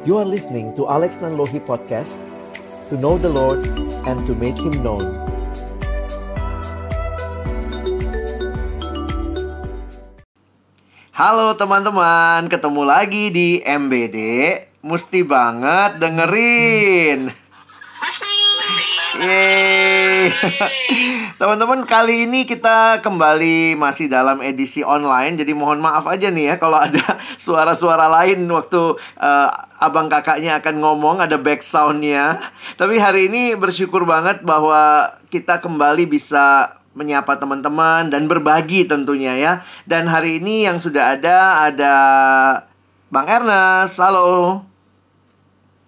You 0.00 0.16
are 0.16 0.24
listening 0.24 0.72
to 0.80 0.88
Alex 0.88 1.20
Nanlohi 1.20 1.60
Podcast 1.60 2.16
To 2.88 2.96
know 2.96 3.20
the 3.20 3.28
Lord 3.28 3.68
and 4.08 4.24
to 4.24 4.32
make 4.32 4.56
Him 4.56 4.80
known. 4.80 5.04
Halo 11.12 11.52
teman-teman, 11.52 12.48
ketemu 12.48 12.82
lagi 12.88 13.28
di 13.28 13.60
MBD 13.60 14.16
Mesti 14.80 15.20
banget 15.20 16.00
dengerin 16.00 17.36
Yeay 19.20 20.32
Teman-teman 21.40 21.84
kali 21.84 22.24
ini 22.24 22.48
kita 22.48 23.04
kembali 23.04 23.76
masih 23.76 24.08
dalam 24.08 24.40
edisi 24.40 24.80
online 24.80 25.36
Jadi 25.36 25.52
mohon 25.52 25.76
maaf 25.76 26.08
aja 26.08 26.32
nih 26.32 26.52
ya 26.52 26.54
kalau 26.56 26.80
ada 26.80 27.20
suara-suara 27.44 28.08
lain 28.08 28.48
waktu 28.48 28.96
uh, 29.20 29.48
abang 29.76 30.08
kakaknya 30.08 30.56
akan 30.64 30.80
ngomong 30.80 31.20
ada 31.20 31.36
back 31.36 31.60
soundnya 31.60 32.40
Tapi 32.80 32.96
hari 32.96 33.28
ini 33.28 33.52
bersyukur 33.60 34.08
banget 34.08 34.40
bahwa 34.40 35.12
kita 35.28 35.60
kembali 35.60 36.08
bisa 36.08 36.80
menyapa 36.90 37.38
teman-teman 37.38 38.10
dan 38.10 38.26
berbagi 38.26 38.84
tentunya 38.84 39.38
ya. 39.38 39.52
Dan 39.86 40.10
hari 40.10 40.42
ini 40.42 40.66
yang 40.66 40.82
sudah 40.82 41.14
ada 41.14 41.70
ada 41.70 41.94
Bang 43.10 43.30
Ernest. 43.30 43.98
Halo. 43.98 44.62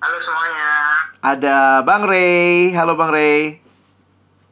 Halo 0.02 0.18
semuanya. 0.18 0.81
Ada 1.22 1.86
Bang 1.86 2.02
Ray. 2.02 2.74
Halo 2.74 2.98
Bang 2.98 3.14
Ray. 3.14 3.62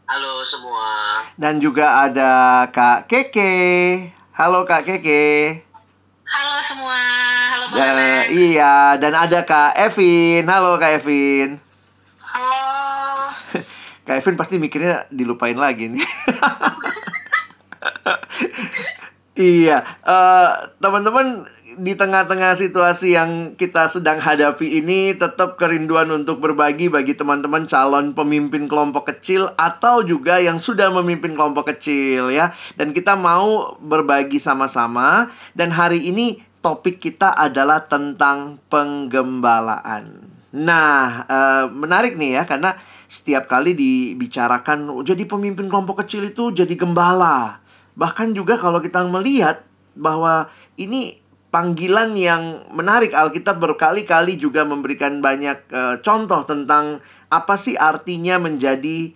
Halo 0.07 0.47
semua. 0.47 1.19
Dan 1.35 1.59
juga 1.59 1.99
ada 2.07 2.63
Kak 2.71 3.11
Keke. 3.11 3.59
Halo 4.39 4.63
Kak 4.63 4.87
Keke. 4.87 5.67
Halo 6.31 6.63
semua. 6.63 6.95
Halo 7.51 7.75
Bang 7.75 7.79
Dan, 7.83 7.91
Alex. 7.91 8.27
iya, 8.31 8.95
dan 9.03 9.19
ada 9.19 9.43
Kak 9.43 9.75
Evin. 9.83 10.47
Halo 10.47 10.79
Kak 10.79 11.03
Evin. 11.03 11.59
Halo. 12.23 12.63
Kak 14.07 14.23
Evin 14.23 14.39
pasti 14.39 14.63
mikirnya 14.63 15.11
dilupain 15.11 15.59
lagi 15.59 15.91
nih. 15.91 16.07
iya, 19.67 19.83
eh, 20.07 20.49
teman-teman 20.79 21.51
di 21.81 21.97
tengah-tengah 21.97 22.61
situasi 22.61 23.17
yang 23.17 23.57
kita 23.57 23.89
sedang 23.89 24.21
hadapi 24.21 24.85
ini 24.85 25.17
tetap 25.17 25.57
kerinduan 25.57 26.13
untuk 26.13 26.37
berbagi 26.37 26.93
bagi 26.93 27.17
teman-teman 27.17 27.65
calon 27.65 28.13
pemimpin 28.13 28.69
kelompok 28.69 29.09
kecil 29.09 29.49
atau 29.57 30.05
juga 30.05 30.37
yang 30.37 30.61
sudah 30.61 30.93
memimpin 30.93 31.33
kelompok 31.33 31.73
kecil 31.73 32.29
ya. 32.29 32.53
Dan 32.77 32.93
kita 32.93 33.17
mau 33.17 33.81
berbagi 33.81 34.37
sama-sama 34.37 35.33
dan 35.57 35.73
hari 35.73 36.05
ini 36.05 36.45
topik 36.61 37.01
kita 37.01 37.33
adalah 37.33 37.89
tentang 37.89 38.61
penggembalaan. 38.69 40.21
Nah, 40.53 41.25
eh, 41.25 41.65
menarik 41.73 42.21
nih 42.21 42.37
ya 42.37 42.43
karena 42.45 42.77
setiap 43.09 43.49
kali 43.49 43.73
dibicarakan 43.73 44.93
"Oh, 44.93 45.01
jadi 45.01 45.25
pemimpin 45.25 45.73
kelompok 45.73 46.05
kecil 46.05 46.29
itu 46.29 46.53
jadi 46.53 46.77
gembala. 46.77 47.65
Bahkan 47.97 48.37
juga 48.37 48.61
kalau 48.61 48.85
kita 48.85 49.01
melihat 49.09 49.65
bahwa 49.97 50.53
ini 50.77 51.30
panggilan 51.51 52.15
yang 52.17 52.65
menarik. 52.71 53.13
Alkitab 53.13 53.59
berkali-kali 53.59 54.39
juga 54.39 54.63
memberikan 54.65 55.19
banyak 55.21 55.59
eh, 55.71 55.97
contoh 56.01 56.47
tentang 56.47 57.03
apa 57.31 57.55
sih 57.59 57.79
artinya 57.79 58.39
menjadi 58.43 59.15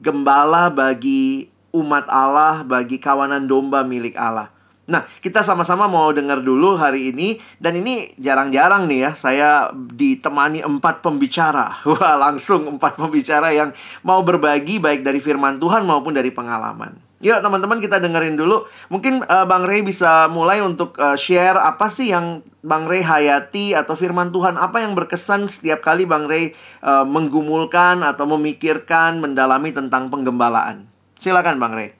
gembala 0.00 0.68
bagi 0.68 1.48
umat 1.72 2.08
Allah, 2.12 2.64
bagi 2.64 3.00
kawanan 3.00 3.48
domba 3.48 3.84
milik 3.84 4.16
Allah. 4.16 4.52
Nah, 4.84 5.08
kita 5.24 5.40
sama-sama 5.40 5.88
mau 5.88 6.12
dengar 6.12 6.44
dulu 6.44 6.76
hari 6.76 7.08
ini. 7.08 7.40
Dan 7.56 7.80
ini 7.80 8.12
jarang-jarang 8.20 8.84
nih 8.84 9.00
ya 9.08 9.10
Saya 9.16 9.48
ditemani 9.72 10.60
empat 10.60 11.00
pembicara. 11.00 11.80
Wah, 11.88 12.20
langsung 12.20 12.76
empat 12.76 13.00
pembicara 13.00 13.48
yang 13.56 13.72
mau 14.04 14.20
berbagi 14.20 14.76
Baik 14.76 15.00
dari 15.00 15.24
firman 15.24 15.56
Tuhan 15.56 15.88
maupun 15.88 16.12
dari 16.12 16.28
pengalaman 16.28 17.13
Yuk 17.24 17.40
teman-teman 17.40 17.80
kita 17.80 17.96
dengerin 18.04 18.36
dulu. 18.36 18.68
Mungkin 18.92 19.24
eh, 19.24 19.46
Bang 19.48 19.64
Ray 19.64 19.80
bisa 19.80 20.28
mulai 20.28 20.60
untuk 20.60 20.92
eh, 21.00 21.16
share 21.16 21.56
Apa 21.56 21.88
sih 21.88 22.12
yang 22.12 22.44
Bang 22.60 22.84
Ray 22.84 23.00
hayati 23.00 23.72
Atau 23.72 23.96
firman 23.96 24.28
Tuhan. 24.28 24.60
Apa 24.60 24.84
yang 24.84 24.92
berkesan 24.92 25.48
setiap 25.48 25.80
kali 25.80 26.04
Bang 26.04 26.28
Ray 26.28 26.52
eh, 26.84 27.04
Menggumulkan 27.08 28.04
atau 28.04 28.28
memikirkan 28.28 29.24
Mendalami 29.24 29.72
tentang 29.72 30.12
penggembalaan? 30.12 30.84
Silakan 31.16 31.56
Bang 31.56 31.72
Ray 31.72 31.96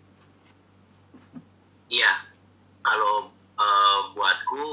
Iya. 1.89 2.13
Kalau 2.85 3.33
eh, 3.57 3.99
buatku, 4.13 4.65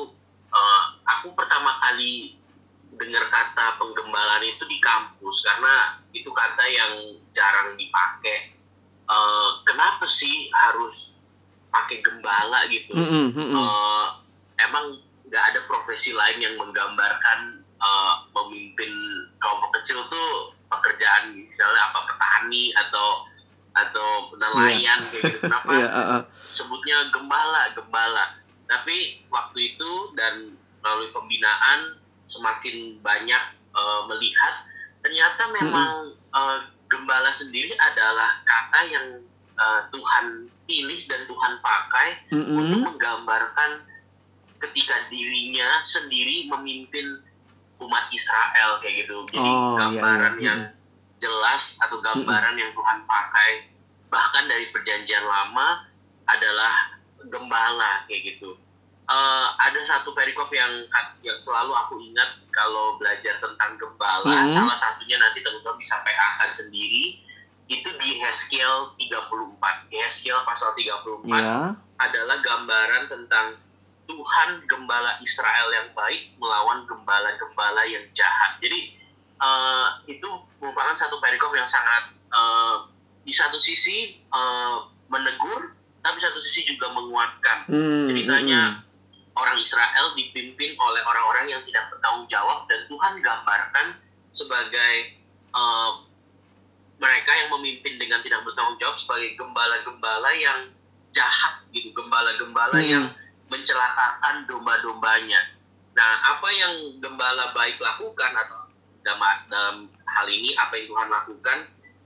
eh, 0.52 0.84
aku 1.08 1.32
pertama 1.32 1.80
kali 1.80 2.36
dengar 3.00 3.32
kata 3.32 3.80
penggembalaan 3.80 4.44
itu 4.44 4.68
di 4.68 4.84
kampus. 4.84 5.48
Karena 5.48 5.96
itu 6.12 6.28
kata 6.28 6.66
yang 6.68 7.16
jarang 7.32 7.80
dipakai. 7.80 8.61
Eh, 9.12 9.50
kenapa 9.68 10.08
sih 10.08 10.48
harus 10.56 11.20
pakai 11.68 12.00
gembala 12.00 12.64
gitu? 12.72 12.96
Mm-mm, 12.96 13.36
mm-mm. 13.36 13.56
Eh, 13.60 14.08
emang 14.64 15.04
nggak 15.28 15.44
ada 15.52 15.60
profesi 15.68 16.16
lain 16.16 16.40
yang 16.40 16.56
menggambarkan 16.56 17.60
eh, 17.60 18.14
memimpin 18.32 18.92
kelompok 19.44 19.76
kecil 19.80 20.00
tuh 20.08 20.56
pekerjaan 20.72 21.36
misalnya 21.36 21.92
apa 21.92 22.00
petani 22.08 22.72
atau 22.72 23.28
atau 23.72 24.36
nelayan 24.36 25.08
kayak 25.12 25.24
gitu 25.32 25.40
kenapa 25.48 25.72
Iya, 25.80 25.88
uh, 25.88 26.00
uh. 26.20 26.22
sebutnya 26.48 27.08
gembala 27.12 27.72
gembala 27.72 28.36
tapi 28.68 29.24
waktu 29.32 29.76
itu 29.76 29.92
dan 30.16 30.56
melalui 30.84 31.12
pembinaan 31.12 32.00
semakin 32.28 33.00
banyak 33.04 33.44
eh, 33.76 34.02
melihat 34.08 34.56
ternyata 35.04 35.44
memang 35.52 36.16
eh, 36.16 36.60
gembala 36.92 37.32
sendiri 37.32 37.72
adalah 37.80 38.44
kata 38.44 38.80
yang 38.86 39.06
eh, 39.56 39.82
Tuhan 39.90 40.26
pilih 40.68 41.02
dan 41.08 41.22
Tuhan 41.26 41.54
pakai 41.64 42.08
Mm-mm. 42.30 42.60
untuk 42.60 42.80
menggambarkan 42.92 43.88
ketika 44.62 45.10
dirinya 45.10 45.82
sendiri 45.82 46.46
memimpin 46.52 47.24
umat 47.82 48.06
Israel 48.14 48.78
kayak 48.84 49.08
gitu. 49.08 49.26
Jadi 49.32 49.42
Oh, 49.42 49.74
iya, 49.74 49.78
gambaran 49.80 50.36
iya. 50.38 50.46
yang 50.46 50.60
jelas 51.18 51.82
atau 51.82 51.98
gambaran 51.98 52.56
yang 52.58 52.72
Tuhan 52.74 53.06
pakai 53.06 53.74
bahkan 54.12 54.46
dari 54.46 54.70
perjanjian 54.70 55.24
lama 55.24 55.88
adalah 56.30 56.94
gembala 57.26 58.06
kayak 58.06 58.36
gitu. 58.38 58.54
Eh, 59.12 59.48
ada 59.60 59.80
satu 59.84 60.16
perikop 60.16 60.48
yang 60.56 60.88
yang 61.20 61.36
selalu 61.36 61.76
aku 61.76 62.00
ingat 62.00 62.40
kalau 62.48 62.96
belajar 62.96 63.36
tentang 63.44 63.76
gembala, 63.76 64.48
Mhm. 64.48 64.48
salah 64.48 64.78
satunya 64.78 65.20
nanti 65.20 65.44
teman-teman 65.44 65.76
bisa 65.76 66.00
PA-kan 66.00 66.48
sendiri 66.48 67.20
itu 67.68 67.90
di 68.00 68.24
Heskiel 68.24 68.96
34. 68.96 69.84
Di 69.92 70.00
Heskiel 70.00 70.40
pasal 70.48 70.72
34 70.80 71.44
Iya. 71.44 71.76
adalah 72.00 72.38
gambaran 72.40 73.04
tentang 73.08 73.60
Tuhan 74.08 74.64
gembala 74.68 75.20
Israel 75.20 75.68
yang 75.72 75.92
baik 75.92 76.36
melawan 76.36 76.88
gembala-gembala 76.88 77.84
yang 77.84 78.08
jahat. 78.14 78.64
Jadi 78.64 78.96
eh, 79.42 79.88
itu 80.08 80.30
merupakan 80.62 80.94
satu 80.94 81.18
perikop 81.18 81.52
yang 81.52 81.66
sangat 81.66 82.14
eh, 82.30 82.76
di 83.26 83.34
satu 83.34 83.58
sisi 83.58 84.24
eh, 84.24 84.78
menegur, 85.10 85.74
tapi 86.00 86.16
satu 86.16 86.38
sisi 86.38 86.70
juga 86.70 86.94
menguatkan. 86.94 87.66
Hmm, 87.68 88.06
Ceritanya 88.06 88.88
orang 89.42 89.58
Israel 89.58 90.14
dipimpin 90.14 90.78
oleh 90.78 91.02
orang-orang 91.02 91.50
yang 91.50 91.62
tidak 91.66 91.90
bertanggung 91.90 92.30
jawab 92.30 92.70
dan 92.70 92.86
Tuhan 92.86 93.14
gambarkan 93.26 93.88
sebagai 94.30 94.94
eh, 95.52 95.92
mereka 97.02 97.32
yang 97.34 97.50
memimpin 97.58 97.98
dengan 97.98 98.22
tidak 98.22 98.46
bertanggung 98.46 98.78
jawab 98.78 98.96
sebagai 98.96 99.34
gembala-gembala 99.34 100.30
yang 100.38 100.70
jahat 101.12 101.66
gitu, 101.74 101.92
gembala-gembala 101.98 102.78
Hmm. 102.78 102.88
yang 102.88 103.06
mencelakakan 103.52 104.48
domba-dombanya. 104.48 105.42
Nah, 105.92 106.12
apa 106.24 106.48
yang 106.56 107.04
gembala 107.04 107.52
baik 107.52 107.76
lakukan 107.84 108.32
atau 108.32 108.72
dalam, 109.04 109.20
dalam 109.52 109.78
hal 110.08 110.28
ini 110.32 110.56
apa 110.56 110.80
yang 110.80 110.88
Tuhan 110.88 111.10
lakukan? 111.12 111.60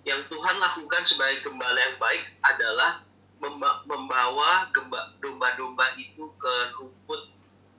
Yang 0.05 0.21
Tuhan 0.33 0.55
lakukan 0.57 1.01
sebagai 1.05 1.45
gembala 1.45 1.77
yang 1.77 1.97
baik 2.01 2.23
adalah 2.41 3.04
membawa 3.85 4.71
domba-domba 5.19 5.85
itu 5.99 6.31
ke 6.39 6.53
rumput 6.79 7.21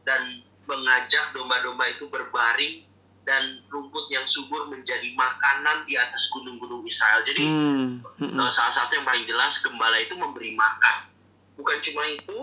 dan 0.05 0.45
mengajak 0.67 1.33
domba-domba 1.33 1.91
itu 1.91 2.07
berbaring 2.11 2.87
dan 3.27 3.59
rumput 3.67 4.07
yang 4.07 4.23
subur 4.23 4.71
menjadi 4.71 5.11
makanan 5.19 5.83
di 5.91 5.99
atas 5.99 6.31
gunung-gunung 6.31 6.87
Israel. 6.87 7.27
Jadi 7.27 7.43
Hmm, 7.43 7.99
hmm, 8.23 8.39
eh, 8.39 8.51
salah 8.55 8.71
satu 8.71 8.95
yang 8.95 9.07
paling 9.07 9.27
jelas 9.27 9.59
gembala 9.59 9.99
itu 9.99 10.15
memberi 10.15 10.55
makan. 10.55 11.11
Bukan 11.59 11.79
cuma 11.83 12.07
itu, 12.07 12.39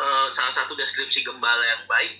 eh, 0.00 0.26
salah 0.32 0.52
satu 0.56 0.72
deskripsi 0.72 1.20
gembala 1.20 1.60
yang 1.60 1.84
baik, 1.84 2.12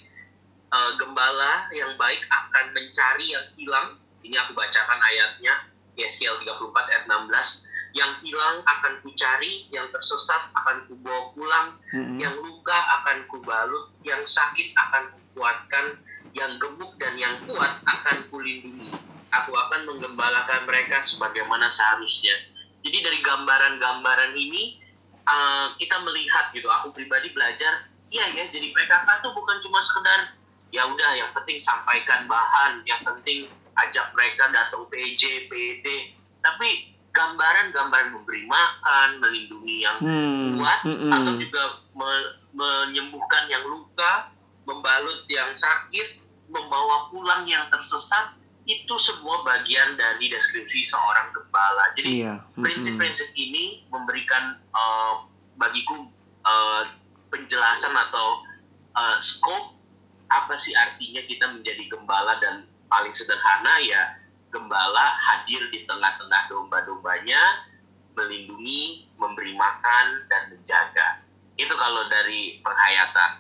eh, 0.69 0.93
gembala 1.01 1.73
yang 1.73 1.97
baik 1.97 2.21
akan 2.29 2.77
mencari 2.77 3.33
yang 3.33 3.47
hilang. 3.57 3.97
Ini 4.21 4.37
aku 4.45 4.53
bacakan 4.53 5.01
ayatnya, 5.01 5.65
Yeskiel 5.97 6.37
34 6.45 6.85
ayat 6.93 7.09
16. 7.09 7.65
Yang 7.91 8.13
hilang 8.23 8.63
akan 8.63 9.03
kucari, 9.03 9.67
yang 9.75 9.91
tersesat 9.91 10.51
akan 10.55 10.87
kubawa 10.87 11.35
pulang, 11.35 11.69
hmm, 11.91 12.17
yang 12.23 12.35
luka 12.39 12.79
akan 13.03 13.27
kubalut, 13.27 13.91
yang 14.07 14.23
sakit 14.23 14.71
akan 14.79 15.11
kukuatkan, 15.11 15.99
yang 16.35 16.55
gemuk 16.63 16.95
dan 17.03 17.19
yang 17.19 17.35
kuat 17.47 17.83
akan 17.83 18.17
kulindungi. 18.31 18.95
Aku 19.31 19.51
akan 19.55 19.87
menggembalakan 19.87 20.67
mereka 20.67 20.99
sebagaimana 21.03 21.71
seharusnya. 21.71 22.35
Jadi 22.83 22.99
dari 23.03 23.19
gambaran-gambaran 23.23 24.35
ini 24.35 24.79
uh, 25.27 25.75
kita 25.77 26.01
melihat 26.03 26.51
gitu. 26.55 26.67
Aku 26.67 26.91
pribadi 26.95 27.31
belajar, 27.31 27.87
iya 28.11 28.27
ya. 28.31 28.47
Jadi 28.51 28.75
PKK 28.75 29.09
tuh 29.23 29.35
bukan 29.35 29.59
cuma 29.63 29.79
sekedar 29.83 30.35
ya 30.71 30.87
udah 30.87 31.11
yang 31.19 31.31
penting 31.35 31.59
sampaikan 31.59 32.31
bahan, 32.31 32.83
yang 32.87 33.03
penting 33.03 33.51
ajak 33.87 34.11
mereka 34.15 34.51
datang 34.51 34.87
PJ, 34.91 35.51
PD. 35.51 35.87
Tapi 36.41 36.95
gambaran-gambaran 37.11 38.15
memberi 38.15 38.47
makan, 38.47 39.19
melindungi 39.19 39.83
yang 39.83 39.99
Hmm, 39.99 40.59
kuat, 40.59 40.81
mm-mm. 40.87 41.11
atau 41.11 41.33
juga 41.37 41.62
me- 41.95 42.33
menyembuhkan 42.55 43.47
yang 43.47 43.67
luka, 43.67 44.31
membalut 44.67 45.27
yang 45.27 45.51
sakit, 45.55 46.23
membawa 46.51 47.11
pulang 47.11 47.47
yang 47.47 47.67
tersesat, 47.71 48.35
itu 48.67 48.95
semua 48.99 49.43
bagian 49.43 49.99
dari 49.99 50.31
deskripsi 50.31 50.87
seorang 50.87 51.35
gembala. 51.35 51.91
Jadi 51.99 52.23
Iya. 52.23 52.35
mm-mm. 52.55 52.62
prinsip-prinsip 52.62 53.31
ini 53.35 53.83
memberikan 53.91 54.59
eh, 54.71 55.15
bagiku 55.59 56.07
eh, 56.47 56.83
penjelasan 57.31 57.95
atau 57.95 58.47
eh, 58.95 59.17
scope 59.19 59.75
apa 60.31 60.55
sih 60.55 60.71
artinya 60.79 61.27
kita 61.27 61.51
menjadi 61.51 61.91
gembala 61.91 62.39
dan 62.39 62.62
paling 62.87 63.11
sederhana 63.11 63.83
ya 63.83 64.15
gembala 64.50 65.14
hadir 65.17 65.62
di 65.70 65.87
tengah-tengah 65.87 66.50
domba-dombanya 66.50 67.70
melindungi, 68.19 69.06
memberi 69.17 69.55
makan 69.55 70.26
dan 70.26 70.50
menjaga. 70.50 71.23
Itu 71.55 71.73
kalau 71.79 72.11
dari 72.11 72.58
penghayatan. 72.61 73.31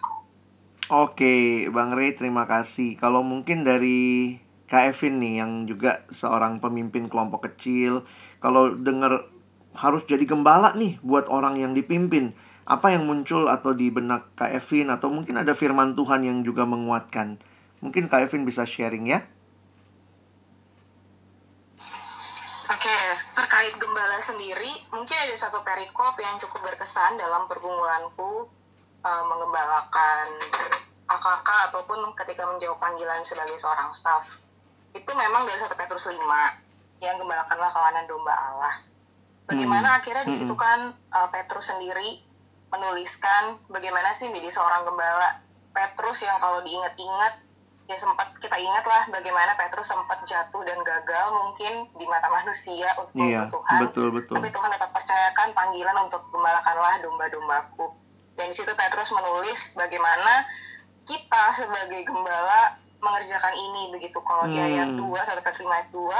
Oke, 0.90 1.66
Bang 1.70 1.94
Rey, 1.94 2.18
terima 2.18 2.50
kasih. 2.50 2.98
Kalau 2.98 3.22
mungkin 3.22 3.62
dari 3.62 4.34
Kak 4.66 4.94
Evin 4.94 5.22
nih, 5.22 5.42
yang 5.42 5.66
juga 5.66 6.02
seorang 6.10 6.58
pemimpin 6.58 7.06
kelompok 7.06 7.46
kecil, 7.50 8.06
kalau 8.42 8.74
dengar 8.74 9.30
harus 9.74 10.02
jadi 10.06 10.26
gembala 10.26 10.74
nih 10.74 10.98
buat 11.02 11.30
orang 11.30 11.62
yang 11.62 11.78
dipimpin, 11.78 12.34
apa 12.66 12.90
yang 12.94 13.06
muncul 13.06 13.46
atau 13.46 13.70
di 13.70 13.90
benak 13.90 14.34
Kak 14.34 14.50
Evin, 14.50 14.90
atau 14.90 15.10
mungkin 15.10 15.38
ada 15.38 15.54
firman 15.54 15.94
Tuhan 15.94 16.26
yang 16.26 16.42
juga 16.42 16.66
menguatkan? 16.66 17.38
Mungkin 17.82 18.10
Kak 18.10 18.26
Evin 18.26 18.42
bisa 18.42 18.66
sharing 18.66 19.06
ya? 19.10 19.26
Oke, 22.70 22.98
terkait 23.34 23.74
gembala 23.82 24.22
sendiri, 24.22 24.70
mungkin 24.94 25.16
ada 25.18 25.34
satu 25.34 25.58
perikop 25.66 26.14
yang 26.22 26.38
cukup 26.38 26.70
berkesan 26.70 27.18
dalam 27.18 27.50
pergumulanku 27.50 28.46
uh, 29.02 29.24
mengembalakan 29.26 30.38
AKK 31.10 31.48
ataupun 31.74 32.14
ketika 32.14 32.46
menjawab 32.46 32.78
panggilan 32.78 33.26
sebagai 33.26 33.58
seorang 33.58 33.90
staff. 33.90 34.22
Itu 34.94 35.10
memang 35.18 35.50
dari 35.50 35.58
1 35.58 35.66
Petrus 35.66 36.14
5 36.14 36.14
yang 37.02 37.18
gembalakanlah 37.18 37.74
kawanan 37.74 38.06
domba 38.06 38.38
Allah. 38.38 38.74
Bagaimana 39.50 39.98
akhirnya 39.98 40.22
di 40.30 40.38
situ 40.38 40.54
kan 40.54 40.94
uh, 41.10 41.26
Petrus 41.34 41.74
sendiri 41.74 42.22
menuliskan 42.70 43.58
bagaimana 43.66 44.14
sih 44.14 44.30
menjadi 44.30 44.62
seorang 44.62 44.86
gembala. 44.86 45.42
Petrus 45.74 46.22
yang 46.22 46.38
kalau 46.38 46.62
diingat-ingat 46.62 47.34
ya 47.90 47.98
sempat 47.98 48.30
kita 48.38 48.54
ingat 48.54 48.86
lah 48.86 49.02
bagaimana 49.10 49.58
Petrus 49.58 49.90
sempat 49.90 50.22
jatuh 50.22 50.62
dan 50.62 50.78
gagal 50.80 51.26
mungkin 51.34 51.90
di 51.92 52.06
mata 52.06 52.30
manusia 52.30 52.86
untuk 52.94 53.18
Iya, 53.18 53.50
Tuhan. 53.50 53.78
betul 53.82 54.14
betul. 54.14 54.38
Tapi 54.38 54.48
Tuhan 54.48 54.70
tetap 54.70 54.94
percayakan 54.94 55.48
panggilan 55.50 55.96
untuk 56.00 56.22
gembalakanlah 56.30 57.02
domba-dombaku. 57.02 57.90
Dan 58.38 58.48
di 58.48 58.54
situ 58.54 58.70
Petrus 58.70 59.10
menulis 59.10 59.74
bagaimana 59.74 60.46
kita 61.02 61.50
sebagai 61.52 62.06
gembala 62.06 62.78
mengerjakan 63.00 63.52
ini 63.52 63.90
begitu. 63.90 64.22
Kalau 64.22 64.46
di 64.46 64.54
Hmm. 64.54 64.66
ayat 64.70 64.88
2, 64.94 65.20
1 65.26 65.42
Petrus 65.42 65.66
5 65.66 65.74
ayat 65.74 65.88
2, 65.90 66.18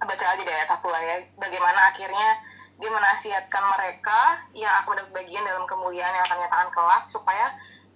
baca 0.00 0.24
aja 0.26 0.42
di 0.42 0.50
ayat 0.50 0.68
1 0.68 0.88
lah 0.88 1.00
ya. 1.00 1.16
Bagaimana 1.36 1.94
akhirnya 1.94 2.28
dia 2.76 2.90
menasihatkan 2.90 3.62
mereka 3.70 4.20
yang 4.52 4.74
akan 4.76 4.90
mendapat 4.90 5.12
bagian 5.14 5.46
dalam 5.46 5.64
kemuliaan 5.64 6.12
yang 6.12 6.24
akan 6.26 6.38
nyatakan 6.42 6.68
kelak 6.68 7.04
supaya 7.06 7.46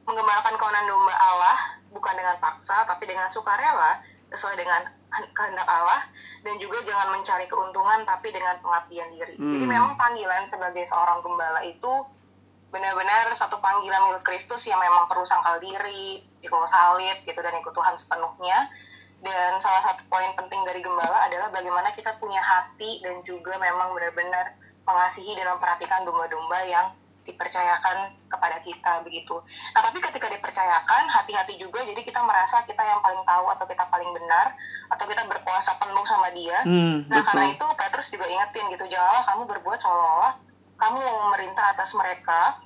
menggembalakan 0.06 0.54
kawanan 0.56 0.86
domba 0.86 1.12
Allah 1.12 1.58
bukan 1.90 2.14
dengan 2.14 2.38
paksa 2.38 2.86
tapi 2.86 3.06
dengan 3.06 3.26
sukarela 3.30 3.98
sesuai 4.30 4.56
dengan 4.58 4.86
kehendak 5.34 5.66
Allah 5.66 6.06
dan 6.46 6.54
juga 6.62 6.80
jangan 6.86 7.18
mencari 7.18 7.50
keuntungan 7.50 8.06
tapi 8.06 8.30
dengan 8.30 8.56
pengabdian 8.62 9.10
diri. 9.18 9.34
Jadi 9.36 9.64
Hmm. 9.66 9.74
memang 9.74 9.92
panggilan 9.98 10.46
sebagai 10.46 10.86
seorang 10.86 11.20
gembala 11.20 11.60
itu 11.66 11.92
benar-benar 12.70 13.34
satu 13.34 13.58
panggilan 13.58 13.98
milik 14.06 14.22
Kristus 14.22 14.62
yang 14.70 14.78
memang 14.78 15.10
perlu 15.10 15.26
sangkal 15.26 15.58
diri, 15.58 16.22
ikut 16.40 16.70
salib 16.70 17.18
gitu 17.26 17.40
dan 17.42 17.58
ikut 17.58 17.74
Tuhan 17.74 17.98
sepenuhnya. 17.98 18.70
Dan 19.20 19.60
salah 19.60 19.84
satu 19.84 20.00
poin 20.08 20.32
penting 20.32 20.64
dari 20.64 20.80
gembala 20.80 21.28
adalah 21.28 21.52
bagaimana 21.52 21.92
kita 21.92 22.16
punya 22.16 22.40
hati 22.40 23.04
dan 23.04 23.20
juga 23.26 23.58
memang 23.60 23.92
benar-benar 23.92 24.56
mengasihi 24.86 25.36
dan 25.36 25.50
memperhatikan 25.52 26.08
domba-domba 26.08 26.58
yang 26.64 26.86
dipercayakan 27.30 28.14
kepada 28.26 28.58
kita 28.62 29.02
begitu. 29.06 29.38
Nah 29.74 29.80
tapi 29.86 29.98
ketika 30.02 30.26
dipercayakan 30.30 31.06
hati-hati 31.08 31.54
juga 31.56 31.82
jadi 31.86 31.98
kita 32.02 32.20
merasa 32.22 32.62
kita 32.66 32.82
yang 32.82 33.00
paling 33.00 33.22
tahu 33.22 33.46
atau 33.54 33.64
kita 33.66 33.86
paling 33.88 34.10
benar 34.14 34.54
atau 34.90 35.04
kita 35.06 35.22
berkuasa 35.26 35.78
penuh 35.78 36.04
sama 36.06 36.28
dia. 36.34 36.58
Hmm, 36.66 37.06
Nah 37.06 37.22
karena 37.22 37.54
betul. 37.54 37.56
itu 37.56 37.66
Petrus 37.78 38.08
juga 38.10 38.26
ingetin 38.26 38.66
gitu 38.74 38.84
janganlah 38.90 39.24
kamu 39.26 39.42
berbuat 39.46 39.78
seolah-olah 39.78 40.34
kamu 40.80 40.96
mau 40.96 41.16
memerintah 41.28 41.64
atas 41.76 41.92
mereka 41.92 42.56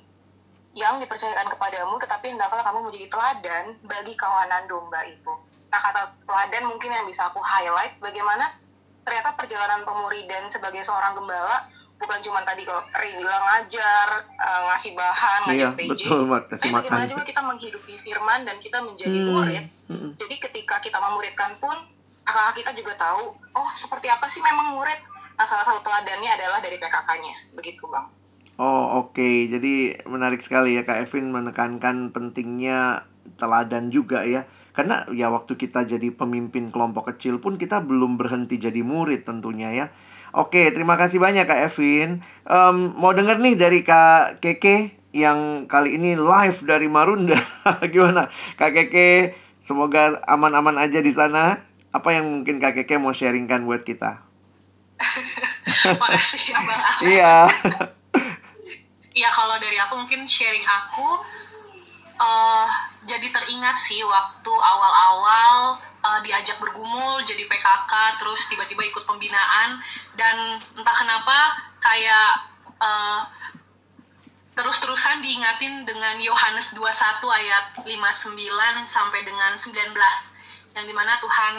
yang 0.75 0.99
dipercayakan 0.99 1.47
kepadamu 1.55 1.95
tetapi 2.03 2.25
hendaklah 2.35 2.63
kamu 2.63 2.79
menjadi 2.91 3.07
teladan 3.07 3.65
bagi 3.87 4.13
kawanan 4.19 4.67
domba 4.67 5.03
itu. 5.07 5.31
Nah 5.71 5.79
kata 5.79 6.01
teladan 6.27 6.67
mungkin 6.67 6.91
yang 6.91 7.05
bisa 7.07 7.31
aku 7.31 7.39
highlight 7.39 7.95
bagaimana 7.99 8.55
ternyata 9.05 9.37
perjalanan 9.37 9.85
pemuridan 9.85 10.49
sebagai 10.49 10.81
seorang 10.81 11.13
gembala 11.13 11.69
bukan 12.05 12.21
cuma 12.21 12.39
tadi 12.41 12.61
kalau 12.61 12.85
Ray 12.87 13.17
bilang 13.17 13.41
ngajar, 13.41 14.07
eh, 14.31 14.61
ngasih 14.69 14.91
bahan, 14.93 15.41
Iya, 15.47 15.73
ngajar 15.73 15.73
PJ. 15.75 15.89
betul, 15.89 16.19
Mat. 16.23 16.43
Kasih 16.45 16.61
Tapi 16.61 16.69
makan. 16.71 16.85
bagaimana 16.85 17.05
juga 17.09 17.23
kita 17.25 17.41
menghidupi 17.41 17.93
firman 17.99 18.39
dan 18.41 18.55
kita 18.61 18.77
menjadi 18.79 19.17
Hmm, 19.17 19.27
murid. 19.27 19.65
hmm. 19.89 20.09
Jadi 20.15 20.35
ketika 20.39 20.75
kita 20.77 20.97
memuridkan 20.99 21.57
pun, 21.57 21.75
kakak 22.23 22.53
kita 22.55 22.71
juga 22.73 22.93
tahu, 22.95 23.23
oh 23.51 23.69
seperti 23.73 24.07
apa 24.07 24.25
sih 24.25 24.39
memang 24.39 24.71
murid. 24.71 24.97
Nah 25.33 25.43
salah 25.43 25.61
satu 25.61 25.81
teladannya 25.81 26.31
adalah 26.31 26.61
dari 26.61 26.77
PKK-nya, 26.77 27.35
begitu 27.51 27.83
bang. 27.85 28.05
Oh 28.55 29.03
oke, 29.03 29.29
jadi 29.49 29.73
menarik 30.05 30.39
sekali 30.39 30.73
ya 30.73 30.87
Kak 30.87 31.03
Evin 31.03 31.27
menekankan 31.27 32.09
pentingnya 32.09 33.03
teladan 33.35 33.89
juga 33.89 34.23
ya. 34.23 34.45
Karena 34.71 35.03
ya 35.09 35.27
waktu 35.27 35.55
kita 35.55 35.83
jadi 35.85 36.11
pemimpin 36.11 36.67
kelompok 36.67 37.07
kecil 37.09 37.39
pun 37.39 37.55
kita 37.55 37.79
belum 37.79 38.15
berhenti 38.15 38.55
jadi 38.55 38.79
murid 38.79 39.23
tentunya 39.23 39.71
ya. 39.73 39.85
Oke, 40.35 40.67
terima 40.75 40.99
kasih 40.99 41.15
banyak 41.15 41.47
Kak 41.47 41.71
Evin. 41.71 42.19
Em, 42.43 42.77
mau 42.99 43.15
denger 43.15 43.39
nih 43.39 43.55
dari 43.55 43.79
Kak 43.87 44.43
Keke 44.43 44.91
yang 45.15 45.63
kali 45.63 45.95
ini 45.95 46.19
live 46.19 46.59
dari 46.67 46.91
Marunda. 46.91 47.39
Gimana 47.93 48.27
Kak 48.59 48.75
Keke? 48.75 49.31
Semoga 49.63 50.19
aman-aman 50.27 50.75
aja 50.75 50.99
di 50.99 51.15
sana. 51.15 51.63
Apa 51.95 52.19
yang 52.19 52.27
mungkin 52.27 52.59
Kak 52.59 52.75
Keke 52.75 52.99
mau 52.99 53.15
sharingkan 53.15 53.63
buat 53.63 53.87
kita? 53.87 54.27
Makasih 56.03 56.51
ya 56.51 56.59
Bang 56.67 56.83
Alex. 56.83 56.99
Iya. 57.07 57.35
Ya 59.15 59.31
kalau 59.31 59.55
dari 59.63 59.79
aku 59.79 59.95
mungkin 59.95 60.27
sharing 60.27 60.67
aku 60.67 61.23
eh 62.19 62.67
jadi 63.07 63.31
teringat 63.31 63.79
sih 63.79 64.03
waktu 64.03 64.51
awal-awal 64.51 65.79
eh, 66.05 66.19
diajak 66.21 66.57
bergumul 66.57 67.19
jadi 67.21 67.43
PKK 67.43 67.91
terus 68.17 68.45
tiba-tiba 68.45 68.85
ikut 68.85 69.03
pembinaan 69.03 69.81
dan 70.13 70.35
entah 70.73 70.95
kenapa 70.95 71.37
kayak 71.79 72.29
eh, 72.77 73.21
terus-terusan 74.53 75.19
diingatin 75.19 75.83
dengan 75.83 76.15
Yohanes 76.15 76.71
21 76.71 76.87
ayat 77.27 77.65
59 77.83 78.39
sampai 78.85 79.19
dengan 79.21 79.51
19 79.53 79.91
yang 80.71 80.85
di 80.85 80.95
mana 80.95 81.19
Tuhan 81.19 81.53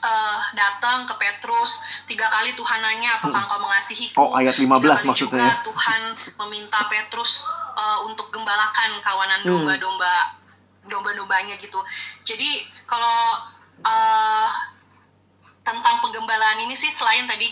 eh, 0.00 0.38
datang 0.54 1.04
ke 1.04 1.14
Petrus 1.14 1.80
tiga 2.04 2.28
kali 2.28 2.54
Tuhan 2.54 2.80
nanya 2.80 3.20
apakah 3.20 3.44
engkau 3.44 3.60
mengasihiku 3.60 4.16
Oh, 4.16 4.32
ayat 4.32 4.56
15 4.56 4.62
Tiga 4.62 4.72
kali 4.72 5.04
maksudnya 5.04 5.14
juga 5.14 5.36
ya. 5.42 5.54
Tuhan 5.62 6.00
meminta 6.40 6.80
Petrus 6.88 7.44
eh, 7.72 7.98
untuk 8.04 8.32
gembalakan 8.32 8.96
kawanan 9.00 9.40
Hmm. 9.44 9.52
Domba-domba 10.86 11.14
domba-dombanya 11.14 11.54
gitu 11.62 11.78
jadi 12.26 12.66
kalau 12.86 13.46
eh, 13.82 14.48
tentang 15.62 16.02
penggembalaan 16.02 16.58
ini 16.66 16.74
sih 16.74 16.90
selain 16.90 17.26
tadi 17.30 17.46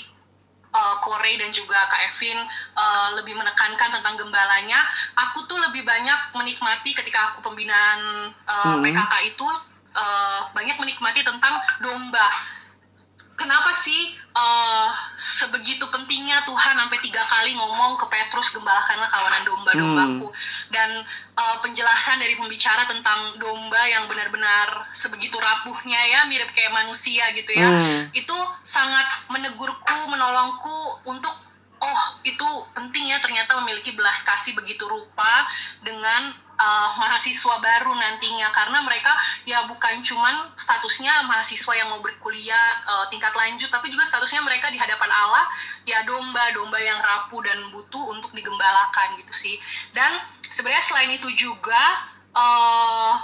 uh, 0.75 0.97
Corey 1.03 1.39
dan 1.39 1.51
juga 1.51 1.87
Kak 1.91 2.11
Evin 2.11 2.39
uh, 2.75 3.09
lebih 3.19 3.35
menekankan 3.35 3.91
tentang 3.91 4.15
gembalanya, 4.19 4.87
aku 5.19 5.47
tuh 5.47 5.59
lebih 5.59 5.83
banyak 5.83 6.35
menikmati 6.35 6.95
ketika 6.95 7.35
aku 7.35 7.43
pembinaan 7.43 8.31
uh, 8.47 8.59
Hmm. 8.61 8.83
PKK 8.85 9.15
itu 9.35 9.47
uh, 9.97 10.41
banyak 10.55 10.77
menikmati 10.79 11.27
tentang 11.27 11.59
domba. 11.83 12.29
Kenapa 13.41 13.73
sih 13.73 14.13
uh, 14.37 14.93
sebegitu 15.17 15.89
pentingnya 15.89 16.45
Tuhan 16.45 16.77
sampai 16.77 17.01
tiga 17.01 17.25
kali 17.25 17.57
ngomong 17.57 17.97
ke 17.97 18.05
Petrus 18.13 18.53
gembalakanlah 18.53 19.09
kawanan 19.09 19.43
domba-dombaku? 19.49 20.29
dan 20.71 21.03
uh, 21.35 21.57
penjelasan 21.61 22.23
dari 22.23 22.39
pembicara 22.39 22.87
tentang 22.87 23.35
domba 23.43 23.83
yang 23.91 24.07
benar-benar 24.07 24.87
sebegitu 24.95 25.37
rapuhnya 25.37 25.99
ya 25.99 26.21
mirip 26.31 26.51
kayak 26.55 26.71
manusia 26.71 27.27
gitu 27.35 27.51
ya 27.51 27.69
hmm. 27.69 28.15
itu 28.15 28.37
sangat 28.63 29.05
menegurku 29.29 29.99
menolongku 30.09 31.03
untuk 31.11 31.35
oh 31.81 32.03
itu 32.29 32.49
penting 32.77 33.09
ya 33.09 33.19
ternyata 33.25 33.57
memiliki 33.65 33.97
belas 33.97 34.21
kasih 34.21 34.53
begitu 34.53 34.85
rupa 34.85 35.49
dengan 35.81 36.37
uh, 36.61 36.91
mahasiswa 37.01 37.57
baru 37.57 37.93
nantinya. 37.97 38.53
Karena 38.53 38.85
mereka 38.85 39.11
ya 39.49 39.65
bukan 39.65 40.05
cuman 40.05 40.53
statusnya 40.61 41.25
mahasiswa 41.25 41.73
yang 41.73 41.89
mau 41.89 42.05
berkuliah 42.05 42.85
uh, 42.85 43.05
tingkat 43.09 43.33
lanjut 43.33 43.73
tapi 43.73 43.89
juga 43.89 44.05
statusnya 44.05 44.45
mereka 44.45 44.69
di 44.69 44.77
hadapan 44.77 45.09
Allah 45.09 45.49
ya 45.89 46.05
domba-domba 46.05 46.77
yang 46.77 47.01
rapuh 47.01 47.41
dan 47.41 47.73
butuh 47.73 48.13
untuk 48.13 48.31
digembalakan 48.37 49.17
gitu 49.25 49.33
sih. 49.33 49.57
Dan 49.97 50.21
sebenarnya 50.45 50.85
selain 50.85 51.11
itu 51.17 51.33
juga 51.33 51.83
uh, 52.37 53.17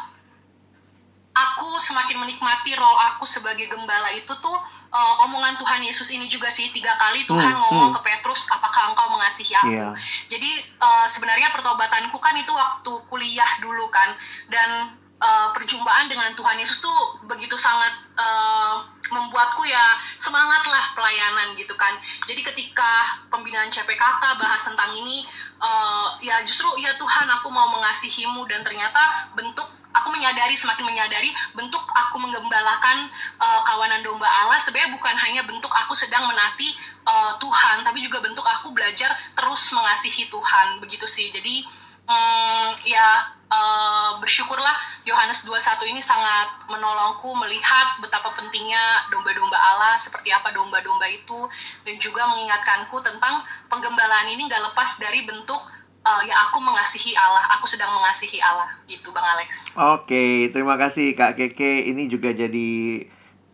aku 1.37 1.77
semakin 1.85 2.25
menikmati 2.25 2.73
role 2.73 3.01
aku 3.13 3.29
sebagai 3.29 3.69
gembala 3.69 4.09
itu 4.17 4.33
tuh 4.41 4.57
uh, 4.97 5.15
omongan 5.29 5.61
Tuhan 5.61 5.85
Yesus 5.85 6.09
ini 6.17 6.27
juga 6.33 6.49
sih 6.49 6.73
tiga 6.73 6.97
kali 6.97 7.29
Tuhan 7.29 7.53
hmm, 7.53 7.63
ngomong 7.69 7.93
hmm. 7.93 7.97
ke 8.01 8.01
Petrus 8.09 8.49
apakah 8.49 8.93
engkau 8.93 9.13
mengasihi 9.13 9.53
aku 9.53 9.77
yeah. 9.77 9.93
jadi 10.33 10.51
uh, 10.81 11.05
sebenarnya 11.05 11.53
pertobatanku 11.53 12.17
kan 12.17 12.33
itu 12.41 12.53
waktu 12.57 12.93
kuliah 13.13 13.51
dulu 13.61 13.93
kan 13.93 14.17
dan 14.49 14.97
uh, 15.21 15.53
perjumpaan 15.53 16.09
dengan 16.09 16.33
Tuhan 16.33 16.57
Yesus 16.57 16.81
tuh 16.81 17.21
begitu 17.29 17.61
sangat 17.61 17.93
uh, 18.17 18.85
membuatku 19.07 19.63
ya 19.63 19.85
semangatlah 20.19 20.97
pelayanan 20.99 21.55
gitu 21.55 21.77
kan 21.79 21.95
jadi 22.27 22.43
ketika 22.43 23.23
pembinaan 23.31 23.71
CPKK 23.71 24.23
bahas 24.41 24.65
tentang 24.67 24.91
ini 24.97 25.23
uh, 25.63 26.19
ya 26.25 26.43
justru 26.43 26.67
ya 26.83 26.97
Tuhan 26.99 27.29
aku 27.39 27.53
mau 27.53 27.71
mengasihimu 27.71 28.43
dan 28.51 28.67
ternyata 28.67 29.31
bentuk 29.39 29.76
aku 30.07 30.15
menyadari 30.15 30.55
semakin 30.55 30.87
menyadari 30.87 31.35
bentuk 31.59 31.83
aku 31.83 32.23
menggembalakan 32.23 33.11
uh, 33.43 33.67
kawanan 33.67 34.07
domba 34.07 34.31
Allah 34.31 34.55
sebenarnya 34.63 34.95
bukan 34.95 35.19
hanya 35.19 35.43
bentuk 35.43 35.75
aku 35.75 35.99
sedang 35.99 36.31
menati 36.31 36.79
uh, 37.03 37.35
Tuhan 37.43 37.83
tapi 37.83 37.99
juga 38.07 38.23
bentuk 38.23 38.47
aku 38.47 38.71
belajar 38.71 39.11
terus 39.35 39.75
mengasihi 39.75 40.31
Tuhan. 40.31 40.79
Begitu 40.79 41.11
sih. 41.11 41.35
Jadi 41.35 41.67
um, 42.07 42.71
ya 42.87 43.35
uh, 43.51 44.23
bersyukurlah 44.23 44.79
Yohanes 45.03 45.43
21 45.43 45.91
ini 45.91 45.99
sangat 45.99 46.71
menolongku 46.71 47.35
melihat 47.43 47.99
betapa 47.99 48.31
pentingnya 48.39 49.11
domba-domba 49.11 49.59
Allah 49.59 49.99
seperti 49.99 50.31
apa 50.31 50.55
domba-domba 50.55 51.11
itu 51.11 51.51
dan 51.83 51.99
juga 51.99 52.31
mengingatkanku 52.31 52.95
tentang 53.03 53.43
penggembalaan 53.67 54.31
ini 54.31 54.47
gak 54.47 54.71
lepas 54.71 55.03
dari 55.03 55.27
bentuk 55.27 55.67
uh, 56.07 56.23
ya 56.23 56.35
aku 56.47 56.63
mengasihi 56.63 57.19
Allah, 57.19 57.43
aku 57.59 57.67
sedang 57.67 57.91
mengasihi 57.91 58.39
Allah 58.39 58.71
gitu 58.87 59.11
Bang 59.11 59.27
Alex. 59.27 59.75
Oke, 59.75 60.55
terima 60.55 60.79
kasih 60.79 61.19
Kak 61.19 61.35
Keke. 61.35 61.91
Ini 61.91 62.07
juga 62.07 62.31
jadi 62.31 63.03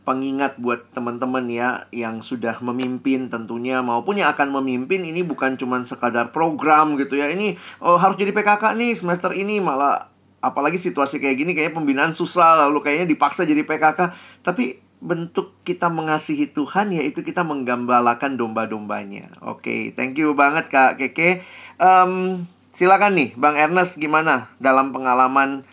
pengingat 0.03 0.59
buat 0.59 0.91
teman-teman 0.91 1.47
ya 1.47 1.87
yang 1.95 2.27
sudah 2.27 2.59
memimpin 2.59 3.31
tentunya 3.31 3.79
maupun 3.87 4.19
yang 4.19 4.35
akan 4.35 4.51
memimpin 4.59 5.07
ini 5.07 5.23
bukan 5.23 5.55
cuma 5.55 5.81
sekadar 5.87 6.35
program 6.35 7.01
gitu 7.01 7.17
ya. 7.17 7.33
Ini 7.33 7.57
oh 7.81 7.97
harus 7.97 8.21
jadi 8.21 8.35
PKK 8.35 8.77
nih 8.77 8.93
semester 8.99 9.33
ini 9.33 9.63
malah 9.63 10.13
apalagi 10.43 10.77
situasi 10.77 11.23
kayak 11.23 11.39
gini 11.39 11.55
kayaknya 11.55 11.79
pembinaan 11.79 12.13
susah 12.13 12.67
lalu 12.67 12.83
kayaknya 12.83 13.07
dipaksa 13.09 13.47
jadi 13.47 13.63
PKK. 13.63 14.13
Tapi 14.43 14.83
bentuk 15.03 15.59
kita 15.67 15.91
mengasihi 15.91 16.55
Tuhan 16.55 16.95
yaitu 16.95 17.27
kita 17.27 17.43
menggambalakan 17.43 18.39
domba-dombanya. 18.39 19.35
Oke, 19.43 19.91
thank 19.99 20.15
you 20.15 20.35
banget 20.35 20.71
Kak 20.71 20.99
Keke. 20.99 21.43
Um, 21.81 22.45
silakan 22.73 23.17
nih, 23.17 23.31
Bang 23.37 23.57
Ernest 23.57 24.01
gimana 24.01 24.49
dalam 24.59 24.91
pengalaman 24.91 25.65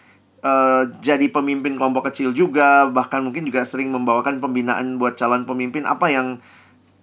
uh, 0.44 0.84
jadi 1.00 1.28
pemimpin 1.32 1.76
kelompok 1.76 2.12
kecil 2.12 2.36
juga, 2.36 2.88
bahkan 2.92 3.24
mungkin 3.24 3.48
juga 3.48 3.64
sering 3.64 3.92
membawakan 3.92 4.40
pembinaan 4.44 5.00
buat 5.00 5.20
calon 5.20 5.48
pemimpin. 5.48 5.88
Apa 5.88 6.12
yang 6.12 6.44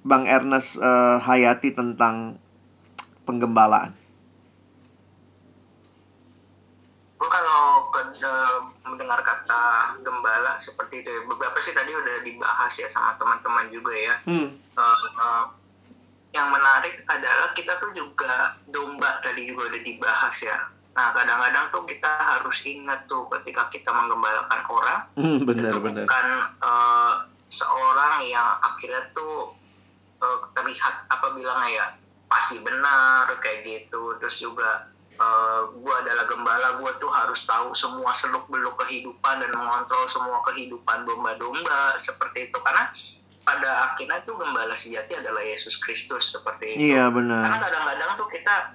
Bang 0.06 0.28
Ernest 0.28 0.78
uh, 0.78 1.18
hayati 1.18 1.74
tentang 1.74 2.38
penggembalaan? 3.26 4.06
kalau 7.26 7.90
mendengar 8.86 9.20
kata 9.20 9.96
gembala 10.00 10.56
seperti 10.56 11.04
itu, 11.04 11.12
beberapa 11.28 11.58
sih 11.60 11.74
tadi 11.74 11.92
udah 11.92 12.22
dibahas 12.22 12.72
ya 12.72 12.88
sama 12.88 13.12
teman-teman 13.20 13.68
juga 13.68 13.92
ya. 13.92 14.14
Hmm. 14.24 14.48
Uh, 14.76 15.06
uh, 15.20 15.44
yang 16.36 16.52
menarik 16.52 17.00
adalah 17.08 17.56
kita 17.56 17.80
tuh 17.80 17.96
juga 17.96 18.60
domba 18.68 19.24
tadi 19.24 19.48
juga 19.48 19.72
udah 19.72 19.80
dibahas 19.80 20.36
ya. 20.44 20.56
Nah 20.96 21.12
kadang-kadang 21.16 21.72
tuh 21.72 21.84
kita 21.88 22.08
harus 22.08 22.60
ingat 22.68 23.08
tuh 23.08 23.24
ketika 23.40 23.72
kita 23.72 23.88
menggembalakan 23.92 24.60
orang, 24.68 25.00
hmm, 25.16 25.38
benar, 25.48 25.72
itu 25.72 25.78
benar. 25.80 26.04
bukan 26.04 26.26
uh, 26.60 27.14
seorang 27.48 28.24
yang 28.28 28.60
akhirnya 28.60 29.08
tuh 29.16 29.56
uh, 30.20 30.38
terlihat 30.52 31.08
apa 31.08 31.32
bilangnya 31.32 31.70
ya 31.72 31.86
pasti 32.28 32.60
benar 32.60 33.28
kayak 33.40 33.64
gitu. 33.64 34.16
Terus 34.20 34.36
juga 34.40 34.88
uh, 35.16 35.24
eh, 35.24 35.60
gue 35.72 35.94
adalah 36.04 36.24
gembala, 36.28 36.68
gue 36.80 36.92
tuh 37.00 37.12
harus 37.12 37.40
tahu 37.48 37.72
semua 37.72 38.12
seluk 38.12 38.44
beluk 38.52 38.76
kehidupan 38.80 39.40
dan 39.40 39.52
mengontrol 39.56 40.04
semua 40.08 40.44
kehidupan 40.52 41.08
domba-domba 41.08 41.96
seperti 41.96 42.52
itu 42.52 42.58
karena 42.60 42.92
pada 43.46 43.94
akhirnya 43.94 44.26
tuh 44.26 44.34
gembala 44.34 44.74
sejati 44.74 45.22
adalah 45.22 45.38
Yesus 45.38 45.78
Kristus 45.78 46.34
seperti 46.34 46.74
itu. 46.74 46.90
Iya 46.90 47.14
benar. 47.14 47.46
Karena 47.46 47.58
kadang-kadang 47.62 48.10
tuh 48.18 48.28
kita 48.34 48.74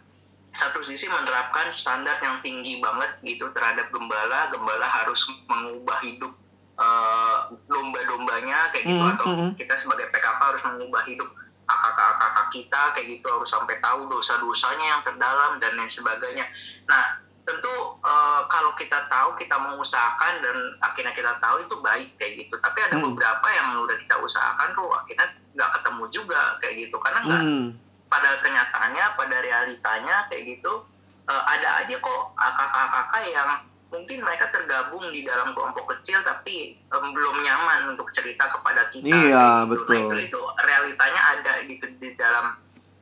satu 0.56 0.80
sisi 0.80 1.12
menerapkan 1.12 1.68
standar 1.76 2.20
yang 2.24 2.40
tinggi 2.40 2.80
banget 2.80 3.20
gitu 3.28 3.52
terhadap 3.52 3.92
gembala, 3.92 4.48
gembala 4.52 4.88
harus 4.88 5.28
mengubah 5.48 6.00
hidup 6.00 6.32
uh, 6.80 7.52
domba-dombanya 7.68 8.72
kayak 8.72 8.88
gitu 8.88 9.00
mm 9.00 9.12
-hmm. 9.12 9.16
atau 9.20 9.26
kita 9.60 9.76
sebagai 9.76 10.08
PKK 10.12 10.40
harus 10.40 10.64
mengubah 10.64 11.04
hidup 11.08 11.30
kakak-kakak 11.68 12.48
kita 12.52 12.82
kayak 12.96 13.08
gitu 13.08 13.28
harus 13.32 13.48
sampai 13.48 13.80
tahu 13.80 14.12
dosa-dosanya 14.12 14.86
yang 14.98 15.02
terdalam 15.08 15.56
dan 15.64 15.76
lain 15.80 15.88
sebagainya. 15.88 16.44
Nah 16.88 17.21
tentu 17.52 17.76
uh, 18.00 18.48
kalau 18.48 18.72
kita 18.80 19.04
tahu 19.12 19.36
kita 19.36 19.60
mengusahakan 19.60 20.40
dan 20.40 20.58
akhirnya 20.80 21.12
kita 21.12 21.36
tahu 21.44 21.60
itu 21.68 21.76
baik 21.84 22.10
kayak 22.16 22.48
gitu 22.48 22.56
tapi 22.64 22.80
ada 22.80 22.96
hmm. 22.96 23.12
beberapa 23.12 23.48
yang 23.52 23.68
udah 23.84 23.98
kita 24.00 24.16
usahakan 24.24 24.72
tuh 24.72 24.88
akhirnya 24.96 25.28
nggak 25.52 25.72
ketemu 25.76 26.04
juga 26.08 26.42
kayak 26.64 26.76
gitu 26.88 26.96
karena 27.04 27.20
nggak 27.28 27.44
hmm. 27.44 27.68
pada 28.08 28.30
kenyataannya 28.40 29.06
pada 29.20 29.38
realitanya 29.44 30.16
kayak 30.32 30.44
gitu 30.56 30.88
uh, 31.28 31.44
ada 31.52 31.84
aja 31.84 31.96
kok 32.00 32.22
kakak-kakak 32.40 33.24
yang 33.28 33.50
mungkin 33.92 34.24
mereka 34.24 34.48
tergabung 34.56 35.04
di 35.12 35.28
dalam 35.28 35.52
kelompok 35.52 36.00
kecil 36.00 36.24
tapi 36.24 36.80
um, 36.96 37.12
belum 37.12 37.44
nyaman 37.44 37.92
untuk 37.92 38.08
cerita 38.16 38.48
kepada 38.48 38.88
kita 38.88 39.12
iya, 39.12 39.68
gitu. 39.68 39.84
betul. 39.84 40.08
Nah, 40.08 40.16
itu 40.16 40.32
itu 40.32 40.42
realitanya 40.64 41.22
ada 41.36 41.54
gitu 41.68 41.86
di 42.00 42.16
dalam 42.16 42.56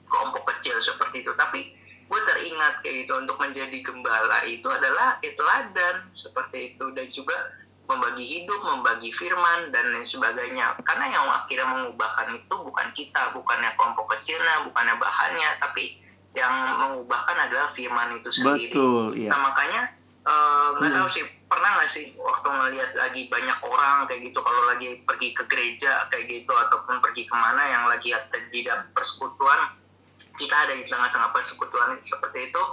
kelompok 0.10 0.50
kecil 0.58 0.82
seperti 0.82 1.22
itu 1.22 1.32
tapi 1.38 1.78
gue 2.10 2.20
teringat 2.26 2.82
kayak 2.82 3.06
gitu 3.06 3.14
untuk 3.22 3.38
menjadi 3.38 3.78
gembala 3.86 4.42
itu 4.50 4.66
adalah 4.66 5.22
teladan 5.22 6.10
seperti 6.10 6.74
itu 6.74 6.90
dan 6.98 7.06
juga 7.14 7.38
membagi 7.90 8.22
hidup, 8.22 8.62
membagi 8.62 9.10
firman 9.10 9.74
dan 9.74 9.94
lain 9.94 10.06
sebagainya. 10.06 10.78
Karena 10.86 11.10
yang 11.10 11.26
akhirnya 11.26 11.66
mengubahkan 11.66 12.38
itu 12.38 12.56
bukan 12.62 12.88
kita, 12.94 13.34
bukannya 13.34 13.74
kelompok 13.74 14.14
kecilnya, 14.14 14.70
bukannya 14.70 14.96
bahannya, 15.02 15.50
tapi 15.58 15.98
yang 16.38 16.54
mengubahkan 16.78 17.50
adalah 17.50 17.74
firman 17.74 18.22
itu 18.22 18.30
sendiri. 18.30 18.70
Betul, 18.70 19.18
iya. 19.18 19.34
Nah 19.34 19.40
makanya 19.50 19.82
eh, 20.22 20.68
nggak 20.78 20.86
uh, 20.86 20.94
hmm. 20.94 21.00
tahu 21.02 21.10
sih 21.10 21.26
pernah 21.50 21.82
nggak 21.82 21.90
sih 21.90 22.14
waktu 22.22 22.46
ngelihat 22.46 22.92
lagi 22.94 23.26
banyak 23.26 23.58
orang 23.66 24.06
kayak 24.06 24.22
gitu 24.30 24.40
kalau 24.46 24.62
lagi 24.70 25.02
pergi 25.02 25.34
ke 25.34 25.44
gereja 25.50 26.06
kayak 26.14 26.30
gitu 26.30 26.54
ataupun 26.54 27.02
pergi 27.02 27.26
ke 27.26 27.34
mana 27.34 27.66
yang 27.66 27.90
lagi 27.90 28.14
ada 28.14 28.38
di 28.54 28.62
dalam 28.62 28.86
persekutuan 28.94 29.74
kita 30.40 30.56
ada 30.56 30.74
di 30.74 30.88
tengah-tengah 30.88 31.36
persekutuan 31.36 32.00
seperti 32.00 32.50
itu 32.50 32.64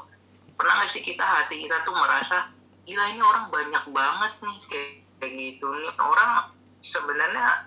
pernah 0.57 0.81
nggak 0.81 0.91
sih 0.91 1.03
kita 1.05 1.21
hati 1.21 1.67
kita 1.67 1.85
tuh 1.85 1.93
merasa 1.93 2.49
gila 2.87 3.05
ini 3.13 3.21
orang 3.21 3.51
banyak 3.51 3.85
banget 3.91 4.33
nih 4.41 4.59
kayak, 4.71 4.91
kayak 5.21 5.33
gitu. 5.35 5.67
Nih 5.75 5.93
orang 5.99 6.55
sebenarnya 6.81 7.67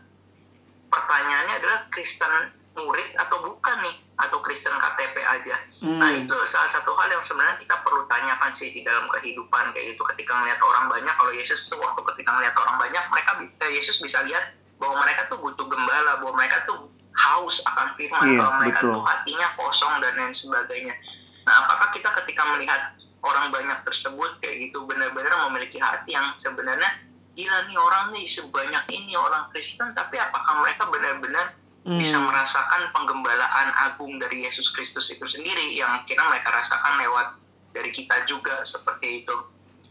pertanyaannya 0.89 1.53
adalah 1.59 1.79
Kristen 1.91 2.55
murid 2.79 3.11
atau 3.19 3.43
bukan 3.43 3.77
nih 3.83 3.95
atau 4.15 4.39
Kristen 4.39 4.71
KTP 4.71 5.19
aja. 5.19 5.55
Hmm. 5.83 5.99
nah 5.99 6.11
itu 6.15 6.31
salah 6.47 6.71
satu 6.71 6.95
hal 6.95 7.11
yang 7.11 7.23
sebenarnya 7.23 7.59
kita 7.59 7.75
perlu 7.83 8.07
tanyakan 8.07 8.51
sih 8.55 8.71
di 8.71 8.87
dalam 8.87 9.11
kehidupan 9.11 9.75
kayak 9.75 9.95
gitu. 9.95 10.03
Ketika 10.15 10.31
melihat 10.39 10.63
orang 10.63 10.87
banyak 10.87 11.13
kalau 11.19 11.31
Yesus 11.35 11.67
tuh 11.67 11.79
waktu 11.79 11.99
ketika 12.15 12.39
melihat 12.39 12.55
orang 12.55 12.79
banyak 12.79 13.03
mereka 13.11 13.31
eh, 13.43 13.71
Yesus 13.75 13.99
bisa 13.99 14.23
lihat 14.23 14.55
bahwa 14.79 15.03
mereka 15.03 15.27
tuh 15.27 15.43
butuh 15.43 15.67
gembala 15.67 16.23
bahwa 16.23 16.39
mereka 16.39 16.63
tuh 16.63 16.87
haus 17.19 17.59
akan 17.67 17.99
firman 17.99 18.23
iya, 18.31 18.39
kalau 18.39 18.53
mereka 18.63 18.79
betul. 18.79 18.93
tuh 18.95 19.03
hatinya 19.03 19.47
kosong 19.59 19.93
dan 19.99 20.13
lain 20.15 20.31
sebagainya 20.31 20.95
nah 21.43 21.67
apakah 21.67 21.91
kita 21.91 22.09
ketika 22.23 22.43
melihat 22.55 22.81
orang 23.23 23.51
banyak 23.51 23.79
tersebut 23.83 24.39
kayak 24.39 24.71
gitu 24.71 24.87
benar-benar 24.87 25.51
memiliki 25.51 25.75
hati 25.81 26.15
yang 26.15 26.31
sebenarnya 26.39 26.87
gila 27.35 27.67
nih 27.67 27.77
orang 27.79 28.05
nih 28.15 28.25
sebanyak 28.27 28.83
ini 28.91 29.13
orang 29.15 29.51
Kristen 29.51 29.91
tapi 29.95 30.15
apakah 30.19 30.63
mereka 30.63 30.87
benar-benar 30.87 31.55
hmm. 31.87 31.99
bisa 31.99 32.19
merasakan 32.19 32.91
penggembalaan 32.95 33.69
agung 33.91 34.19
dari 34.19 34.47
Yesus 34.47 34.71
Kristus 34.71 35.11
itu 35.11 35.23
sendiri 35.27 35.75
yang 35.75 36.03
kira 36.07 36.23
mereka 36.27 36.51
rasakan 36.55 36.99
lewat 36.99 37.35
dari 37.75 37.91
kita 37.91 38.23
juga 38.27 38.63
seperti 38.63 39.23
itu 39.23 39.35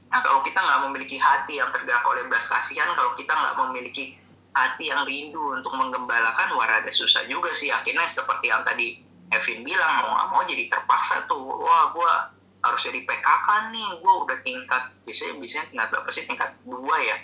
nah 0.08 0.24
kalau 0.24 0.40
kita 0.40 0.56
nggak 0.56 0.80
memiliki 0.88 1.20
hati 1.20 1.60
yang 1.60 1.68
tergerak 1.68 2.00
oleh 2.08 2.24
belas 2.32 2.48
kasihan 2.48 2.88
kalau 2.96 3.12
kita 3.12 3.28
nggak 3.28 3.56
memiliki 3.68 4.16
hati 4.58 4.90
yang 4.90 5.06
rindu 5.06 5.54
untuk 5.54 5.70
menggembalakan 5.78 6.54
wah 6.58 6.66
ada 6.66 6.90
susah 6.90 7.24
juga 7.30 7.54
sih. 7.54 7.70
Akhirnya 7.70 8.10
seperti 8.10 8.50
yang 8.50 8.66
tadi 8.66 8.98
Evin 9.28 9.60
bilang 9.60 10.00
mau 10.00 10.16
nggak 10.16 10.28
mau 10.32 10.42
jadi 10.48 10.64
terpaksa 10.72 11.28
tuh. 11.28 11.38
Wah 11.38 11.92
gue 11.92 12.12
harus 12.64 12.80
jadi 12.82 13.00
PKK 13.06 13.48
nih. 13.70 13.88
Gue 14.02 14.14
udah 14.26 14.38
tingkat 14.42 14.82
biasanya 15.06 15.34
biasanya 15.38 15.64
tingkat 15.70 15.88
berapa 15.94 16.08
sih? 16.10 16.24
Tingkat 16.26 16.50
dua 16.66 16.96
ya? 16.98 17.16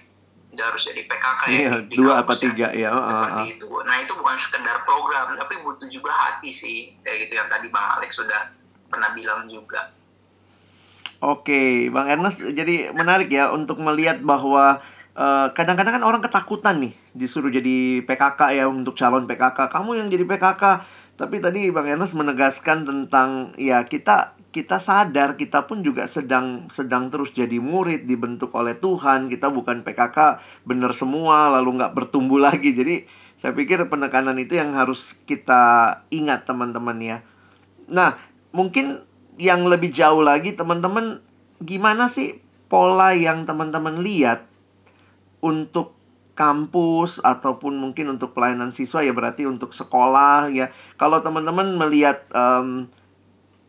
Udah 0.54 0.64
harus 0.70 0.82
jadi 0.86 1.02
PKK 1.10 1.40
ya? 1.50 1.56
Iya, 1.58 1.72
dua 1.90 2.12
apa 2.22 2.32
tiga 2.38 2.68
ya. 2.70 2.88
oh, 2.94 3.02
seperti 3.02 3.42
oh. 3.42 3.52
itu. 3.58 3.68
Nah 3.88 3.96
itu 4.04 4.12
bukan 4.14 4.36
sekedar 4.38 4.76
program 4.86 5.34
tapi 5.34 5.54
butuh 5.64 5.88
juga 5.90 6.12
hati 6.14 6.54
sih. 6.54 6.94
Kayak 7.02 7.28
gitu 7.28 7.32
yang 7.40 7.48
tadi 7.50 7.66
Bang 7.72 7.98
Alex 7.98 8.20
sudah 8.20 8.52
pernah 8.86 9.10
bilang 9.16 9.50
juga. 9.50 9.90
Oke, 11.24 11.88
Bang 11.88 12.04
Ernest, 12.04 12.44
jadi 12.52 12.92
menarik 12.92 13.32
ya 13.32 13.48
untuk 13.48 13.80
melihat 13.80 14.20
bahwa 14.20 14.84
eh, 15.14 15.48
kadang-kadang 15.54 16.02
kan 16.02 16.04
orang 16.04 16.22
ketakutan 16.22 16.82
nih 16.82 16.92
disuruh 17.14 17.50
jadi 17.50 18.02
PKK 18.02 18.40
ya 18.58 18.64
untuk 18.66 18.98
calon 18.98 19.26
PKK. 19.30 19.70
Kamu 19.70 19.98
yang 19.98 20.10
jadi 20.10 20.26
PKK. 20.26 20.62
Tapi 21.14 21.38
tadi 21.38 21.70
Bang 21.70 21.86
Ernest 21.86 22.18
menegaskan 22.18 22.82
tentang 22.82 23.54
ya 23.54 23.86
kita 23.86 24.34
kita 24.50 24.82
sadar 24.82 25.38
kita 25.38 25.66
pun 25.66 25.82
juga 25.82 26.10
sedang 26.10 26.66
sedang 26.70 27.10
terus 27.10 27.30
jadi 27.30 27.62
murid 27.62 28.06
dibentuk 28.06 28.50
oleh 28.54 28.74
Tuhan. 28.74 29.30
Kita 29.30 29.50
bukan 29.54 29.86
PKK 29.86 30.42
bener 30.66 30.90
semua 30.90 31.54
lalu 31.54 31.78
nggak 31.78 31.94
bertumbuh 31.94 32.42
lagi. 32.42 32.74
Jadi 32.74 33.06
saya 33.38 33.54
pikir 33.54 33.86
penekanan 33.86 34.38
itu 34.38 34.58
yang 34.58 34.74
harus 34.74 35.14
kita 35.26 36.02
ingat 36.10 36.46
teman-teman 36.46 36.98
ya. 37.02 37.18
Nah, 37.90 38.18
mungkin 38.54 39.02
yang 39.38 39.66
lebih 39.66 39.90
jauh 39.90 40.22
lagi 40.22 40.54
teman-teman 40.54 41.18
gimana 41.58 42.06
sih 42.06 42.38
pola 42.70 43.14
yang 43.14 43.46
teman-teman 43.46 44.02
lihat 44.02 44.46
untuk 45.44 45.92
kampus 46.34 47.22
ataupun 47.22 47.78
mungkin 47.78 48.16
untuk 48.16 48.34
pelayanan 48.34 48.74
siswa 48.74 49.04
ya 49.04 49.14
berarti 49.14 49.46
untuk 49.46 49.76
sekolah 49.76 50.50
ya. 50.50 50.72
Kalau 50.98 51.22
teman-teman 51.22 51.78
melihat 51.78 52.26
em, 52.34 52.90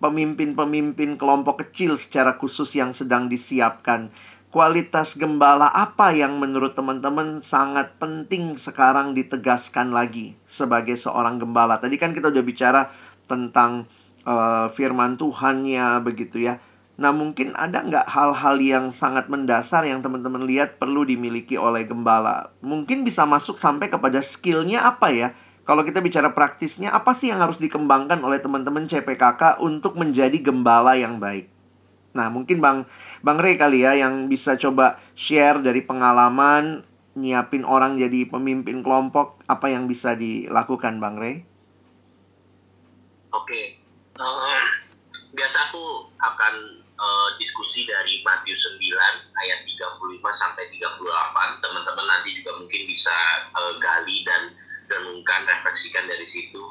pemimpin-pemimpin 0.02 1.16
kelompok 1.16 1.68
kecil 1.68 1.96
secara 1.96 2.36
khusus 2.40 2.74
yang 2.74 2.92
sedang 2.92 3.30
disiapkan, 3.30 4.10
kualitas 4.50 5.20
gembala 5.20 5.70
apa 5.70 6.16
yang 6.16 6.42
menurut 6.42 6.74
teman-teman 6.74 7.44
sangat 7.46 7.96
penting 8.02 8.58
sekarang 8.58 9.14
ditegaskan 9.14 9.94
lagi 9.94 10.34
sebagai 10.50 10.98
seorang 10.98 11.38
gembala? 11.38 11.78
Tadi 11.78 11.96
kan 12.02 12.18
kita 12.18 12.34
udah 12.34 12.44
bicara 12.44 12.82
tentang 13.30 13.86
eh, 14.26 14.68
firman 14.74 15.22
Tuhannya 15.22 16.02
begitu 16.02 16.42
ya. 16.42 16.58
Nah 16.96 17.12
mungkin 17.12 17.52
ada 17.56 17.84
nggak 17.84 18.08
hal-hal 18.08 18.56
yang 18.60 18.86
sangat 18.96 19.28
mendasar 19.28 19.84
yang 19.84 20.00
teman-teman 20.00 20.48
lihat 20.48 20.80
perlu 20.80 21.04
dimiliki 21.04 21.60
oleh 21.60 21.84
gembala? 21.84 22.56
Mungkin 22.64 23.04
bisa 23.04 23.28
masuk 23.28 23.60
sampai 23.60 23.92
kepada 23.92 24.24
skillnya 24.24 24.84
apa 24.88 25.12
ya? 25.12 25.28
Kalau 25.66 25.82
kita 25.82 26.00
bicara 26.00 26.32
praktisnya, 26.32 26.94
apa 26.94 27.18
sih 27.18 27.34
yang 27.34 27.42
harus 27.42 27.58
dikembangkan 27.58 28.22
oleh 28.22 28.38
teman-teman 28.38 28.86
CPKK 28.86 29.60
untuk 29.66 29.98
menjadi 29.98 30.38
gembala 30.38 30.94
yang 30.94 31.18
baik? 31.18 31.50
Nah, 32.14 32.30
mungkin 32.30 32.62
Bang 32.62 32.86
Bang 33.26 33.42
Ray 33.42 33.58
kali 33.58 33.82
ya 33.82 33.98
yang 33.98 34.30
bisa 34.30 34.56
coba 34.62 35.02
share 35.18 35.60
dari 35.66 35.82
pengalaman 35.82 36.86
nyiapin 37.18 37.66
orang 37.66 37.98
jadi 37.98 38.30
pemimpin 38.30 38.86
kelompok, 38.86 39.42
apa 39.50 39.74
yang 39.74 39.90
bisa 39.90 40.14
dilakukan 40.14 41.02
Bang 41.02 41.18
Ray? 41.18 41.48
Oke, 43.34 43.84
Eh, 44.16 44.68
biasa 45.36 45.68
aku 45.68 46.08
akan 46.16 46.85
eh, 46.96 47.30
diskusi 47.38 47.84
dari 47.86 48.24
Matius 48.24 48.66
9 48.76 48.80
ayat 49.44 49.60
35 49.68 50.24
sampai 50.32 50.64
38. 50.72 51.64
Teman-teman 51.64 52.08
nanti 52.08 52.30
juga 52.40 52.58
mungkin 52.60 52.82
bisa 52.88 53.16
eh, 53.52 53.74
gali 53.80 54.24
dan 54.24 54.56
renungkan, 54.90 55.46
refleksikan 55.50 56.06
dari 56.08 56.26
situ. 56.26 56.62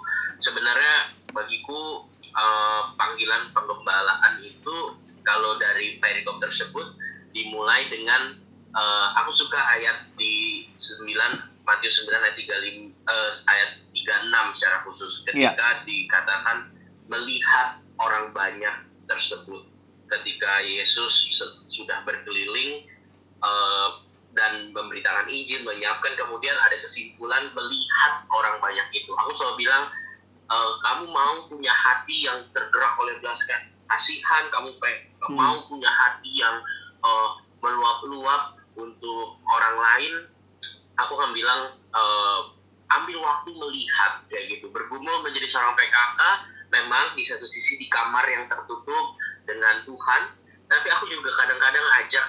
Sebenarnya 0.40 1.14
bagiku 1.34 2.06
eh, 2.24 2.82
panggilan 2.96 3.52
penggembalaan 3.52 4.40
itu 4.40 4.96
kalau 5.24 5.56
dari 5.58 5.98
perikop 5.98 6.38
tersebut 6.38 6.94
dimulai 7.34 7.90
dengan 7.90 8.38
eh, 8.72 9.08
aku 9.18 9.30
suka 9.34 9.58
ayat 9.58 10.08
di 10.14 10.66
9 10.76 11.08
Matius 11.64 12.04
9 12.04 12.12
ayat 12.12 12.36
35 12.36 12.92
eh, 13.08 13.30
ayat 13.50 13.70
36 13.92 14.56
secara 14.56 14.78
khusus 14.84 15.12
ketika 15.26 15.82
dikatakan 15.88 16.70
melihat 17.08 17.80
orang 17.98 18.30
banyak 18.32 18.76
tersebut 19.08 19.64
ketika 20.20 20.62
Yesus 20.62 21.30
sudah 21.66 22.02
berkeliling 22.06 22.86
eh, 23.42 23.88
dan 24.34 24.74
memberitakan 24.74 25.30
Injil 25.30 25.62
menyiapkan 25.62 26.18
kemudian 26.18 26.58
ada 26.58 26.74
kesimpulan 26.82 27.54
melihat 27.54 28.26
orang 28.34 28.58
banyak 28.58 28.86
itu 28.90 29.10
aku 29.14 29.30
selalu 29.34 29.66
bilang 29.66 29.84
eh, 30.50 30.70
kamu 30.82 31.04
mau 31.10 31.46
punya 31.46 31.70
hati 31.70 32.26
yang 32.26 32.46
tergerak 32.50 32.94
oleh 32.98 33.18
belas 33.22 33.38
kasihan 33.90 34.44
kamu 34.50 34.74
pe- 34.78 35.10
Hmm. 35.24 35.40
mau 35.40 35.56
punya 35.64 35.88
hati 35.88 36.36
yang 36.36 36.60
eh, 37.00 37.28
meluap-luap 37.64 38.60
untuk 38.76 39.40
orang 39.48 39.76
lain 39.80 40.14
aku 41.00 41.12
akan 41.16 41.32
bilang 41.32 41.60
eh, 41.80 42.40
ambil 42.92 43.16
waktu 43.24 43.50
melihat 43.56 44.20
kayak 44.28 44.52
gitu 44.52 44.68
bergumul 44.68 45.24
menjadi 45.24 45.48
seorang 45.48 45.72
PKK 45.74 46.20
memang 46.70 47.16
di 47.16 47.24
satu 47.24 47.46
sisi 47.48 47.80
di 47.80 47.86
kamar 47.88 48.28
yang 48.28 48.44
tertutup 48.50 49.16
dengan 49.44 49.84
Tuhan 49.84 50.22
tapi 50.68 50.88
aku 50.90 51.04
juga 51.08 51.30
kadang-kadang 51.38 51.86
ajak 52.04 52.26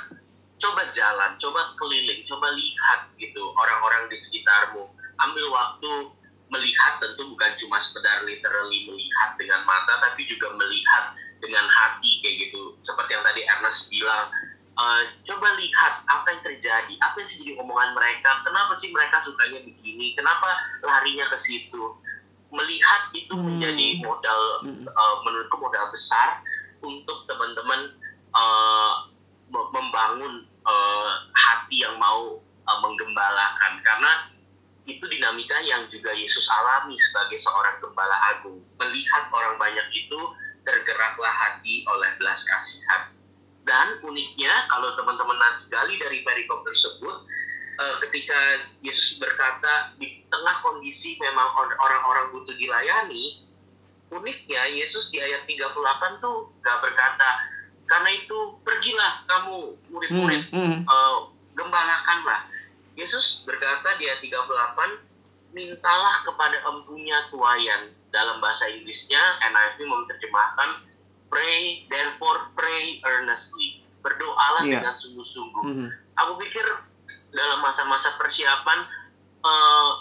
coba 0.55 0.87
jalan 0.95 1.31
coba 1.35 1.75
keliling 1.75 2.23
coba 2.23 2.47
lihat 2.55 3.11
gitu 3.19 3.43
orang-orang 3.59 4.07
di 4.07 4.15
sekitarmu 4.15 4.87
ambil 5.19 5.45
waktu 5.51 5.91
melihat 6.47 7.01
tentu 7.01 7.25
bukan 7.33 7.51
cuma 7.57 7.77
sekedar 7.81 8.23
literally 8.23 8.85
melihat 8.87 9.33
dengan 9.35 9.65
mata 9.65 9.99
tapi 9.99 10.23
juga 10.29 10.53
melihat 10.55 11.15
dengan 11.41 11.65
hati 11.67 12.21
kayak 12.23 12.47
gitu 12.47 12.77
seperti 12.85 13.17
yang 13.17 13.25
tadi 13.25 13.41
Ernest 13.43 13.91
bilang 13.91 14.29
eh, 14.75 15.03
coba 15.25 15.47
lihat 15.59 15.93
apa 16.07 16.27
yang 16.31 16.41
terjadi 16.45 16.93
apa 17.01 17.15
yang 17.19 17.27
jadi 17.27 17.51
omongan 17.59 17.91
mereka 17.97 18.31
kenapa 18.45 18.73
sih 18.77 18.93
mereka 18.93 19.19
sukanya 19.19 19.59
begini 19.65 20.15
kenapa 20.15 20.47
larinya 20.85 21.27
ke 21.33 21.37
situ 21.39 21.97
melihat 22.53 23.11
itu 23.11 23.33
Hmm. 23.35 23.51
menjadi 23.51 23.87
modal 24.05 24.41
Hmm. 24.63 24.85
eh, 24.87 25.15
menurutku 25.27 25.57
modal 25.59 25.91
besar 25.91 26.39
untuk 26.85 27.25
teman-teman 27.25 27.97
me- 29.49 29.69
membangun 29.73 30.45
eh, 30.45 31.13
hati 31.33 31.81
yang 31.81 31.97
mau 31.97 32.37
eh, 32.41 32.79
menggembalakan. 32.79 33.81
Karena 33.81 34.11
itu 34.85 35.01
dinamika 35.09 35.57
yang 35.65 35.89
juga 35.89 36.13
Yesus 36.13 36.45
alami 36.45 36.93
sebagai 36.93 37.41
seorang 37.41 37.81
gembala 37.81 38.17
agung. 38.37 38.61
Melihat 38.77 39.33
orang 39.33 39.57
banyak 39.57 39.87
itu 39.97 40.19
tergeraklah 40.61 41.33
hati 41.33 41.81
oleh 41.89 42.13
belas 42.21 42.45
kasihan. 42.45 43.09
Dan 43.65 43.97
uniknya 44.05 44.69
kalau 44.69 44.93
teman-teman 44.93 45.41
nanti 45.41 45.73
gali 45.73 45.97
dari 45.97 46.21
perikop 46.21 46.61
tersebut 46.69 47.25
ketika 47.75 48.63
Yesus 48.79 49.19
berkata 49.19 49.91
di 49.99 50.23
tengah 50.31 50.63
kondisi 50.63 51.19
memang 51.19 51.49
or- 51.59 51.75
orang-orang 51.75 52.31
butuh 52.31 52.55
dilayani 52.55 53.43
uniknya 54.15 54.61
Yesus 54.71 55.09
di 55.09 55.19
ayat 55.19 55.43
38 55.43 55.75
tuh 56.17 56.51
gak 56.59 56.79
berkata 56.79 57.29
karena 57.85 58.09
itu 58.11 58.37
pergilah 58.61 59.21
kamu 59.25 59.57
murid-murid 59.89 60.43
Hmm, 60.49 60.63
hmm. 60.63 60.79
eh, 60.83 61.17
gembalakanlah 61.53 62.47
Yesus 62.95 63.43
berkata 63.43 63.95
di 63.95 64.07
ayat 64.07 64.23
38 64.23 65.03
mintalah 65.51 66.23
kepada 66.23 66.59
empunya 66.65 67.27
tuayan 67.29 67.91
dalam 68.09 68.39
bahasa 68.39 68.67
Inggrisnya 68.67 69.19
NIV 69.41 69.77
menerjemahkan 69.83 70.83
pray 71.27 71.83
therefore 71.87 72.51
pray 72.53 72.99
earnestly 73.03 73.83
berdoalah 73.99 74.63
Iya. 74.63 74.79
dengan 74.79 74.95
sungguh-sungguh 74.95 75.63
Hmm. 75.63 75.89
aku 76.15 76.31
pikir 76.39 76.63
dalam 77.31 77.59
masa-masa 77.59 78.15
persiapan 78.15 78.87
eh, 79.41 79.91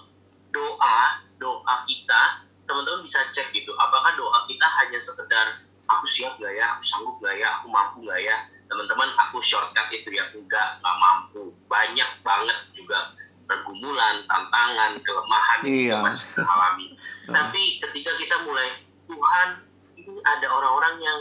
doa 0.49 0.99
doa 1.37 1.75
kita 1.85 2.44
teman-teman 2.75 3.07
bisa 3.07 3.23
cek 3.31 3.55
gitu 3.55 3.71
apakah 3.79 4.19
doa 4.19 4.51
kita 4.51 4.67
hanya 4.83 4.99
sekedar 4.99 5.63
aku 5.87 6.03
siap 6.11 6.35
gak 6.43 6.51
ya? 6.51 6.75
Aku 6.75 6.83
sanggup 6.83 7.17
gak 7.23 7.39
ya? 7.39 7.63
Aku 7.63 7.71
mampu 7.71 8.03
gak 8.03 8.19
ya? 8.19 8.51
Teman-teman 8.67 9.15
aku 9.15 9.39
shortcut 9.39 9.87
itu 9.95 10.11
ya 10.11 10.27
enggak 10.35 10.83
nggak 10.83 10.97
mampu. 10.99 11.55
Banyak 11.71 12.11
banget 12.27 12.59
juga 12.75 13.15
pergumulan 13.47 14.27
tantangan 14.27 14.99
kelemahan 15.07 15.61
yang 15.63 15.71
Iya. 15.71 15.97
masih 16.03 16.27
alami. 16.43 16.99
Tapi 17.37 17.79
ketika 17.79 18.11
kita 18.19 18.43
mulai 18.43 18.83
Tuhan 19.07 19.49
ini 19.95 20.19
ada 20.27 20.51
orang-orang 20.51 20.99
yang 20.99 21.21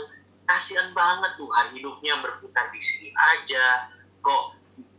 kasihan 0.50 0.90
banget 0.90 1.38
Tuhan 1.38 1.70
hidupnya 1.70 2.18
berputar 2.18 2.66
di 2.74 2.82
sini 2.82 3.14
aja. 3.14 3.86
Kok 4.26 4.42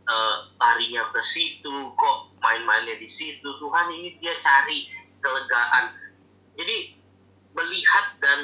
eh, 0.06 0.36
larinya 0.56 1.12
ke 1.12 1.20
situ 1.20 1.92
kok 1.92 2.16
main-mainnya 2.40 2.96
di 2.96 3.10
situ. 3.10 3.44
Tuhan 3.60 3.92
ini 3.92 4.16
dia 4.22 4.38
cari 4.40 4.88
kelegaan 5.18 6.05
jadi 6.56 6.76
melihat 7.52 8.06
dan 8.18 8.38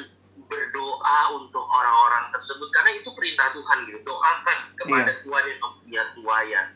berdoa 0.47 1.19
untuk 1.35 1.61
orang-orang 1.61 2.29
tersebut 2.31 2.65
karena 2.71 2.97
itu 2.97 3.09
perintah 3.13 3.53
Tuhan 3.53 3.85
gitu 3.85 4.01
doakan 4.01 4.57
kepada 4.75 5.11
Iya. 5.11 5.21
Tuhan 5.21 5.43
yang 5.45 5.59
mempunyai 5.61 6.07
tuayan 6.13 6.67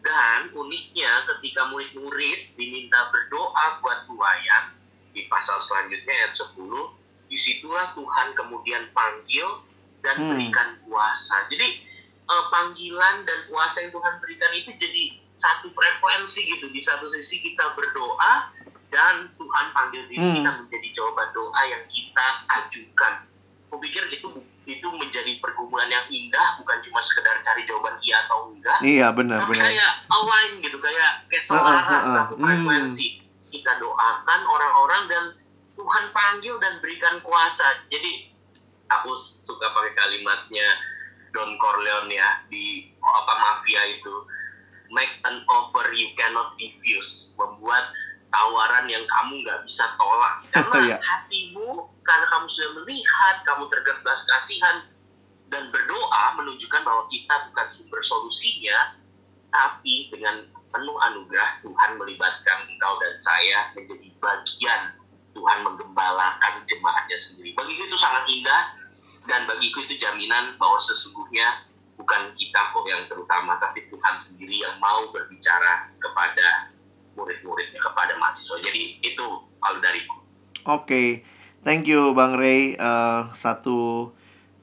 dan 0.00 0.40
uniknya 0.50 1.12
ketika 1.28 1.68
murid-murid 1.68 2.56
diminta 2.56 3.12
berdoa 3.12 3.84
buat 3.84 4.08
tuayan 4.08 4.72
di 5.12 5.28
pasal 5.28 5.60
selanjutnya 5.60 6.24
ayat 6.24 6.32
10 6.32 6.56
di 7.28 7.36
situlah 7.36 7.92
Tuhan 7.92 8.32
kemudian 8.32 8.88
panggil 8.90 9.60
dan 10.00 10.16
Hmm. 10.16 10.32
berikan 10.32 10.80
kuasa 10.82 11.44
jadi 11.48 11.84
eh, 12.26 12.44
panggilan 12.48 13.26
dan 13.26 13.38
kuasa 13.46 13.82
yang 13.82 13.92
Tuhan 13.92 14.14
berikan 14.18 14.54
itu 14.54 14.70
jadi 14.72 15.04
satu 15.30 15.68
frekuensi 15.68 16.40
gitu 16.48 16.70
di 16.70 16.78
satu 16.78 17.04
sisi 17.06 17.42
kita 17.42 17.74
berdoa 17.74 18.54
dan 18.90 19.30
Tuhan 19.34 19.66
panggil 19.70 20.02
diri 20.06 20.18
Hmm. 20.18 20.36
kita 20.36 20.50
menjadi 20.58 20.88
jawaban 20.92 21.28
doa 21.30 21.62
yang 21.64 21.82
kita 21.86 22.26
ajukan. 22.50 23.12
Aku 23.70 23.78
pikir 23.78 24.02
itu 24.10 24.28
itu 24.66 24.86
menjadi 24.86 25.40
pergumulan 25.42 25.90
yang 25.90 26.06
indah 26.06 26.58
bukan 26.58 26.78
cuma 26.78 27.00
sekedar 27.00 27.38
cari 27.40 27.62
jawaban 27.64 27.98
iya 27.98 28.22
atau 28.22 28.54
enggak, 28.54 28.78
Iya, 28.82 29.06
benar, 29.10 29.42
tapi 29.42 29.58
benar. 29.58 29.66
kayak 29.66 29.90
align 30.06 30.50
gitu, 30.62 30.78
kayak 30.78 31.26
kayak 31.26 31.42
Heeh, 31.42 31.58
heeh, 31.58 31.64
selaras 31.82 32.04
satu 32.06 32.34
hmm. 32.38 32.44
frekuensi. 32.44 33.06
Kita 33.50 33.72
doakan 33.78 34.40
orang-orang 34.46 35.02
dan 35.10 35.24
Tuhan 35.74 36.04
panggil 36.14 36.54
dan 36.62 36.78
berikan 36.78 37.18
kuasa. 37.18 37.66
Jadi 37.90 38.30
aku 38.86 39.10
suka 39.16 39.74
pakai 39.74 39.94
kalimatnya 39.96 40.66
Don 41.30 41.58
Corleone 41.58 42.10
ya 42.10 42.42
di 42.46 42.90
apa 43.00 43.32
mafia 43.38 43.82
itu 43.90 44.14
make 44.90 45.14
an 45.24 45.42
offer 45.46 45.86
you 45.94 46.10
cannot 46.14 46.54
refuse 46.58 47.34
membuat 47.34 47.90
tawaran 48.30 48.86
yang 48.86 49.04
kamu 49.06 49.42
nggak 49.42 49.60
bisa 49.66 49.84
tolak 49.98 50.42
karena 50.54 50.78
Iya. 50.86 50.96
hatimu 50.98 51.90
karena 52.02 52.26
kamu 52.30 52.46
sudah 52.50 52.70
melihat 52.82 53.36
kamu 53.46 53.64
tergerdas 53.70 54.22
kasihan 54.26 54.86
dan 55.50 55.68
berdoa 55.74 56.24
menunjukkan 56.38 56.82
bahwa 56.86 57.10
kita 57.10 57.50
bukan 57.50 57.66
sumber 57.70 58.00
solusinya 58.02 58.94
tapi 59.50 60.06
dengan 60.14 60.46
penuh 60.70 60.96
anugerah 61.10 61.58
Tuhan 61.66 61.90
melibatkan 61.98 62.58
engkau 62.70 62.94
dan 63.02 63.14
saya 63.18 63.74
menjadi 63.74 64.08
bagian 64.22 64.94
Tuhan 65.34 65.58
menggembalakan 65.66 66.62
jemaatnya 66.66 67.18
sendiri 67.18 67.54
bagiku 67.58 67.82
itu 67.90 67.98
sangat 67.98 68.30
indah 68.30 68.62
dan 69.26 69.46
bagiku 69.50 69.82
itu 69.82 69.98
jaminan 69.98 70.54
bahwa 70.58 70.78
sesungguhnya 70.78 71.66
bukan 71.98 72.32
kita 72.38 72.72
kok 72.72 72.86
yang 72.88 73.04
terutama 73.10 73.60
tapi 73.60 73.84
Tuhan 73.90 74.16
sendiri 74.16 74.62
yang 74.64 74.78
mau 74.80 75.10
berbicara 75.12 75.90
kepada 76.00 76.72
murid-muridnya 77.18 77.80
kepada 77.82 78.14
mahasiswa 78.18 78.58
jadi 78.62 78.98
itu 79.02 79.26
kalau 79.60 79.78
dariku 79.82 80.20
Oke, 80.68 81.24
thank 81.64 81.88
you 81.88 82.12
Bang 82.12 82.36
Ray. 82.36 82.76
Eh, 82.76 83.22
satu 83.32 84.12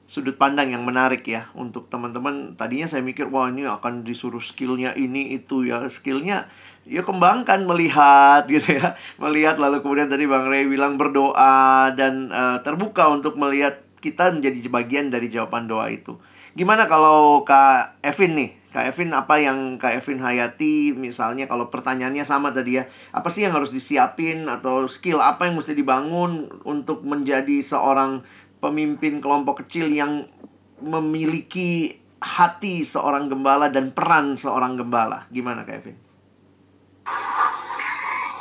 sudut 0.06 0.38
pandang 0.38 0.70
yang 0.70 0.86
menarik 0.86 1.26
ya 1.26 1.50
untuk 1.58 1.90
teman-teman. 1.90 2.54
Tadinya 2.54 2.86
saya 2.86 3.02
mikir 3.02 3.26
wah 3.28 3.50
ini 3.50 3.66
akan 3.66 4.06
disuruh 4.06 4.40
skillnya 4.40 4.94
ini 4.94 5.34
itu 5.34 5.66
ya 5.66 5.90
skillnya 5.90 6.46
ya 6.86 7.02
kembangkan 7.02 7.66
melihat 7.66 8.46
gitu 8.52 8.78
ya 8.78 8.94
melihat 9.18 9.58
lalu 9.58 9.82
kemudian 9.82 10.06
tadi 10.06 10.24
Bang 10.30 10.46
Ray 10.46 10.70
bilang 10.70 10.94
berdoa 10.94 11.90
dan 11.98 12.30
eh, 12.30 12.58
terbuka 12.62 13.10
untuk 13.10 13.34
melihat 13.34 13.82
kita 13.98 14.30
menjadi 14.30 14.70
bagian 14.70 15.10
dari 15.10 15.26
jawaban 15.26 15.66
doa 15.66 15.90
itu. 15.90 16.14
Gimana 16.54 16.86
kalau 16.86 17.42
Kak 17.42 17.98
Evin 18.06 18.38
nih? 18.38 18.50
Kak 18.78 18.94
Evin 18.94 19.10
apa 19.10 19.42
yang 19.42 19.74
Kak 19.74 19.98
Evin 19.98 20.22
hayati? 20.22 20.94
Misalnya 20.94 21.50
kalau 21.50 21.66
pertanyaannya 21.66 22.22
sama 22.22 22.54
tadi 22.54 22.78
ya 22.78 22.86
apa 23.10 23.26
sih 23.26 23.42
yang 23.42 23.50
harus 23.50 23.74
disiapin? 23.74 24.46
Atau 24.46 24.86
skill 24.86 25.18
apa 25.18 25.50
yang 25.50 25.58
mesti 25.58 25.74
dibangun 25.74 26.46
untuk 26.62 27.02
menjadi 27.02 27.58
seorang 27.58 28.22
pemimpin 28.62 29.18
kelompok 29.18 29.66
kecil 29.66 29.90
yang 29.90 30.30
memiliki 30.78 31.98
hati 32.22 32.86
seorang 32.86 33.26
gembala 33.26 33.66
dan 33.66 33.90
peran 33.90 34.38
seorang 34.38 34.78
gembala? 34.78 35.26
Gimana 35.34 35.66
Kak 35.66 35.82
Evin? 35.82 35.98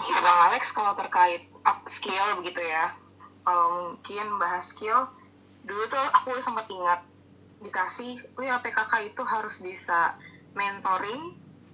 Ya 0.06 0.18
Bang 0.22 0.54
Alex 0.54 0.70
kalau 0.70 0.94
terkait 0.94 1.50
skill 1.90 2.46
begitu 2.46 2.62
ya, 2.62 2.94
kalau 3.42 3.90
mungkin 3.90 4.38
bahas 4.38 4.70
skill, 4.70 5.10
dulu 5.66 5.82
tuh 5.90 6.06
aku 6.14 6.38
sempat 6.46 6.70
ingat 6.70 7.02
dikasih, 7.60 8.20
oh 8.34 8.44
ya 8.44 8.58
PKK 8.58 8.94
itu 9.08 9.22
harus 9.22 9.56
bisa 9.58 10.14
mentoring, 10.54 11.34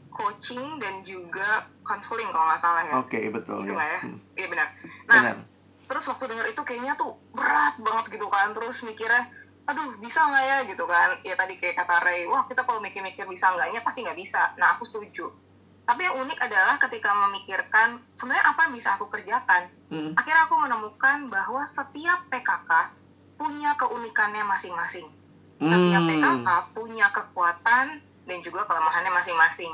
coaching 0.10 0.78
dan 0.78 1.02
juga 1.02 1.66
counseling 1.82 2.30
kalau 2.30 2.46
nggak 2.48 2.62
salah 2.62 2.84
ya. 2.84 2.94
Oke 2.96 3.20
betul 3.28 3.64
Gitu 3.64 3.74
ya. 3.74 3.84
ya? 3.90 4.00
Hmm, 4.02 4.18
Iya 4.34 4.48
benar. 4.48 4.68
Nah, 5.04 5.16
Benar. 5.20 5.38
terus 5.84 6.06
waktu 6.06 6.24
denger 6.26 6.48
itu 6.48 6.62
kayaknya 6.64 6.94
tuh 6.94 7.12
berat 7.32 7.76
banget 7.78 8.06
gitu 8.12 8.28
kan 8.28 8.52
terus 8.52 8.80
mikirnya 8.82 9.28
aduh 9.64 9.96
bisa 9.98 10.20
nggak 10.22 10.44
ya 10.44 10.58
gitu 10.66 10.84
kan 10.84 11.16
ya 11.22 11.34
tadi 11.34 11.56
kayak 11.56 11.76
kata 11.78 12.04
Ray 12.04 12.24
wah 12.26 12.44
kita 12.44 12.62
kalau 12.62 12.80
mikir-mikir 12.80 13.24
bisa 13.26 13.48
nggaknya 13.50 13.80
pasti 13.80 14.04
nggak 14.04 14.16
bisa 14.18 14.52
nah 14.54 14.76
aku 14.76 14.84
setuju 14.84 15.32
tapi 15.84 16.04
yang 16.04 16.16
unik 16.18 16.36
adalah 16.38 16.76
ketika 16.78 17.16
memikirkan 17.18 17.96
sebenarnya 18.14 18.44
apa 18.46 18.60
yang 18.62 18.74
bisa 18.74 18.90
aku 18.94 19.08
kerjakan 19.08 19.72
Hmm, 19.88 20.12
akhirnya 20.16 20.44
aku 20.44 20.56
menemukan 20.58 21.30
bahwa 21.30 21.64
setiap 21.64 22.28
PKK 22.28 22.72
punya 23.38 23.72
keunikannya 23.78 24.44
masing-masing 24.44 25.08
setiap 25.56 25.78
Hmm. 26.00 26.10
PKK 26.10 26.48
punya 26.74 27.08
kekuatan 27.10 27.86
dan 28.24 28.38
juga 28.40 28.62
kelemahannya 28.64 29.12
masing-masing. 29.14 29.74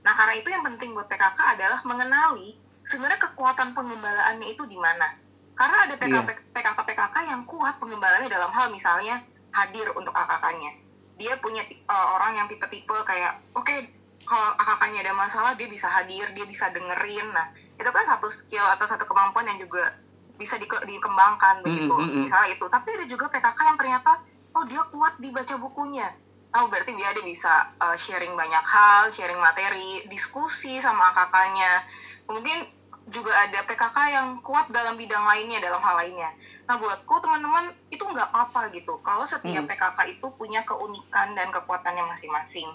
Nah, 0.00 0.12
karena 0.14 0.34
itu 0.34 0.48
yang 0.48 0.64
penting 0.64 0.90
buat 0.90 1.06
PKK 1.06 1.38
adalah 1.54 1.80
mengenali 1.82 2.56
sebenarnya 2.82 3.20
kekuatan 3.20 3.70
pengembalaannya 3.70 4.46
itu 4.48 4.64
di 4.64 4.74
mana. 4.74 5.14
Karena 5.52 5.84
ada 5.84 5.94
Iya. 5.94 6.24
PKK-PKK 6.50 7.16
yang 7.22 7.44
kuat 7.44 7.76
pengembalaannya 7.76 8.26
dalam 8.26 8.48
hal 8.48 8.68
misalnya 8.68 9.20
hadir 9.50 9.92
untuk 9.92 10.10
AKK-nya. 10.10 10.72
Dia 11.14 11.36
punya 11.36 11.60
eh, 11.62 12.06
orang 12.08 12.32
yang 12.34 12.46
tipe-tipe 12.48 12.96
kayak, 13.04 13.36
oke, 13.52 13.74
kalau 14.22 14.56
AKK-nya 14.56 15.00
ada 15.02 15.12
masalah, 15.12 15.52
dia 15.52 15.68
bisa 15.68 15.84
hadir, 15.86 16.32
dia 16.32 16.44
bisa 16.44 16.68
dengerin. 16.68 17.28
Nah, 17.28 17.46
itu 17.76 17.86
kan 17.86 18.04
satu 18.06 18.28
skill 18.30 18.64
atau 18.66 18.88
satu 18.88 19.04
kemampuan 19.04 19.44
yang 19.44 19.58
juga 19.58 19.92
bisa 20.34 20.56
dike- 20.56 20.80
dikembangkan 20.82 21.60
begitu. 21.60 21.92
mm, 21.92 22.08
mm. 22.08 22.20
Misalnya 22.24 22.48
itu. 22.50 22.64
Tapi 22.64 22.88
ada 22.90 23.04
juga 23.04 23.24
PKK 23.28 23.58
yang 23.62 23.76
ternyata 23.76 24.12
oh 24.56 24.64
dia 24.66 24.82
kuat 24.90 25.18
di 25.22 25.30
baca 25.30 25.54
bukunya. 25.56 26.10
Oh 26.50 26.66
berarti 26.66 26.90
dia 26.98 27.14
ada 27.14 27.22
bisa 27.22 27.70
uh, 27.78 27.94
sharing 27.94 28.34
banyak 28.34 28.64
hal, 28.66 29.14
sharing 29.14 29.38
materi, 29.38 30.02
diskusi 30.10 30.82
sama 30.82 31.14
kakaknya. 31.14 31.86
Kemudian 32.26 32.66
juga 33.10 33.34
ada 33.34 33.62
PKK 33.66 33.96
yang 34.10 34.28
kuat 34.42 34.70
dalam 34.70 34.94
bidang 34.98 35.22
lainnya, 35.26 35.62
dalam 35.62 35.82
hal 35.82 35.98
lainnya. 35.98 36.30
Nah 36.66 36.78
buatku 36.78 37.18
teman-teman 37.22 37.74
itu 37.90 38.02
nggak 38.02 38.30
apa 38.30 38.70
gitu. 38.70 38.98
Kalau 39.02 39.26
setiap 39.26 39.66
Hmm. 39.66 39.70
PKK 39.70 39.98
itu 40.18 40.26
punya 40.38 40.62
keunikan 40.62 41.34
dan 41.34 41.50
kekuatannya 41.50 42.06
masing-masing. 42.14 42.70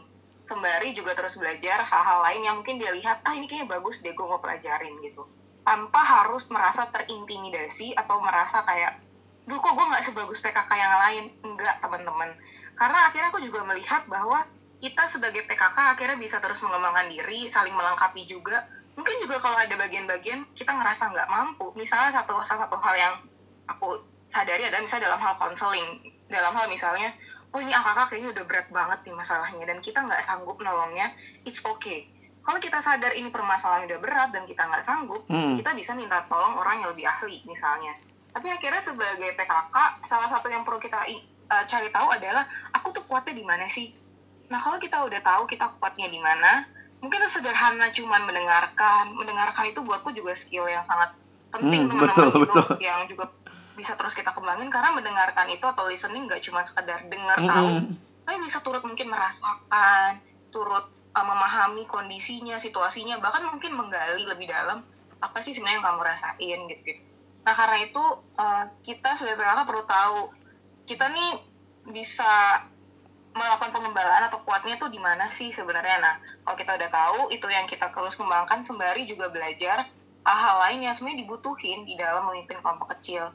Sembari 0.45 0.91
juga 0.93 1.15
terus 1.15 1.39
belajar 1.39 1.81
hal-hal 1.83 2.19
lain 2.21 2.41
yang 2.43 2.55
mungkin 2.59 2.77
dia 2.77 2.91
lihat, 2.93 3.23
ah 3.25 3.33
ini 3.33 3.47
kayaknya 3.49 3.79
bagus 3.79 4.03
deh 4.03 4.13
gue 4.13 4.27
mau 4.27 4.37
pelajarin 4.37 4.93
gitu. 5.01 5.25
Tanpa 5.65 6.03
harus 6.03 6.45
merasa 6.53 6.85
terintimidasi 6.93 7.97
atau 7.97 8.21
merasa 8.21 8.61
kayak, 8.61 9.01
duh 9.45 9.57
kok 9.61 9.73
gue 9.77 9.85
nggak 9.85 10.05
sebagus 10.05 10.41
PKK 10.41 10.71
yang 10.73 10.95
lain. 10.99 11.23
Enggak 11.45 11.77
teman-teman. 11.81 12.33
Karena 12.75 13.07
akhirnya 13.09 13.29
aku 13.31 13.39
juga 13.41 13.63
melihat 13.63 14.03
bahwa 14.09 14.43
kita 14.81 15.07
sebagai 15.07 15.47
PKK 15.47 15.77
akhirnya 15.95 16.17
bisa 16.19 16.37
terus 16.43 16.59
mengembangkan 16.61 17.07
diri, 17.07 17.47
saling 17.47 17.73
melengkapi 17.73 18.27
juga. 18.27 18.67
Mungkin 18.95 19.15
juga 19.23 19.39
kalau 19.39 19.59
ada 19.59 19.75
bagian-bagian 19.75 20.43
kita 20.55 20.71
ngerasa 20.71 21.11
nggak 21.11 21.29
mampu. 21.31 21.71
Misalnya 21.75 22.21
satu 22.21 22.41
salah 22.43 22.67
satu 22.67 22.77
hal 22.79 22.95
yang 22.95 23.13
aku 23.67 24.01
sadari 24.25 24.65
adalah 24.65 24.83
misalnya 24.83 25.13
dalam 25.13 25.21
hal 25.21 25.35
konseling, 25.37 25.87
dalam 26.27 26.53
hal 26.57 26.65
misalnya, 26.67 27.13
oh 27.53 27.59
ini 27.61 27.71
AKK 27.71 27.99
kayaknya 28.11 28.29
udah 28.35 28.43
berat 28.49 28.67
banget 28.73 28.99
nih 29.05 29.15
masalahnya 29.15 29.63
dan 29.69 29.77
kita 29.79 29.99
nggak 30.01 30.21
sanggup 30.25 30.57
nolongnya, 30.59 31.13
it's 31.45 31.61
okay. 31.63 32.09
Kalau 32.45 32.61
kita 32.61 32.77
sadar 32.77 33.09
ini 33.17 33.33
permasalahan 33.33 33.89
udah 33.89 33.99
berat 34.01 34.29
dan 34.29 34.45
kita 34.45 34.61
nggak 34.69 34.85
sanggup, 34.85 35.25
Hmm. 35.25 35.57
kita 35.57 35.73
bisa 35.73 35.97
minta 35.97 36.21
tolong 36.29 36.53
orang 36.53 36.85
yang 36.85 36.89
lebih 36.93 37.09
ahli 37.09 37.41
misalnya. 37.49 37.97
Tapi 38.35 38.51
akhirnya 38.51 38.83
sebagai 38.83 39.31
PKK, 39.39 39.75
salah 40.03 40.27
satu 40.27 40.51
yang 40.51 40.67
perlu 40.67 40.75
kita 40.83 41.07
uh, 41.07 41.63
cari 41.63 41.87
tahu 41.87 42.11
adalah 42.11 42.43
aku 42.75 42.91
tuh 42.91 43.07
kuatnya 43.07 43.31
di 43.31 43.47
mana 43.47 43.63
sih? 43.71 43.95
Nah 44.51 44.59
kalau 44.59 44.75
kita 44.75 45.07
udah 45.07 45.23
tahu 45.23 45.47
kita 45.47 45.71
kuatnya 45.79 46.11
di 46.11 46.19
mana, 46.19 46.67
mungkin 46.99 47.23
sederhana 47.31 47.95
cuman 47.95 48.27
mendengarkan. 48.27 49.15
Mendengarkan 49.15 49.71
itu 49.71 49.79
buatku 49.79 50.11
juga 50.11 50.35
skill 50.35 50.67
yang 50.67 50.83
sangat 50.83 51.15
penting 51.55 51.87
Hmm, 51.87 51.95
teman-teman 51.95 52.27
betul, 52.27 52.43
betul. 52.43 52.75
yang 52.83 53.07
juga 53.07 53.31
bisa 53.79 53.95
terus 53.95 54.11
kita 54.11 54.35
kembangin 54.35 54.67
karena 54.67 54.91
mendengarkan 54.91 55.47
itu 55.51 55.63
atau 55.63 55.87
listening 55.87 56.27
nggak 56.27 56.43
cuma 56.43 56.63
sekedar 56.63 57.07
dengar 57.07 57.35
tahu, 57.39 57.67
Mm-mm. 57.83 57.95
tapi 58.23 58.37
bisa 58.43 58.59
turut 58.63 58.83
mungkin 58.83 59.11
merasakan, 59.11 60.19
turut 60.51 60.87
uh, 61.15 61.25
memahami 61.27 61.83
kondisinya, 61.87 62.55
situasinya, 62.55 63.19
bahkan 63.19 63.47
mungkin 63.47 63.75
menggali 63.75 64.23
lebih 64.23 64.47
dalam 64.47 64.83
apa 65.19 65.37
sih 65.43 65.55
sebenarnya 65.55 65.79
yang 65.79 65.87
kamu 65.87 66.01
rasain 66.03 66.59
gitu. 66.71 66.83
-gitu. 66.83 67.03
Nah 67.45 67.53
karena 67.53 67.77
itu 67.85 68.03
uh, 68.35 68.65
kita 68.81 69.15
sebagai 69.15 69.39
PKK 69.39 69.61
perlu 69.69 69.83
tahu 69.85 70.19
kita 70.89 71.05
nih 71.13 71.31
bisa 71.93 72.65
melakukan 73.35 73.69
pengembalaan 73.75 74.31
atau 74.31 74.41
kuatnya 74.41 74.79
tuh 74.81 74.89
di 74.89 74.97
mana 74.97 75.29
sih 75.31 75.53
sebenarnya. 75.53 75.97
Nah 76.01 76.15
kalau 76.41 76.57
kita 76.57 76.71
udah 76.75 76.89
tahu 76.89 77.19
itu 77.29 77.45
yang 77.47 77.69
kita 77.69 77.93
terus 77.93 78.17
kembangkan 78.17 78.65
sembari 78.65 79.05
juga 79.05 79.29
belajar 79.29 79.85
hal-hal 80.25 80.57
lain 80.65 80.89
yang 80.89 80.93
sebenarnya 80.97 81.21
dibutuhin 81.21 81.85
di 81.85 81.93
dalam 81.93 82.25
memimpin 82.27 82.57
kelompok 82.59 82.97
kecil. 82.97 83.29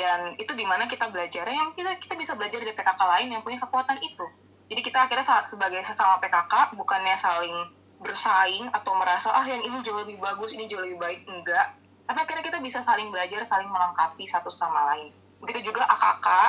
dan 0.00 0.32
itu 0.40 0.56
di 0.56 0.64
mana 0.64 0.88
kita 0.88 1.12
belajar 1.12 1.44
yang 1.44 1.76
kita 1.76 2.00
kita 2.00 2.16
bisa 2.16 2.32
belajar 2.32 2.56
dari 2.56 2.72
PKK 2.72 2.96
lain 3.04 3.36
yang 3.36 3.42
punya 3.44 3.60
kekuatan 3.60 4.00
itu 4.00 4.24
jadi 4.72 4.80
kita 4.80 4.98
akhirnya 5.04 5.44
sebagai 5.44 5.82
sesama 5.84 6.16
PKK 6.24 6.72
bukannya 6.72 7.20
saling 7.20 7.56
bersaing 8.00 8.72
atau 8.72 8.96
merasa 8.96 9.28
ah 9.28 9.44
yang 9.44 9.60
ini 9.60 9.84
jauh 9.84 10.00
lebih 10.00 10.16
bagus 10.16 10.56
ini 10.56 10.64
jauh 10.72 10.80
lebih 10.80 10.96
baik 10.96 11.20
enggak 11.28 11.76
tapi 12.10 12.26
akhirnya 12.26 12.42
kita 12.42 12.58
bisa 12.58 12.82
saling 12.82 13.14
belajar 13.14 13.46
saling 13.46 13.70
melengkapi 13.70 14.26
satu 14.26 14.50
sama 14.50 14.90
lain 14.90 15.14
begitu 15.38 15.70
juga 15.70 15.86
AKK 15.86 16.26
uh, 16.26 16.42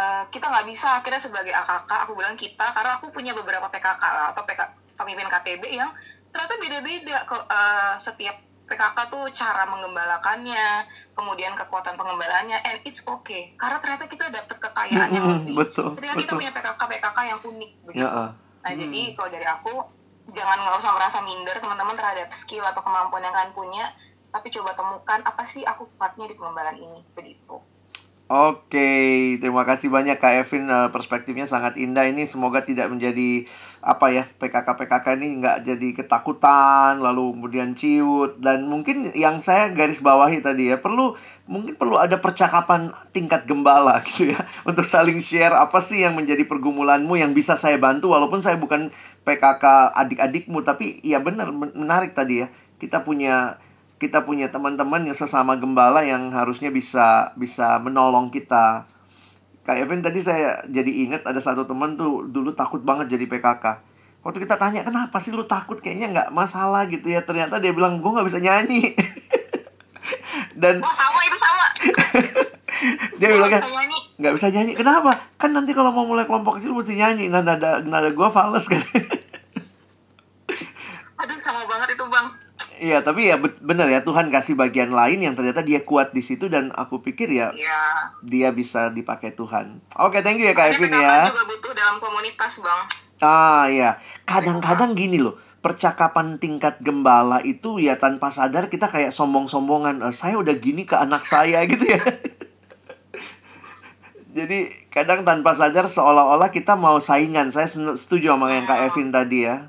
eh, 0.00 0.22
kita 0.32 0.48
nggak 0.48 0.66
bisa 0.72 0.88
akhirnya 0.96 1.20
sebagai 1.20 1.52
AKK 1.52 1.90
aku 2.08 2.16
bilang 2.16 2.40
kita 2.40 2.72
karena 2.72 2.96
aku 2.96 3.12
punya 3.12 3.36
beberapa 3.36 3.68
PKK 3.68 4.32
atau 4.32 4.42
PK, 4.48 4.60
pemimpin 4.96 5.28
KTB 5.28 5.68
yang 5.76 5.92
ternyata 6.32 6.54
beda-beda 6.56 7.16
ke 7.28 7.36
uh, 7.36 8.00
setiap 8.00 8.40
PKK 8.68 8.98
tuh 9.08 9.24
cara 9.32 9.64
mengembalakannya, 9.64 10.84
kemudian 11.16 11.56
kekuatan 11.56 11.96
pengembalaannya, 11.96 12.60
and 12.68 12.84
it's 12.84 13.00
okay. 13.00 13.56
Karena 13.56 13.80
ternyata 13.80 14.04
kita 14.12 14.28
dapat 14.28 14.56
kekayaan 14.60 15.08
yang 15.08 15.24
lebih. 15.24 15.56
betul, 15.56 15.96
Ketika 15.96 16.12
betul. 16.12 16.20
kita 16.20 16.32
punya 16.36 16.52
PKK 16.52 16.80
PKK 16.84 17.18
yang 17.24 17.40
unik 17.40 17.70
begitu. 17.88 18.04
Ya, 18.04 18.08
uh. 18.12 18.30
Nah 18.36 18.70
hmm. 18.76 18.80
jadi 18.84 19.00
kalau 19.16 19.28
dari 19.32 19.46
aku 19.48 19.74
jangan 20.36 20.58
nggak 20.60 20.76
usah 20.84 20.92
merasa 20.92 21.18
minder 21.24 21.56
teman-teman 21.56 21.96
terhadap 21.96 22.28
skill 22.36 22.64
atau 22.68 22.84
kemampuan 22.84 23.24
yang 23.24 23.32
kalian 23.32 23.56
punya, 23.56 23.84
tapi 24.28 24.48
coba 24.52 24.76
temukan 24.76 25.20
apa 25.24 25.42
sih 25.48 25.64
aku 25.64 25.88
kuatnya 25.96 26.28
di 26.28 26.34
pengembalaan 26.36 26.78
ini 26.78 27.00
begitu. 27.16 27.60
Oke, 28.28 29.40
terima 29.40 29.64
kasih 29.64 29.88
banyak 29.88 30.20
Kak 30.20 30.44
Evin. 30.44 30.68
Uh, 30.68 30.92
perspektifnya 30.92 31.48
sangat 31.48 31.80
indah 31.80 32.04
ini. 32.04 32.28
Semoga 32.28 32.60
tidak 32.60 32.92
menjadi 32.92 33.48
apa 33.80 34.12
ya 34.12 34.28
PKK 34.36 34.68
PKK 34.68 35.16
ini 35.16 35.40
nggak 35.40 35.64
jadi 35.64 35.88
ketakutan 35.96 37.00
lalu 37.00 37.32
kemudian 37.32 37.72
ciut. 37.72 38.36
Dan 38.36 38.68
mungkin 38.68 39.16
yang 39.16 39.40
saya 39.40 39.72
garis 39.72 40.04
bawahi 40.04 40.44
tadi 40.44 40.68
ya 40.68 40.76
perlu 40.76 41.16
mungkin 41.48 41.80
perlu 41.80 41.96
ada 41.96 42.20
percakapan 42.20 42.92
tingkat 43.16 43.48
gembala 43.48 43.96
gitu 44.12 44.36
ya 44.36 44.44
untuk 44.68 44.84
saling 44.84 45.24
share 45.24 45.56
apa 45.56 45.80
sih 45.80 46.04
yang 46.04 46.12
menjadi 46.12 46.44
pergumulanmu 46.44 47.16
yang 47.16 47.32
bisa 47.32 47.56
saya 47.56 47.80
bantu 47.80 48.12
walaupun 48.12 48.44
saya 48.44 48.60
bukan 48.60 48.92
PKK 49.24 49.96
adik-adikmu. 49.96 50.60
Tapi 50.68 51.00
ya 51.00 51.16
benar 51.24 51.48
menarik 51.48 52.12
tadi 52.12 52.44
ya 52.44 52.52
kita 52.76 53.08
punya 53.08 53.56
kita 53.98 54.22
punya 54.22 54.48
teman-teman 54.48 55.10
yang 55.10 55.16
sesama 55.18 55.58
gembala 55.58 56.06
yang 56.06 56.30
harusnya 56.30 56.70
bisa 56.70 57.34
bisa 57.34 57.82
menolong 57.82 58.30
kita. 58.30 58.86
Kak 59.66 59.76
Evan 59.76 60.00
tadi 60.00 60.24
saya 60.24 60.64
jadi 60.70 60.88
ingat 61.06 61.26
ada 61.28 61.42
satu 61.42 61.68
teman 61.68 61.98
tuh 61.98 62.24
dulu 62.30 62.54
takut 62.54 62.80
banget 62.80 63.12
jadi 63.18 63.26
PKK. 63.26 63.64
Waktu 64.24 64.38
kita 64.42 64.56
tanya 64.56 64.86
kenapa 64.86 65.18
sih 65.20 65.34
lu 65.34 65.44
takut 65.44 65.78
kayaknya 65.78 66.10
nggak 66.14 66.28
masalah 66.32 66.86
gitu 66.88 67.10
ya 67.10 67.20
ternyata 67.22 67.60
dia 67.60 67.74
bilang 67.76 68.00
gue 68.00 68.10
nggak 68.10 68.26
bisa 68.26 68.40
nyanyi. 68.40 68.96
Dan 70.62 70.80
oh, 70.80 70.94
sama 70.94 71.20
itu 71.26 71.36
sama. 71.38 71.66
dia 73.18 73.28
bilang 73.34 73.50
kan 73.50 73.62
nggak 74.18 74.34
bisa 74.34 74.50
nyanyi 74.50 74.74
kenapa 74.74 75.30
kan 75.38 75.50
nanti 75.54 75.70
kalau 75.74 75.94
mau 75.94 76.06
mulai 76.06 76.26
kelompok 76.26 76.58
kecil 76.58 76.74
mesti 76.74 76.98
nyanyi 76.98 77.30
nah 77.30 77.42
nada 77.42 77.82
nada 77.82 78.10
gue 78.10 78.28
fals 78.30 78.66
kan 78.66 78.82
aduh 81.22 81.38
sama 81.42 81.62
banget 81.66 81.88
itu 81.94 82.04
bang 82.06 82.26
Iya, 82.78 83.02
tapi 83.02 83.26
ya 83.26 83.36
benar 83.42 83.90
ya 83.90 84.06
Tuhan 84.06 84.30
kasih 84.30 84.54
bagian 84.54 84.94
lain 84.94 85.18
yang 85.18 85.34
ternyata 85.34 85.66
dia 85.66 85.82
kuat 85.82 86.14
di 86.14 86.22
situ 86.22 86.46
dan 86.46 86.70
aku 86.78 87.02
pikir 87.02 87.26
ya, 87.26 87.50
ya. 87.58 88.14
dia 88.22 88.54
bisa 88.54 88.94
dipakai 88.94 89.34
Tuhan. 89.34 89.82
Oke, 89.98 90.18
okay, 90.18 90.20
thank 90.22 90.38
you 90.38 90.46
ya 90.46 90.54
Kak 90.54 90.78
Evin 90.78 90.94
ya. 90.94 91.26
juga 91.26 91.42
butuh 91.42 91.74
dalam 91.74 91.98
komunitas, 91.98 92.62
Bang. 92.62 92.86
Ah, 93.18 93.66
ya. 93.66 93.98
Kadang-kadang 94.22 94.94
gini 94.94 95.18
loh, 95.18 95.34
percakapan 95.58 96.38
tingkat 96.38 96.78
gembala 96.78 97.42
itu 97.42 97.82
ya 97.82 97.98
tanpa 97.98 98.30
sadar 98.30 98.70
kita 98.70 98.86
kayak 98.86 99.10
sombong-sombongan. 99.10 100.06
E, 100.06 100.08
saya 100.14 100.38
udah 100.38 100.54
gini 100.54 100.86
ke 100.86 100.94
anak 100.94 101.26
saya 101.26 101.62
gitu 101.70 101.82
ya. 101.82 102.02
Jadi 104.38 104.86
kadang 104.94 105.26
tanpa 105.26 105.58
sadar 105.58 105.90
seolah-olah 105.90 106.54
kita 106.54 106.78
mau 106.78 107.02
saingan. 107.02 107.50
Saya 107.50 107.66
setuju 107.98 108.38
sama 108.38 108.54
yang 108.54 108.70
Kak 108.70 108.86
Evin 108.86 109.10
tadi 109.10 109.50
ya. 109.50 109.66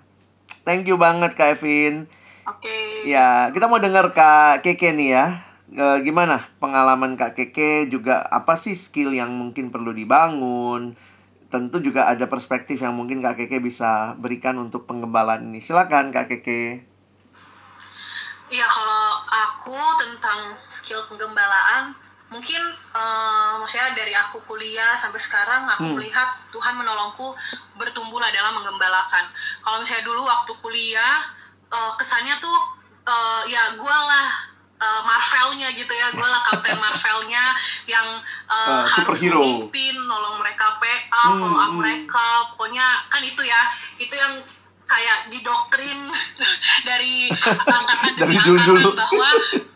Thank 0.62 0.86
you 0.86 1.02
banget 1.02 1.34
Kak 1.34 1.58
Evin. 1.58 2.06
Oke. 2.50 2.66
Okay. 2.66 3.14
Ya, 3.14 3.54
kita 3.54 3.70
mau 3.70 3.78
dengar 3.78 4.10
Kak 4.10 4.66
Keke 4.66 4.90
nih 4.90 5.10
ya. 5.14 5.26
E, 5.70 5.86
gimana 6.02 6.50
pengalaman 6.58 7.14
Kak 7.14 7.38
Keke 7.38 7.86
juga 7.86 8.26
apa 8.26 8.58
sih 8.58 8.74
skill 8.74 9.14
yang 9.14 9.30
mungkin 9.38 9.70
perlu 9.70 9.94
dibangun? 9.94 10.98
Tentu 11.54 11.78
juga 11.82 12.10
ada 12.10 12.26
perspektif 12.26 12.82
yang 12.82 12.98
mungkin 12.98 13.22
Kak 13.22 13.38
Keke 13.38 13.62
bisa 13.62 14.18
berikan 14.18 14.58
untuk 14.58 14.90
penggembalaan 14.90 15.46
ini. 15.46 15.62
Silakan 15.62 16.10
Kak 16.10 16.26
Keke. 16.26 16.90
Iya, 18.50 18.66
kalau 18.66 19.06
aku 19.30 19.78
tentang 20.02 20.58
skill 20.66 21.06
penggembalaan, 21.06 21.94
mungkin 22.34 22.62
uh, 22.98 23.62
maksudnya 23.62 23.94
dari 23.94 24.10
aku 24.18 24.42
kuliah 24.50 24.98
sampai 24.98 25.22
sekarang 25.22 25.70
aku 25.70 25.86
hmm. 25.86 25.96
melihat 26.02 26.34
Tuhan 26.50 26.74
menolongku 26.74 27.38
bertumbuhlah 27.78 28.34
dalam 28.34 28.58
menggembalakan. 28.58 29.30
Kalau 29.62 29.78
misalnya 29.78 30.02
dulu 30.02 30.26
waktu 30.26 30.52
kuliah 30.66 31.38
uh, 31.70 31.92
kesannya 31.98 32.38
tuh 32.42 32.58
uh, 33.06 33.42
ya 33.46 33.78
gue 33.78 33.98
lah 34.10 34.28
uh, 34.80 35.02
Marvelnya 35.06 35.70
gitu 35.76 35.92
ya. 35.92 36.10
Gue 36.16 36.26
lah 36.26 36.42
Kapten 36.48 36.80
Marvelnya 36.84 37.54
yang 37.86 38.08
uh, 38.50 38.84
uh, 38.84 38.86
harus 38.86 39.20
memimpin 39.28 39.96
nolong 39.96 40.42
mereka 40.42 40.80
PA 40.80 41.24
hmm, 41.30 41.38
follow 41.38 41.60
up 41.60 41.72
hmm. 41.74 41.80
mereka. 41.80 42.28
Pokoknya 42.56 43.06
kan 43.12 43.22
itu 43.22 43.42
ya 43.46 43.62
itu 44.00 44.16
yang 44.16 44.42
kayak 44.90 45.30
didoktrin 45.30 46.10
dari 46.90 47.30
angkatan 47.46 48.14
dari 48.18 48.36
dulu, 48.42 48.98
bahwa 48.98 49.30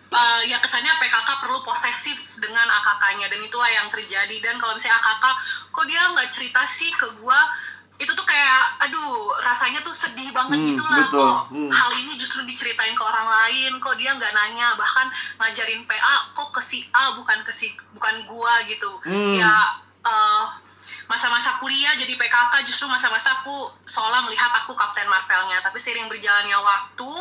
uh, 0.10 0.42
ya 0.42 0.58
kesannya 0.58 0.90
PKK 0.98 1.30
perlu 1.38 1.62
posesif 1.62 2.18
dengan 2.42 2.66
AKK-nya 2.82 3.30
dan 3.30 3.40
itulah 3.46 3.70
yang 3.70 3.94
terjadi. 3.94 4.42
Dan 4.42 4.58
kalau 4.58 4.74
misalnya 4.74 4.98
AKK 4.98 5.26
kok 5.70 5.86
dia 5.86 6.02
nggak 6.18 6.30
cerita 6.34 6.62
sih 6.66 6.90
ke 6.94 7.06
gue 7.22 7.40
itu 8.04 8.12
tuh 8.12 8.28
kayak 8.28 8.84
aduh 8.84 9.40
rasanya 9.40 9.80
tuh 9.82 9.96
sedih 9.96 10.30
banget 10.36 10.60
hmm, 10.60 10.68
gitu 10.76 10.84
lah 10.84 11.08
kok 11.08 11.36
hmm. 11.56 11.72
hal 11.72 11.90
ini 11.96 12.20
justru 12.20 12.44
diceritain 12.44 12.94
ke 12.94 13.04
orang 13.04 13.28
lain 13.28 13.80
kok 13.80 13.96
dia 13.96 14.12
nggak 14.14 14.34
nanya 14.36 14.76
bahkan 14.76 15.08
ngajarin 15.40 15.88
PA 15.88 16.36
kok 16.36 16.52
ke 16.52 16.62
si 16.62 16.84
A 16.92 17.16
bukan 17.16 17.40
ke 17.48 17.52
si 17.56 17.72
bukan 17.96 18.28
gua 18.28 18.62
gitu 18.68 18.92
hmm. 19.08 19.40
ya 19.40 19.80
uh, 20.04 20.46
masa-masa 21.08 21.60
kuliah 21.60 21.94
jadi 22.00 22.16
PKK 22.16 22.64
justru 22.64 22.88
masa-masa 22.88 23.36
aku 23.44 23.68
seolah 23.84 24.24
melihat 24.24 24.50
aku 24.64 24.72
kapten 24.74 25.08
Marvelnya 25.08 25.60
tapi 25.60 25.76
sering 25.76 26.08
berjalannya 26.08 26.56
waktu 26.56 27.12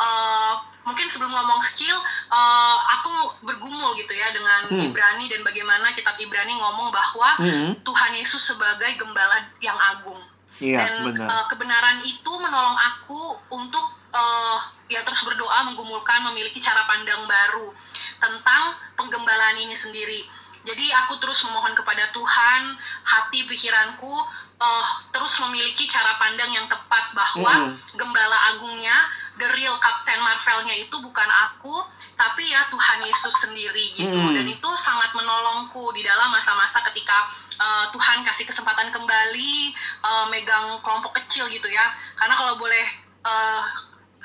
uh, 0.00 0.54
mungkin 0.88 1.06
sebelum 1.10 1.34
ngomong 1.34 1.60
skill 1.60 1.96
uh, 2.32 2.76
aku 3.00 3.44
bergumul 3.44 3.92
gitu 4.00 4.16
ya 4.16 4.32
dengan 4.32 4.72
hmm. 4.72 4.88
Ibrani 4.88 5.28
dan 5.28 5.44
bagaimana 5.44 5.92
kitab 5.92 6.16
Ibrani 6.16 6.56
ngomong 6.56 6.88
bahwa 6.88 7.28
hmm. 7.42 7.70
Tuhan 7.84 8.12
Yesus 8.16 8.40
sebagai 8.40 8.96
gembala 8.96 9.44
yang 9.60 9.76
agung 9.76 10.20
iya, 10.62 10.86
dan 10.88 11.12
benar. 11.12 11.28
Uh, 11.28 11.44
kebenaran 11.52 11.98
itu 12.08 12.32
menolong 12.40 12.78
aku 12.80 13.36
untuk 13.52 13.84
uh, 14.16 14.58
ya 14.88 15.04
terus 15.04 15.20
berdoa 15.26 15.66
menggumulkan 15.66 16.24
memiliki 16.32 16.62
cara 16.62 16.86
pandang 16.88 17.26
baru 17.28 17.68
tentang 18.16 18.62
penggembalaan 18.96 19.60
ini 19.60 19.76
sendiri 19.76 20.24
jadi 20.66 20.86
aku 21.06 21.22
terus 21.22 21.46
memohon 21.46 21.72
kepada 21.78 22.10
Tuhan, 22.10 22.74
hati 23.06 23.46
pikiranku 23.46 24.14
uh, 24.58 24.86
terus 25.14 25.38
memiliki 25.46 25.86
cara 25.86 26.18
pandang 26.18 26.50
yang 26.50 26.66
tepat 26.66 27.14
bahwa 27.14 27.70
mm. 27.70 27.94
gembala 27.94 28.38
agungnya, 28.50 29.06
the 29.38 29.46
real 29.54 29.78
Captain 29.78 30.18
Marvelnya 30.18 30.74
itu 30.74 30.96
bukan 30.98 31.30
aku, 31.30 31.86
tapi 32.18 32.50
ya 32.50 32.66
Tuhan 32.72 33.06
Yesus 33.06 33.34
sendiri 33.46 33.94
gitu. 33.94 34.10
Mm. 34.10 34.34
Dan 34.34 34.46
itu 34.50 34.70
sangat 34.74 35.14
menolongku 35.14 35.94
di 35.94 36.02
dalam 36.02 36.34
masa-masa 36.34 36.82
ketika 36.90 37.30
uh, 37.62 37.86
Tuhan 37.94 38.26
kasih 38.26 38.48
kesempatan 38.48 38.90
kembali 38.90 39.54
uh, 40.02 40.26
megang 40.32 40.82
kelompok 40.82 41.14
kecil 41.22 41.46
gitu 41.52 41.68
ya. 41.70 41.94
Karena 42.18 42.34
kalau 42.34 42.58
boleh 42.58 42.86
uh, 43.22 43.62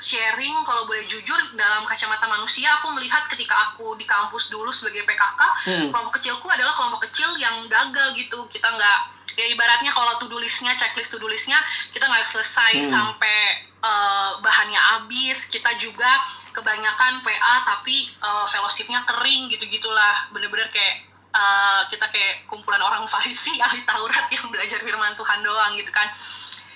sharing 0.02 0.66
kalau 0.66 0.82
boleh 0.90 1.06
jujur 1.06 1.38
dalam 1.54 1.86
kacamata 1.86 2.26
manusia 2.26 2.74
aku 2.82 2.90
melihat 2.98 3.22
ketika 3.30 3.54
aku 3.70 3.94
di 3.94 4.02
kampus 4.02 4.50
dulu 4.50 4.74
sebagai 4.74 5.06
PKK 5.06 5.40
hmm. 5.70 5.88
kelompok 5.94 6.18
kecilku 6.18 6.50
adalah 6.50 6.74
kelompok 6.74 7.06
kecil 7.06 7.30
yang 7.38 7.70
gagal 7.70 8.18
gitu 8.18 8.50
kita 8.50 8.66
nggak 8.66 8.98
ya 9.38 9.46
ibaratnya 9.48 9.94
kalau 9.94 10.18
to 10.18 10.26
do 10.26 10.36
listnya 10.42 10.74
checklist 10.74 11.14
to 11.14 11.22
do 11.22 11.30
listnya 11.30 11.56
kita 11.94 12.04
nggak 12.04 12.26
selesai 12.26 12.82
hmm. 12.82 12.88
sampai 12.90 13.38
uh, 13.80 14.42
bahannya 14.42 14.76
habis 14.76 15.46
kita 15.48 15.70
juga 15.78 16.10
kebanyakan 16.50 17.22
PA 17.24 17.54
tapi 17.64 18.10
uh, 18.20 18.44
fellowshipnya 18.44 19.06
kering 19.08 19.48
gitu 19.54 19.64
gitulah 19.70 20.28
bener-bener 20.34 20.68
kayak 20.68 21.06
uh, 21.32 21.86
kita 21.88 22.04
kayak 22.12 22.44
kumpulan 22.50 22.82
orang 22.82 23.08
Farisi 23.08 23.56
ahli 23.64 23.86
Taurat 23.88 24.28
yang 24.34 24.50
belajar 24.52 24.82
firman 24.82 25.16
Tuhan 25.16 25.40
doang 25.40 25.78
gitu 25.78 25.94
kan 25.94 26.10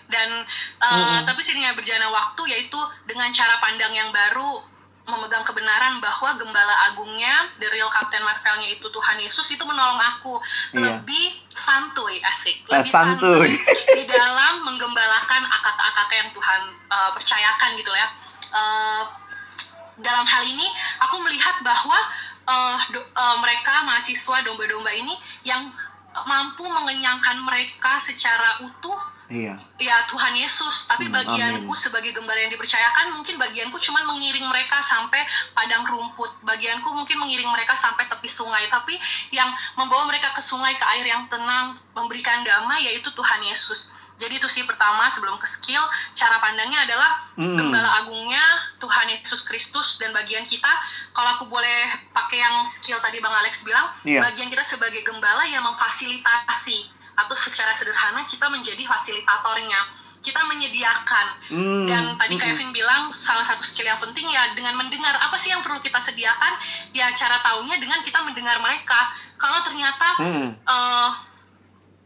dan 0.07 0.47
uh, 0.79 0.87
mm-hmm. 0.87 1.27
tapi 1.27 1.41
seiringnya 1.43 1.75
berjalannya 1.75 2.11
waktu 2.11 2.43
yaitu 2.55 2.79
dengan 3.07 3.31
cara 3.35 3.59
pandang 3.59 3.91
yang 3.91 4.11
baru 4.15 4.63
memegang 5.07 5.47
kebenaran 5.47 6.03
bahwa 6.03 6.35
gembala 6.35 6.75
agungnya 6.91 7.47
the 7.63 7.71
real 7.71 7.87
Captain 7.95 8.19
Marvelnya 8.27 8.67
itu 8.75 8.91
Tuhan 8.91 9.23
Yesus 9.23 9.47
itu 9.55 9.63
menolong 9.63 10.03
aku 10.03 10.35
iya. 10.75 10.99
lebih 10.99 11.47
santuy 11.55 12.19
asik 12.27 12.67
lebih 12.67 12.91
santuy, 12.91 13.55
santuy 13.55 14.03
di 14.03 14.05
dalam 14.11 14.67
menggembalakan 14.67 15.47
akak-akak 15.47 16.11
yang 16.11 16.29
Tuhan 16.35 16.61
uh, 16.91 17.11
percayakan 17.15 17.71
gitu 17.79 17.91
ya 17.95 18.07
uh, 18.51 19.03
dalam 20.03 20.27
hal 20.27 20.43
ini 20.43 20.67
aku 20.99 21.23
melihat 21.23 21.63
bahwa 21.63 21.99
uh, 22.51 22.77
do, 22.91 22.99
uh, 23.15 23.39
mereka 23.39 23.87
mahasiswa 23.87 24.43
domba-domba 24.43 24.91
ini 24.91 25.15
yang 25.47 25.71
mampu 26.27 26.67
mengenyangkan 26.67 27.47
mereka 27.47 28.01
secara 28.03 28.59
utuh 28.65 28.97
Iya. 29.27 29.59
ya 29.77 29.97
Tuhan 30.07 30.33
Yesus 30.33 30.87
tapi 30.87 31.07
Hmm, 31.07 31.15
bagianku 31.15 31.67
amin. 31.67 31.75
sebagai 31.77 32.11
gembala 32.11 32.39
yang 32.39 32.49
dipercayakan 32.49 33.11
mungkin 33.13 33.37
bagianku 33.37 33.75
cuma 33.79 34.07
mengiring 34.07 34.47
mereka 34.47 34.79
sampai 34.81 35.19
padang 35.51 35.83
rumput 35.83 36.31
bagianku 36.43 36.87
mungkin 36.89 37.19
mengiring 37.19 37.49
mereka 37.49 37.75
sampai 37.75 38.07
tepi 38.07 38.25
sungai 38.25 38.67
tapi 38.69 38.95
yang 39.31 39.49
membawa 39.75 40.07
mereka 40.07 40.31
ke 40.31 40.41
sungai 40.41 40.73
ke 40.73 40.85
air 40.89 41.05
yang 41.05 41.27
tenang 41.27 41.75
memberikan 41.93 42.41
damai 42.41 42.85
yaitu 42.85 43.11
Tuhan 43.11 43.43
Yesus 43.43 43.91
jadi 44.17 44.33
itu 44.33 44.49
sih 44.49 44.65
pertama 44.65 45.05
sebelum 45.07 45.37
ke 45.37 45.45
skill 45.45 45.83
cara 46.15 46.39
pandangnya 46.39 46.87
adalah 46.87 47.27
Hmm. 47.35 47.53
gembala 47.53 48.01
agungnya 48.01 48.41
Tuhan 48.79 49.11
Yesus 49.11 49.43
Kristus 49.43 49.99
dan 49.99 50.09
bagian 50.11 50.41
kita 50.43 50.73
kalau 51.13 51.37
aku 51.37 51.45
boleh 51.47 51.85
pakai 52.11 52.41
yang 52.41 52.65
skill 52.65 52.97
tadi 52.99 53.21
Bang 53.21 53.35
Alex 53.35 53.61
bilang 53.61 53.93
Iya. 54.03 54.23
bagian 54.23 54.49
kita 54.49 54.63
sebagai 54.63 55.03
gembala 55.03 55.45
yang 55.45 55.67
memfasilitasi 55.67 56.96
atau 57.17 57.33
secara 57.35 57.73
sederhana 57.73 58.23
kita 58.23 58.47
menjadi 58.47 58.85
fasilitatornya 58.85 59.81
kita 60.19 60.43
menyediakan 60.45 61.27
Hmm, 61.47 61.87
dan 61.87 62.05
tadi 62.17 62.35
mm-mm. 62.35 62.43
Kevin 62.45 62.71
bilang 62.71 63.09
salah 63.09 63.43
satu 63.43 63.63
skill 63.63 63.87
yang 63.87 63.97
penting 63.97 64.27
ya 64.27 64.53
dengan 64.53 64.75
mendengar 64.75 65.15
apa 65.15 65.35
sih 65.35 65.49
yang 65.49 65.63
perlu 65.63 65.79
kita 65.79 65.97
sediakan 65.97 66.53
ya 66.91 67.09
cara 67.13 67.39
taunya 67.41 67.79
dengan 67.79 68.03
kita 68.03 68.19
mendengar 68.21 68.59
mereka 68.59 69.01
kalau 69.37 69.63
ternyata 69.63 70.09
Hmm. 70.19 70.49
eh, 70.53 71.11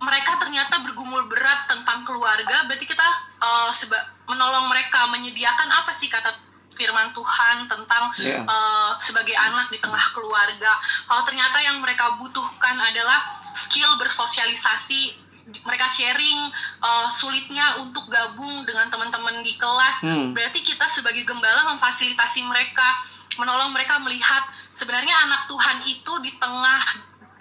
mereka 0.01 0.37
ternyata 0.37 0.81
bergumul 0.81 1.27
berat 1.27 1.65
tentang 1.67 2.05
keluarga 2.05 2.65
berarti 2.65 2.85
kita 2.85 3.09
eh, 3.41 3.71
seba- 3.73 4.05
menolong 4.27 4.69
mereka 4.69 5.09
menyediakan 5.09 5.73
apa 5.73 5.91
sih 5.91 6.07
kata 6.07 6.29
firman 6.71 7.13
Tuhan 7.13 7.65
tentang 7.67 8.13
Iya. 8.17 8.45
eh, 8.45 8.91
sebagai 8.99 9.33
anak 9.33 9.69
di 9.69 9.81
tengah 9.81 10.13
keluarga 10.13 10.77
kalau 11.05 11.25
ternyata 11.25 11.57
yang 11.59 11.81
mereka 11.81 12.17
butuhkan 12.17 12.77
adalah 12.77 13.40
skill 13.55 13.97
bersosialisasi 13.97 15.29
mereka 15.67 15.91
sharing 15.91 16.41
eh, 16.81 17.09
sulitnya 17.11 17.83
untuk 17.83 18.07
gabung 18.07 18.63
dengan 18.63 18.87
teman-teman 18.87 19.43
di 19.43 19.55
kelas 19.57 19.99
Hmm. 20.01 20.31
berarti 20.31 20.63
kita 20.63 20.87
sebagai 20.87 21.27
gembala 21.27 21.75
memfasilitasi 21.75 22.47
mereka 22.47 22.87
menolong 23.35 23.71
mereka 23.71 23.99
melihat 23.99 24.43
sebenarnya 24.71 25.13
anak 25.27 25.47
Tuhan 25.47 25.83
itu 25.85 26.13
di 26.23 26.31
tengah 26.39 26.81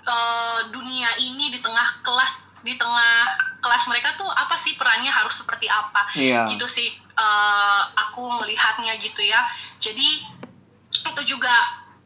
eh, 0.03 0.59
dunia 0.73 1.09
ini 1.19 1.53
di 1.53 1.59
tengah 1.61 2.01
kelas 2.01 2.49
di 2.59 2.75
tengah 2.75 3.29
kelas 3.59 3.87
mereka 3.87 4.15
tuh 4.15 4.27
apa 4.27 4.55
sih 4.55 4.75
perannya 4.75 5.11
harus 5.11 5.31
seperti 5.37 5.69
apa 5.69 6.07
Iya. 6.17 6.49
gitu 6.49 6.65
sih 6.65 6.89
eh, 6.95 7.81
aku 7.93 8.25
melihatnya 8.41 8.97
gitu 8.97 9.21
ya 9.21 9.45
jadi 9.77 10.09
itu 11.13 11.21
juga 11.27 11.53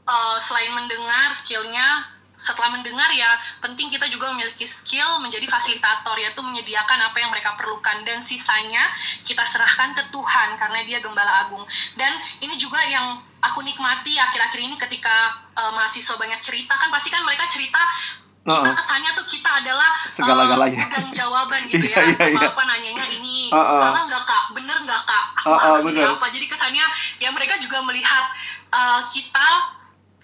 eh, 0.04 0.38
selain 0.38 0.74
mendengar 0.76 1.32
skillnya 1.32 2.12
setelah 2.44 2.76
mendengar 2.76 3.08
ya 3.10 3.32
penting 3.58 3.88
kita 3.88 4.12
juga 4.12 4.36
memiliki 4.36 4.68
skill 4.68 5.18
menjadi 5.18 5.48
fasilitator 5.48 6.20
yaitu 6.20 6.44
menyediakan 6.44 7.00
apa 7.00 7.16
yang 7.16 7.32
mereka 7.32 7.56
perlukan 7.56 8.04
dan 8.04 8.20
sisanya 8.20 8.92
kita 9.24 9.48
serahkan 9.48 9.96
ke 9.96 10.04
Tuhan 10.12 10.60
karena 10.60 10.84
dia 10.84 11.00
gembala 11.00 11.48
agung 11.48 11.64
dan 11.96 12.12
ini 12.38 12.60
juga 12.60 12.84
yang 12.84 13.16
aku 13.40 13.64
nikmati 13.64 14.20
akhir-akhir 14.20 14.60
ini 14.60 14.76
ketika 14.76 15.16
eh, 15.56 15.72
mahasiswa 15.72 16.14
banyak 16.14 16.40
cerita 16.40 16.76
kan 16.76 16.92
pasti 16.92 17.08
kan 17.08 17.24
mereka 17.24 17.48
cerita 17.48 17.80
kita 18.44 18.60
Uh-uh. 18.60 18.76
kesannya 18.76 19.16
tuh 19.16 19.24
kita 19.24 19.48
adalah 19.48 19.88
Segala-galanya. 20.12 20.84
pegang 20.84 21.08
jawaban 21.16 21.64
gitu 21.64 21.88
Iya, 21.88 21.96
ya 21.96 22.04
iya, 22.12 22.26
iya. 22.28 22.40
apa-apa 22.44 22.62
nanyanya 22.68 23.08
ini 23.08 23.48
Uh-uh. 23.48 23.80
salah 23.80 24.04
nggak 24.04 24.24
kak 24.28 24.44
bener 24.52 24.78
nggak 24.84 25.00
kak 25.08 25.26
aku 25.40 25.48
Uh-uh, 25.48 25.60
harus 25.72 25.88
bener. 25.88 26.12
apa 26.12 26.28
jadi 26.28 26.46
kesannya 26.52 26.84
ya 27.24 27.32
mereka 27.32 27.56
juga 27.56 27.80
melihat 27.80 28.28
uh, 28.68 29.00
kita 29.08 29.48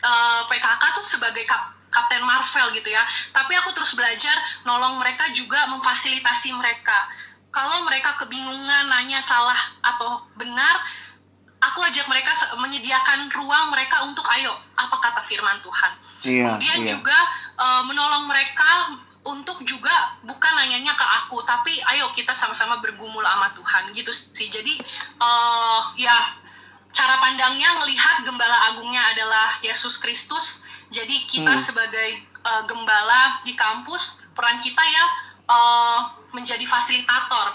uh, 0.04 0.42
PKK 0.52 0.84
tuh 0.92 1.06
sebagai 1.06 1.48
kap- 1.48 1.79
Kapten 1.90 2.22
Marvel 2.22 2.74
gitu 2.78 2.90
ya. 2.90 3.04
Tapi 3.34 3.54
aku 3.58 3.74
terus 3.74 3.98
belajar 3.98 4.34
nolong 4.66 5.02
mereka 5.02 5.30
juga 5.34 5.66
memfasilitasi 5.70 6.54
mereka. 6.56 7.10
Kalau 7.50 7.82
mereka 7.86 8.14
kebingungan 8.22 8.94
nanya 8.94 9.18
salah 9.26 9.58
atau 9.82 10.22
benar 10.38 10.78
aku 11.60 11.84
ajak 11.84 12.08
mereka 12.08 12.32
menyediakan 12.56 13.28
ruang 13.36 13.74
mereka 13.74 14.06
untuk 14.08 14.24
ayo 14.38 14.54
apa 14.80 14.96
kata 15.02 15.22
firman 15.26 15.60
Tuhan? 15.66 15.92
Iya, 16.24 16.46
kemudian 16.56 16.80
iya. 16.86 16.90
juga 16.96 17.18
uh, 17.60 17.84
menolong 17.84 18.32
mereka 18.32 18.96
untuk 19.28 19.60
juga 19.68 19.92
bukan 20.24 20.54
nanyanya 20.56 20.96
ke 20.96 21.04
aku 21.04 21.44
tapi 21.44 21.76
ayo 21.94 22.10
kita 22.16 22.32
sama-sama 22.32 22.80
bergumul 22.80 23.26
sama 23.26 23.52
Tuhan. 23.58 23.92
Gitu 23.92 24.14
sih. 24.14 24.48
Jadi 24.48 24.80
uh, 25.20 25.92
ya 26.00 26.16
cara 26.90 27.22
pandangnya 27.22 27.70
melihat 27.84 28.26
gembala 28.26 28.74
agungnya 28.74 29.14
adalah 29.14 29.60
Yesus 29.62 30.02
Kristus 30.02 30.66
jadi 30.90 31.16
kita 31.30 31.54
Hmm. 31.54 31.62
sebagai 31.62 32.10
uh, 32.46 32.64
gembala 32.66 33.42
di 33.46 33.54
kampus 33.54 34.26
peran 34.34 34.58
kita 34.58 34.82
ya 34.82 35.06
uh, 35.50 36.00
menjadi 36.34 36.66
fasilitator 36.66 37.54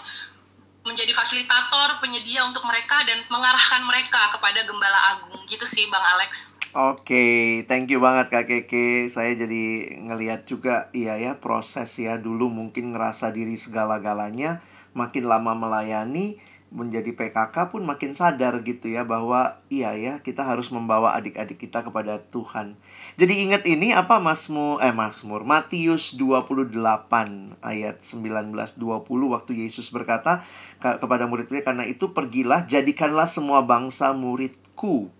menjadi 0.84 1.16
fasilitator 1.16 1.96
penyedia 2.04 2.44
untuk 2.44 2.60
mereka 2.68 3.00
dan 3.08 3.24
mengarahkan 3.32 3.82
mereka 3.88 4.28
kepada 4.28 4.68
gembala 4.68 5.16
agung 5.16 5.40
gitu 5.48 5.64
sih 5.64 5.88
Bang 5.88 6.04
Alex 6.04 6.54
Oke, 6.74 7.62
thank 7.70 7.86
you 7.86 8.02
banget 8.02 8.34
Kak 8.34 8.50
Keke. 8.50 9.06
Saya 9.06 9.38
jadi 9.38 9.94
ngeliat 9.94 10.42
juga 10.42 10.90
iya 10.90 11.14
ya 11.14 11.38
proses 11.38 11.86
ya 12.02 12.18
dulu 12.18 12.50
mungkin 12.50 12.90
ngerasa 12.90 13.30
diri 13.30 13.54
segala-galanya, 13.54 14.58
makin 14.90 15.30
lama 15.30 15.54
melayani 15.54 16.42
menjadi 16.74 17.14
PKK 17.14 17.70
pun 17.70 17.86
makin 17.86 18.18
sadar 18.18 18.58
gitu 18.66 18.90
ya 18.90 19.06
bahwa 19.06 19.62
iya 19.70 19.94
ya 19.94 20.18
kita 20.18 20.42
harus 20.42 20.74
membawa 20.74 21.14
adik-adik 21.14 21.62
kita 21.62 21.86
kepada 21.86 22.18
Tuhan. 22.34 22.74
Jadi 23.14 23.46
ingat 23.46 23.62
ini 23.62 23.94
apa 23.94 24.18
Masmu 24.18 24.82
eh 24.82 24.90
Mazmur 24.90 25.46
Matius 25.46 26.18
28 26.18 26.74
ayat 27.62 28.02
19 28.02 28.50
20 28.50 28.74
waktu 29.30 29.52
Yesus 29.54 29.94
berkata 29.94 30.42
ke- 30.82 30.98
kepada 30.98 31.30
murid-murid 31.30 31.62
karena 31.62 31.86
itu 31.86 32.10
pergilah 32.10 32.66
jadikanlah 32.66 33.30
semua 33.30 33.62
bangsa 33.62 34.10
muridku. 34.10 35.14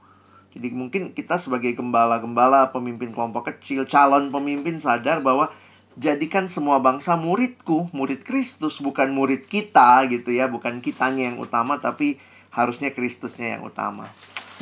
Jadi 0.59 0.74
mungkin 0.74 1.14
kita 1.14 1.38
sebagai 1.38 1.70
gembala-gembala, 1.78 2.74
pemimpin 2.74 3.14
kelompok 3.14 3.54
kecil, 3.54 3.87
calon 3.87 4.35
pemimpin 4.35 4.83
sadar 4.83 5.22
bahwa 5.22 5.54
jadikan 5.94 6.50
semua 6.50 6.83
bangsa 6.83 7.14
muridku, 7.14 7.94
murid 7.94 8.26
Kristus, 8.26 8.83
bukan 8.83 9.14
murid 9.14 9.46
kita 9.46 10.02
gitu 10.11 10.35
ya, 10.35 10.50
bukan 10.50 10.83
kitanya 10.83 11.30
yang 11.30 11.38
utama, 11.38 11.78
tapi 11.78 12.18
harusnya 12.50 12.90
Kristusnya 12.90 13.59
yang 13.59 13.62
utama. 13.66 14.11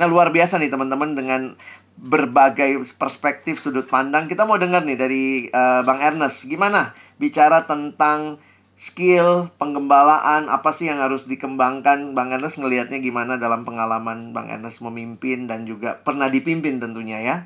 Nah 0.00 0.08
luar 0.08 0.32
biasa 0.32 0.56
nih 0.56 0.72
teman-teman 0.72 1.12
dengan 1.12 1.52
berbagai 1.96 2.82
perspektif 2.96 3.60
sudut 3.60 3.86
pandang. 3.86 4.26
Kita 4.26 4.48
mau 4.48 4.58
dengar 4.58 4.82
nih 4.82 4.98
dari 4.98 5.24
eh, 5.46 5.80
Bang 5.84 6.00
Ernest, 6.00 6.48
gimana? 6.48 6.96
Bicara 7.20 7.64
tentang 7.64 8.42
skill 8.82 9.46
penggembalaan 9.62 10.50
apa 10.50 10.74
sih 10.74 10.90
yang 10.90 10.98
harus 10.98 11.28
dikembangkan? 11.30 12.18
Bang 12.18 12.34
Ernest 12.34 12.58
ngelihatnya 12.58 12.98
gimana 12.98 13.38
dalam 13.38 13.62
pengalaman 13.62 14.34
Bang 14.34 14.50
Ernest 14.50 14.82
memimpin 14.82 15.46
dan 15.46 15.68
juga 15.68 16.00
pernah 16.02 16.26
dipimpin 16.26 16.82
tentunya 16.82 17.22
ya? 17.22 17.36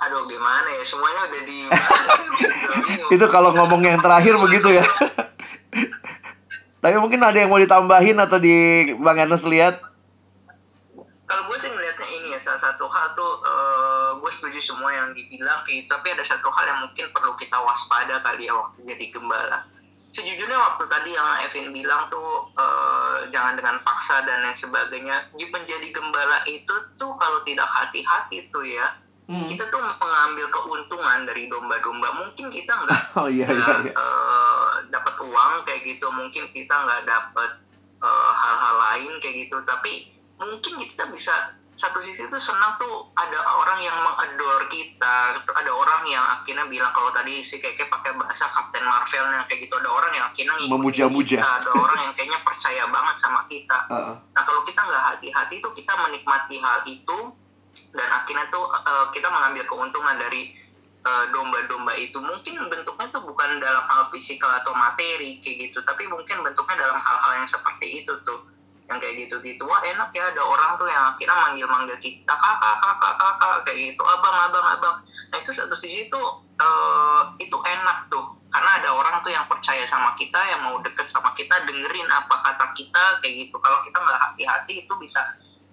Aduh 0.00 0.26
gimana 0.26 0.68
ya? 0.74 0.82
Semuanya 0.82 1.28
udah 1.28 1.42
di 1.46 1.58
itu 3.14 3.26
kalau 3.30 3.54
ngomong 3.54 3.84
yang 3.84 4.02
terakhir 4.02 4.34
begitu 4.40 4.74
ya. 4.74 4.84
Tapi 6.80 6.96
mungkin 6.96 7.20
ada 7.20 7.36
yang 7.36 7.52
mau 7.52 7.60
ditambahin 7.60 8.16
atau 8.16 8.40
di 8.40 8.88
Bang 8.96 9.20
Ernest 9.20 9.44
lihat? 9.44 9.84
Kalau 11.30 11.46
gue 11.46 11.56
sih 11.62 11.70
gue 14.30 14.38
setuju 14.38 14.62
semua 14.62 14.94
yang 14.94 15.10
dibilang 15.10 15.66
kayak 15.66 15.82
gitu, 15.82 15.98
tapi 15.98 16.14
ada 16.14 16.22
satu 16.22 16.46
hal 16.54 16.70
yang 16.70 16.80
mungkin 16.86 17.10
perlu 17.10 17.34
kita 17.34 17.58
waspada 17.58 18.22
kali 18.22 18.46
ya 18.46 18.54
waktu 18.54 18.86
jadi 18.86 19.10
gembala. 19.10 19.66
Sejujurnya 20.14 20.54
waktu 20.54 20.86
tadi 20.86 21.10
yang 21.18 21.26
Evin 21.42 21.74
bilang 21.74 22.06
tuh 22.14 22.46
eh, 22.54 23.26
jangan 23.34 23.58
dengan 23.58 23.82
paksa 23.82 24.22
dan 24.22 24.46
lain 24.46 24.54
sebagainya 24.54 25.34
di 25.34 25.50
menjadi 25.50 25.90
gembala 25.90 26.46
itu 26.46 26.70
tuh 26.94 27.10
kalau 27.18 27.42
tidak 27.42 27.66
hati-hati 27.66 28.46
tuh 28.54 28.62
ya 28.62 28.94
Hmm. 29.30 29.46
kita 29.46 29.62
tuh 29.70 29.78
mengambil 29.78 30.50
keuntungan 30.50 31.22
dari 31.22 31.46
domba-domba. 31.46 32.18
Mungkin 32.18 32.50
kita 32.50 32.74
nggak 32.82 33.14
oh 33.22 33.30
iya 33.30 33.46
iya 33.46 33.74
iya. 33.86 33.92
eh, 33.94 34.70
dapat 34.90 35.14
uang 35.22 35.62
kayak 35.62 35.86
gitu 35.86 36.10
mungkin 36.10 36.50
kita 36.50 36.74
nggak 36.74 37.06
dapat 37.06 37.62
eh, 38.02 38.30
hal-hal 38.34 38.76
lain 38.90 39.22
kayak 39.22 39.46
gitu. 39.46 39.62
Tapi 39.62 40.10
mungkin 40.34 40.82
kita 40.82 41.06
bisa 41.14 41.54
satu 41.80 41.96
sisi 42.04 42.28
tuh 42.28 42.36
senang 42.36 42.76
tuh 42.76 43.08
ada 43.16 43.40
orang 43.40 43.80
yang 43.80 43.96
mengador 44.04 44.68
kita 44.68 45.40
ada 45.40 45.72
orang 45.72 46.04
yang 46.04 46.20
akhirnya 46.20 46.68
bilang 46.68 46.92
kalau 46.92 47.08
tadi 47.08 47.40
si 47.40 47.56
keke 47.56 47.88
pakai 47.88 48.12
bahasa 48.20 48.52
Captain 48.52 48.84
Marvelnya 48.84 49.48
kayak 49.48 49.64
gitu. 49.64 49.80
Ada 49.80 49.88
orang 49.88 50.12
yang 50.12 50.24
akhirnya 50.28 50.54
Memuja-muja. 50.68 51.40
ada 51.40 51.72
orang 51.72 51.98
yang 52.04 52.12
kayaknya 52.12 52.44
percaya 52.44 52.84
banget 52.84 53.16
sama 53.16 53.48
kita. 53.48 53.78
Heeh. 53.96 54.14
Nah 54.20 54.42
kalau 54.44 54.60
kita 54.68 54.80
nggak 54.84 55.04
hati-hati 55.16 55.64
tuh 55.64 55.72
kita 55.72 55.92
menikmati 55.96 56.60
hal 56.60 56.84
itu 56.84 57.18
dan 57.96 58.08
akhirnya 58.12 58.44
tuh 58.52 58.68
eh, 58.68 59.06
kita 59.16 59.32
mengambil 59.32 59.64
keuntungan 59.64 60.20
dari 60.20 60.52
eh, 61.00 61.24
domba-domba 61.32 61.96
itu. 61.96 62.20
Mungkin 62.20 62.60
bentuknya 62.68 63.08
tuh 63.08 63.24
bukan 63.24 63.56
dalam 63.56 63.88
hal 63.88 64.12
fisikal 64.12 64.52
atau 64.60 64.76
materi 64.76 65.40
kayak 65.40 65.72
gitu. 65.72 65.80
Tapi 65.88 66.04
mungkin 66.12 66.44
bentuknya 66.44 66.76
dalam 66.76 67.00
hal-hal 67.00 67.40
yang 67.40 67.48
seperti 67.48 68.04
itu 68.04 68.12
tuh 68.28 68.49
yang 68.90 68.98
kayak 68.98 69.14
gitu-gitu 69.22 69.62
wah 69.62 69.78
enak 69.86 70.10
ya 70.10 70.34
ada 70.34 70.42
orang 70.42 70.74
tuh 70.74 70.90
yang 70.90 71.14
akhirnya 71.14 71.36
manggil-manggil 71.38 71.94
kita 72.02 72.34
kakak 72.34 72.76
kakak 72.82 73.14
kakak 73.14 73.54
kayak 73.62 73.78
gitu. 73.94 74.02
Abang 74.02 74.34
abang 74.50 74.66
abang. 74.66 74.96
Nah 75.30 75.38
itu 75.38 75.54
satu 75.54 75.78
sisi 75.78 76.10
tuh 76.10 76.42
uh, 76.58 77.22
itu 77.38 77.54
enak 77.54 78.10
tuh. 78.10 78.34
Karena 78.50 78.82
ada 78.82 78.90
orang 78.90 79.22
tuh 79.22 79.30
yang 79.30 79.46
percaya 79.46 79.86
sama 79.86 80.18
kita 80.18 80.42
yang 80.42 80.66
mau 80.66 80.82
deket 80.82 81.06
sama 81.06 81.30
kita 81.38 81.54
dengerin 81.70 82.10
apa 82.10 82.34
kata 82.42 82.74
kita 82.74 83.22
kayak 83.22 83.46
gitu. 83.46 83.62
Kalau 83.62 83.78
kita 83.86 83.94
nggak 84.02 84.18
hati-hati 84.18 84.74
itu 84.82 84.92
bisa 84.98 85.22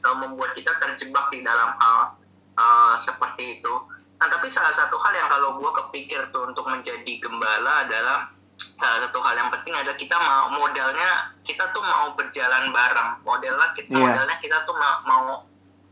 uh, 0.06 0.14
membuat 0.14 0.54
kita 0.54 0.78
terjebak 0.78 1.34
di 1.34 1.42
dalam 1.42 1.74
hal 1.82 2.22
uh, 2.54 2.94
seperti 2.94 3.58
itu. 3.58 3.74
Nah 4.22 4.30
tapi 4.30 4.46
salah 4.54 4.78
satu 4.78 4.94
hal 5.02 5.18
yang 5.18 5.26
kalau 5.26 5.58
gue 5.58 5.72
kepikir 5.74 6.30
tuh 6.30 6.54
untuk 6.54 6.70
menjadi 6.70 7.18
gembala 7.18 7.90
adalah 7.90 8.30
salah 8.58 9.00
satu 9.06 9.20
hal 9.22 9.36
yang 9.36 9.50
penting 9.54 9.74
adalah 9.74 9.98
kita 9.98 10.18
mau 10.18 10.50
modalnya 10.52 11.10
kita 11.42 11.70
tuh 11.72 11.82
mau 11.82 12.14
berjalan 12.14 12.70
bareng 12.70 13.10
modelnya 13.22 13.68
kita 13.74 13.90
Yeah. 13.90 14.02
modalnya 14.04 14.38
kita 14.38 14.58
tuh 14.66 14.76
mau, 14.76 14.96
mau 15.06 15.26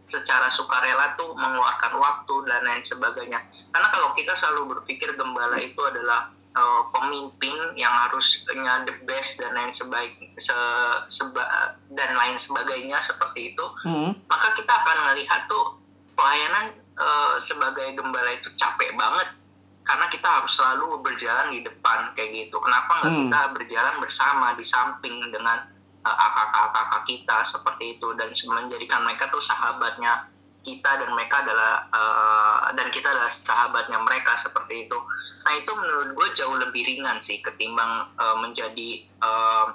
secara 0.05 0.49
sukarela 0.49 1.13
tuh 1.16 1.34
mengeluarkan 1.34 1.97
waktu 1.97 2.36
dan 2.45 2.61
lain 2.61 2.82
sebagainya 2.82 3.41
karena 3.74 3.88
kalau 3.89 4.13
kita 4.13 4.34
selalu 4.34 4.78
berpikir 4.78 5.13
gembala 5.13 5.57
itu 5.57 5.78
adalah 5.82 6.30
uh, 6.53 6.86
pemimpin 6.89 7.74
yang 7.74 7.89
harusnya 7.91 8.86
the 8.86 8.93
best 9.03 9.38
dan 9.38 9.53
lain 9.53 9.74
sebaik 9.74 10.13
se, 10.38 10.53
seba- 11.09 11.74
dan 11.89 12.13
lain 12.13 12.38
sebagainya 12.38 13.01
seperti 13.01 13.53
itu 13.53 13.66
Hmm. 13.82 14.13
maka 14.26 14.53
kita 14.53 14.70
akan 14.72 15.13
melihat 15.13 15.45
tuh 15.45 15.78
pelayanan 16.13 16.72
eh, 16.95 17.36
sebagai 17.43 17.91
gembala 17.91 18.32
itu 18.32 18.47
capek 18.55 18.95
banget 18.95 19.28
karena 19.86 20.10
kita 20.10 20.26
harus 20.26 20.52
selalu 20.52 21.00
berjalan 21.00 21.48
di 21.50 21.62
depan 21.62 22.12
kayak 22.12 22.30
gitu. 22.34 22.58
Kenapa 22.58 22.92
nggak 22.98 23.12
Hmm. 23.12 23.22
kita 23.24 23.42
berjalan 23.54 23.96
bersama 23.98 24.48
di 24.54 24.66
samping 24.66 25.16
dengan 25.30 25.62
eh, 26.02 26.18
akak-akak 26.20 27.06
kita 27.06 27.38
seperti 27.42 27.98
itu 27.98 28.14
dan 28.14 28.30
menjadikan 28.30 29.02
mereka 29.02 29.26
tuh 29.28 29.42
sahabatnya 29.42 30.30
kita 30.62 30.92
dan 30.98 31.10
mereka 31.14 31.42
adalah 31.42 31.86
eh, 31.88 32.58
dan 32.74 32.90
kita 32.90 33.08
adalah 33.08 33.30
sahabatnya 33.30 33.98
mereka 34.00 34.34
seperti 34.36 34.86
itu. 34.86 34.98
Nah 35.42 35.54
itu 35.56 35.72
menurut 35.72 36.10
gue 36.12 36.28
jauh 36.34 36.58
lebih 36.60 36.82
ringan 36.84 37.18
sih 37.18 37.38
ketimbang 37.40 38.10
eh, 38.18 38.38
menjadi 38.38 38.90
eh, 39.02 39.66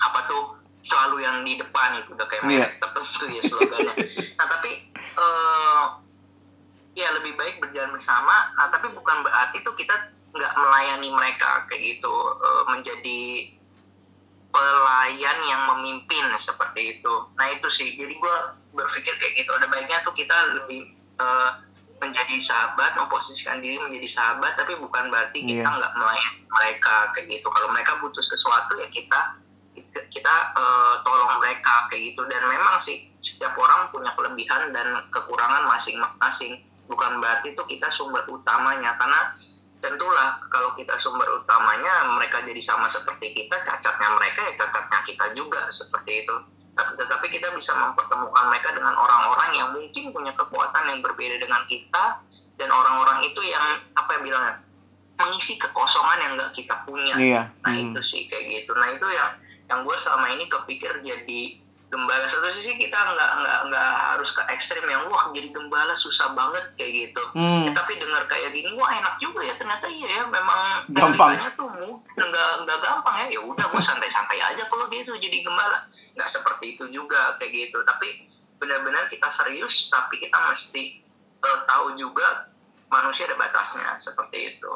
apa 0.00 0.20
tuh 0.26 0.42
selalu 0.80 1.22
yang 1.22 1.40
di 1.42 1.56
depan 1.56 1.96
itu 1.96 2.12
udah 2.12 2.26
kayak 2.26 2.42
Iya. 2.44 2.50
merek 2.60 2.72
tertentu 2.76 3.24
ya 3.28 3.42
slogannya. 3.42 3.94
nah 4.34 4.46
tapi 4.48 4.70
eh, 4.94 5.63
ya 6.94 7.10
lebih 7.14 7.34
baik 7.34 7.58
berjalan 7.58 7.90
bersama. 7.92 8.54
Nah 8.54 8.70
tapi 8.70 8.90
bukan 8.90 9.26
berarti 9.26 9.62
tuh 9.62 9.74
kita 9.74 10.14
nggak 10.34 10.52
melayani 10.58 11.14
mereka 11.14 11.66
kayak 11.70 11.98
gitu 11.98 12.14
eh, 12.42 12.64
menjadi 12.70 13.22
pelayan 14.54 15.38
yang 15.50 15.62
memimpin 15.74 16.30
seperti 16.38 16.98
itu. 16.98 17.14
Nah 17.34 17.46
itu 17.50 17.66
sih. 17.66 17.98
Jadi 17.98 18.14
gue 18.14 18.36
berpikir 18.72 19.14
kayak 19.18 19.34
gitu. 19.42 19.50
Ada 19.50 19.66
baiknya 19.66 20.06
tuh 20.06 20.14
kita 20.14 20.62
lebih 20.62 20.94
eh, 21.18 21.50
menjadi 21.98 22.36
sahabat, 22.42 22.98
memposisikan 22.98 23.62
diri 23.62 23.78
menjadi 23.78 24.06
sahabat, 24.10 24.58
tapi 24.58 24.74
bukan 24.76 25.08
berarti 25.08 25.40
kita 25.46 25.62
Iya. 25.62 25.78
nggak 25.78 25.92
melayani 25.98 26.42
mereka 26.46 27.10
kayak 27.14 27.26
gitu. 27.30 27.46
Kalau 27.50 27.68
mereka 27.74 27.98
butuh 27.98 28.22
sesuatu 28.22 28.78
ya 28.78 28.86
kita 28.94 29.20
kita 30.10 30.34
eh, 30.54 30.94
tolong 31.02 31.42
mereka 31.42 31.90
kayak 31.90 32.14
gitu. 32.14 32.22
Dan 32.30 32.46
memang 32.46 32.78
sih 32.78 33.10
setiap 33.18 33.58
orang 33.58 33.90
punya 33.90 34.14
kelebihan 34.14 34.70
dan 34.70 35.02
kekurangan 35.10 35.66
masing-masing. 35.66 36.62
Bukan 36.84 37.18
berarti 37.18 37.52
itu 37.52 37.62
kita 37.64 37.88
sumber 37.88 38.24
utamanya 38.28 38.92
karena 38.94 39.32
tentulah 39.78 40.40
kalau 40.48 40.72
kita 40.72 40.96
sumber 40.96 41.28
utamanya 41.36 42.08
mereka 42.16 42.40
jadi 42.40 42.56
sama 42.58 42.88
seperti 42.88 43.36
kita 43.36 43.60
cacatnya 43.60 44.16
mereka 44.16 44.40
ya 44.40 44.52
cacatnya 44.56 45.04
kita 45.04 45.36
juga 45.36 45.68
seperti 45.68 46.24
itu 46.24 46.36
tapi 46.74 46.96
tetapi 46.96 47.26
kita 47.28 47.52
bisa 47.52 47.76
mempertemukan 47.76 48.48
mereka 48.48 48.72
dengan 48.72 48.96
orang-orang 48.96 49.50
yang 49.52 49.68
mungkin 49.76 50.10
punya 50.10 50.32
kekuatan 50.34 50.88
yang 50.88 51.00
berbeda 51.04 51.36
dengan 51.36 51.62
kita 51.68 52.18
dan 52.56 52.68
orang-orang 52.72 53.28
itu 53.28 53.38
yang 53.44 53.78
apa 53.92 54.10
ya 54.16 54.20
bilangnya 54.24 54.54
mengisi 55.14 55.54
kekosongan 55.54 56.18
yang 56.18 56.32
nggak 56.34 56.52
kita 56.56 56.74
punya 56.82 57.14
Iya. 57.14 57.42
nah 57.62 57.70
Hmm. 57.70 57.92
itu 57.92 58.00
sih 58.02 58.24
kayak 58.26 58.44
gitu 58.50 58.72
nah 58.74 58.88
itu 58.88 59.06
yang 59.06 59.30
yang 59.68 59.78
gue 59.84 59.96
selama 59.96 60.32
ini 60.32 60.48
kepikir 60.48 61.04
jadi 61.04 61.42
gembala 61.94 62.26
satu 62.26 62.50
sisi 62.50 62.74
kita 62.74 62.98
nggak 62.98 63.30
nggak 63.38 63.58
nggak 63.70 63.90
harus 64.10 64.34
ke 64.34 64.42
ekstrim 64.50 64.82
yang 64.90 65.06
wah 65.06 65.30
jadi 65.30 65.54
gembala 65.54 65.94
susah 65.94 66.34
banget 66.34 66.66
kayak 66.74 66.92
gitu 67.06 67.22
Hmm. 67.34 67.66
Ya, 67.66 67.72
tapi 67.74 67.98
dengar 68.02 68.26
kayak 68.26 68.50
gini 68.50 68.74
wah 68.74 68.90
enak 68.90 69.22
juga 69.22 69.46
ya 69.46 69.54
ternyata 69.54 69.86
iya 69.86 70.08
ya 70.18 70.22
memang 70.26 70.90
Gampang. 70.90 71.38
tuh 71.54 71.70
nggak 72.18 72.50
nggak 72.66 72.78
gampang 72.82 73.16
ya 73.22 73.38
ya 73.38 73.40
udah 73.42 73.66
gue 73.70 73.82
santai-santai 73.82 74.38
aja 74.42 74.66
kalau 74.66 74.90
gitu 74.90 75.14
jadi 75.18 75.46
gembala 75.46 75.86
nggak 76.18 76.26
seperti 76.30 76.74
itu 76.74 76.90
juga 76.90 77.38
kayak 77.38 77.70
gitu 77.70 77.78
tapi 77.86 78.26
benar-benar 78.58 79.06
kita 79.06 79.30
serius 79.30 79.86
tapi 79.90 80.18
kita 80.18 80.34
mesti 80.34 80.98
eh, 81.42 81.60
tahu 81.66 81.94
juga 81.94 82.50
manusia 82.90 83.26
ada 83.30 83.38
batasnya 83.38 83.98
seperti 84.02 84.58
itu 84.58 84.72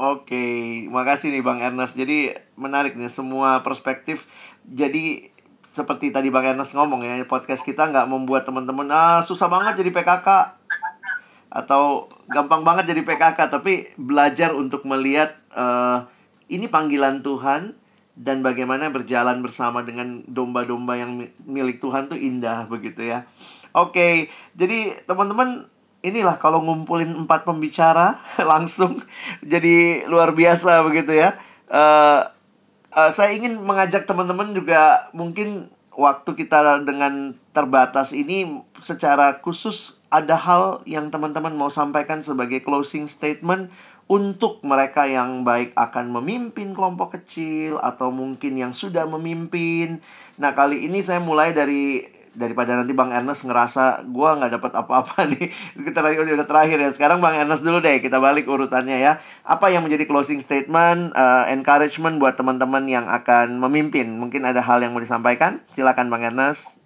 Oke, 0.00 0.88
makasih 0.88 1.28
nih 1.28 1.44
Bang 1.44 1.60
Ernest. 1.60 1.92
Jadi 1.92 2.32
menarik 2.56 2.96
nih 2.96 3.12
semua 3.12 3.60
perspektif. 3.60 4.32
Jadi 4.64 5.28
seperti 5.70 6.10
tadi 6.10 6.34
Bang 6.34 6.42
Ernest 6.42 6.74
ngomong 6.74 7.06
ya, 7.06 7.14
podcast 7.30 7.62
kita 7.62 7.86
nggak 7.94 8.10
membuat 8.10 8.42
teman-teman 8.42 8.90
ah 8.90 9.22
susah 9.22 9.46
banget 9.46 9.78
jadi 9.78 9.94
PKK 9.94 10.58
atau 11.50 12.10
gampang 12.30 12.66
banget 12.66 12.90
jadi 12.90 13.02
PKK, 13.06 13.38
tapi 13.50 13.90
belajar 13.94 14.50
untuk 14.54 14.82
melihat 14.82 15.38
eh, 15.54 15.98
ini 16.50 16.66
panggilan 16.66 17.22
Tuhan 17.22 17.78
dan 18.18 18.42
bagaimana 18.42 18.90
berjalan 18.90 19.38
bersama 19.42 19.86
dengan 19.86 20.26
domba-domba 20.26 20.98
yang 20.98 21.14
mi- 21.14 21.34
milik 21.46 21.78
Tuhan 21.78 22.10
tuh 22.10 22.18
indah 22.18 22.66
begitu 22.66 23.06
ya. 23.06 23.26
Oke, 23.70 24.26
jadi 24.58 24.98
teman-teman 25.06 25.70
inilah 26.02 26.34
kalau 26.42 26.66
ngumpulin 26.66 27.14
empat 27.14 27.46
pembicara 27.46 28.18
langsung 28.50 28.98
jadi 29.42 30.06
luar 30.10 30.34
biasa 30.34 30.82
begitu 30.82 31.14
ya. 31.14 31.38
Eh 31.70 32.39
eh, 32.94 33.10
saya 33.10 33.30
ingin 33.34 33.60
mengajak 33.62 34.06
teman-teman 34.06 34.54
juga 34.54 35.10
mungkin 35.14 35.70
waktu 35.94 36.32
kita 36.32 36.82
dengan 36.86 37.34
terbatas 37.50 38.14
ini 38.14 38.62
secara 38.80 39.42
khusus 39.42 40.00
ada 40.08 40.34
hal 40.38 40.82
yang 40.86 41.10
teman-teman 41.10 41.54
mau 41.54 41.70
sampaikan 41.70 42.22
sebagai 42.22 42.62
closing 42.62 43.06
statement 43.06 43.70
untuk 44.10 44.58
mereka 44.66 45.06
yang 45.06 45.46
baik 45.46 45.70
akan 45.78 46.10
memimpin 46.10 46.74
kelompok 46.74 47.14
kecil 47.14 47.78
atau 47.78 48.10
mungkin 48.10 48.58
yang 48.58 48.74
sudah 48.74 49.06
memimpin. 49.06 50.02
Nah, 50.34 50.50
kali 50.50 50.82
ini 50.82 50.98
saya 50.98 51.22
mulai 51.22 51.54
dari 51.54 52.02
daripada 52.32 52.78
nanti 52.78 52.94
Bang 52.94 53.10
Ernest 53.10 53.42
ngerasa 53.42 54.06
gua 54.08 54.38
nggak 54.38 54.60
dapat 54.60 54.72
apa-apa 54.76 55.24
nih. 55.32 55.50
Kita 55.78 56.00
lagi 56.00 56.18
udah 56.22 56.46
terakhir 56.46 56.78
ya. 56.78 56.90
Sekarang 56.94 57.18
Bang 57.18 57.34
Ernest 57.34 57.62
dulu 57.66 57.82
deh, 57.82 57.98
kita 57.98 58.22
balik 58.22 58.46
urutannya 58.46 58.98
ya. 58.98 59.18
Apa 59.42 59.68
yang 59.70 59.82
menjadi 59.86 60.06
closing 60.06 60.38
statement, 60.40 61.12
eh, 61.14 61.44
encouragement 61.54 62.16
buat 62.22 62.38
teman-teman 62.38 62.86
yang 62.86 63.06
akan 63.10 63.58
memimpin? 63.58 64.14
Mungkin 64.16 64.46
ada 64.46 64.62
hal 64.62 64.80
yang 64.82 64.94
mau 64.94 65.02
disampaikan? 65.02 65.62
Silakan 65.74 66.08
Bang 66.08 66.22
Ernest. 66.22 66.78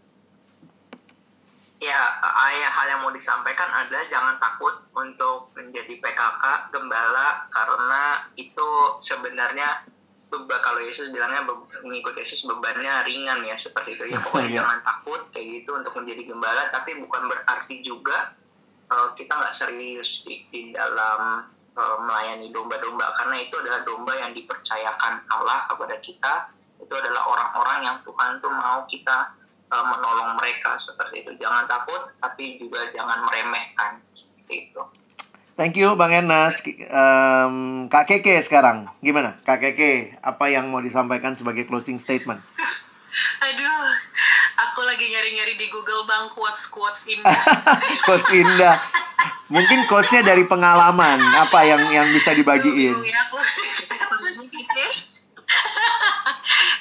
ya 1.84 2.00
ayah 2.48 2.72
hal 2.72 2.86
yang 2.96 3.00
mau 3.04 3.12
disampaikan 3.12 3.68
adalah 3.68 4.08
jangan 4.08 4.40
takut 4.40 4.72
untuk 4.96 5.52
menjadi 5.52 6.00
PKK 6.00 6.72
gembala 6.72 7.44
karena 7.52 8.24
itu 8.40 8.70
sebenarnya 8.96 9.84
beba 10.36 10.58
kalau 10.58 10.78
Yesus 10.78 11.08
bilangnya 11.08 11.42
be- 11.42 11.56
mengikut 11.80 12.12
Yesus 12.12 12.42
bebannya 12.42 13.02
ringan 13.02 13.40
ya 13.40 13.54
seperti 13.54 13.94
itu. 13.94 14.08
Ya 14.08 14.18
pokoknya 14.24 14.48
Iya. 14.48 14.56
jangan 14.58 14.78
takut 14.82 15.20
kayak 15.30 15.46
gitu 15.54 15.70
untuk 15.72 15.94
menjadi 15.94 16.22
gembala 16.26 16.62
tapi 16.68 16.96
bukan 16.96 17.22
berarti 17.26 17.80
juga 17.80 18.34
eh, 18.86 19.08
kita 19.14 19.32
nggak 19.32 19.52
serius 19.52 20.22
di, 20.22 20.44
di 20.48 20.60
dalam 20.70 21.44
eh, 21.72 21.96
melayani 22.00 22.48
domba-domba 22.48 23.14
karena 23.14 23.36
itu 23.38 23.54
adalah 23.56 23.80
domba 23.82 24.12
yang 24.14 24.30
dipercayakan 24.32 25.24
Allah 25.28 25.66
kepada 25.66 25.96
kita. 25.98 26.32
Itu 26.76 26.92
adalah 26.92 27.24
orang-orang 27.24 27.78
yang 27.82 27.96
Tuhan 28.02 28.38
tuh 28.38 28.50
mau 28.50 28.84
kita 28.84 29.32
eh, 29.68 29.84
menolong 29.84 30.36
mereka 30.36 30.74
seperti 30.76 31.22
itu. 31.22 31.32
Jangan 31.36 31.64
takut 31.64 32.12
tapi 32.18 32.58
juga 32.58 32.90
jangan 32.90 33.22
meremehkan 33.22 34.02
seperti 34.10 34.68
itu 34.68 34.82
Thank 35.54 35.78
you 35.78 35.94
Bang. 35.94 36.10
Ki- 36.10 36.82
em, 36.82 37.86
Kak 37.86 38.10
Keke 38.10 38.42
sekarang, 38.42 38.90
gimana? 38.98 39.38
Kak 39.46 39.62
Keke, 39.62 40.18
apa 40.18 40.50
yang 40.50 40.66
mau 40.66 40.82
disampaikan 40.82 41.38
sebagai 41.38 41.62
closing 41.70 42.02
statement? 42.02 42.42
Aduh, 43.46 43.86
aku 44.58 44.82
lagi 44.82 45.06
nyari-nyari 45.06 45.54
di 45.54 45.70
Google 45.70 46.02
bang 46.10 46.26
quotes-quotes 46.34 47.06
indah. 47.06 47.38
Coach 48.10 48.34
Indah. 48.34 48.82
Mungkin 49.46 49.86
coachnya 49.86 50.26
dari 50.26 50.42
pengalaman, 50.50 51.22
apa 51.22 51.62
yang 51.62 51.86
yang 51.94 52.10
bisa 52.10 52.34
dibagiin? 52.34 52.90
Bingung 52.98 53.06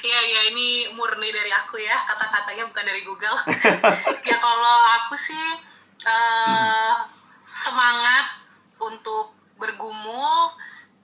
ya 0.34 0.42
ini 0.50 0.90
murni 0.98 1.30
dari 1.30 1.52
aku 1.54 1.78
ya 1.78 1.94
kata-katanya 2.10 2.66
bukan 2.66 2.84
dari 2.84 3.06
Google. 3.06 3.38
ya 4.26 4.36
kalau 4.42 4.76
aku 4.98 5.14
sih 5.14 5.46
eh, 6.02 6.92
semangat 7.46 8.43
untuk 8.80 9.36
bergumul 9.58 10.54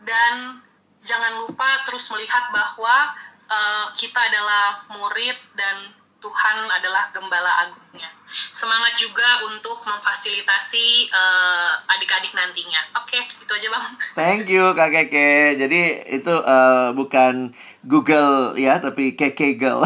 dan 0.02 0.58
jangan 1.00 1.44
lupa 1.44 1.86
terus 1.86 2.08
melihat 2.12 2.50
bahwa 2.52 3.14
eh, 3.48 3.86
kita 3.96 4.20
adalah 4.20 4.84
murid 4.90 5.36
dan 5.54 6.00
Tuhan 6.20 6.56
adalah 6.68 7.08
gembala 7.10 7.50
agungnya. 7.66 8.12
Semangat 8.54 8.94
juga 8.94 9.42
untuk 9.50 9.74
memfasilitasi 9.82 11.10
uh, 11.10 11.72
adik-adik 11.90 12.30
nantinya. 12.30 12.78
Oke, 13.02 13.18
itu 13.18 13.50
aja 13.50 13.68
bang. 13.74 13.86
Thank 14.14 14.46
you 14.46 14.70
Kak 14.78 14.94
Keke. 14.94 15.58
Jadi 15.58 15.80
itu 16.14 16.30
uh, 16.30 16.94
bukan 16.94 17.50
Google 17.82 18.54
ya, 18.54 18.78
tapi 18.78 19.18
Keke 19.18 19.58
Girl. 19.58 19.82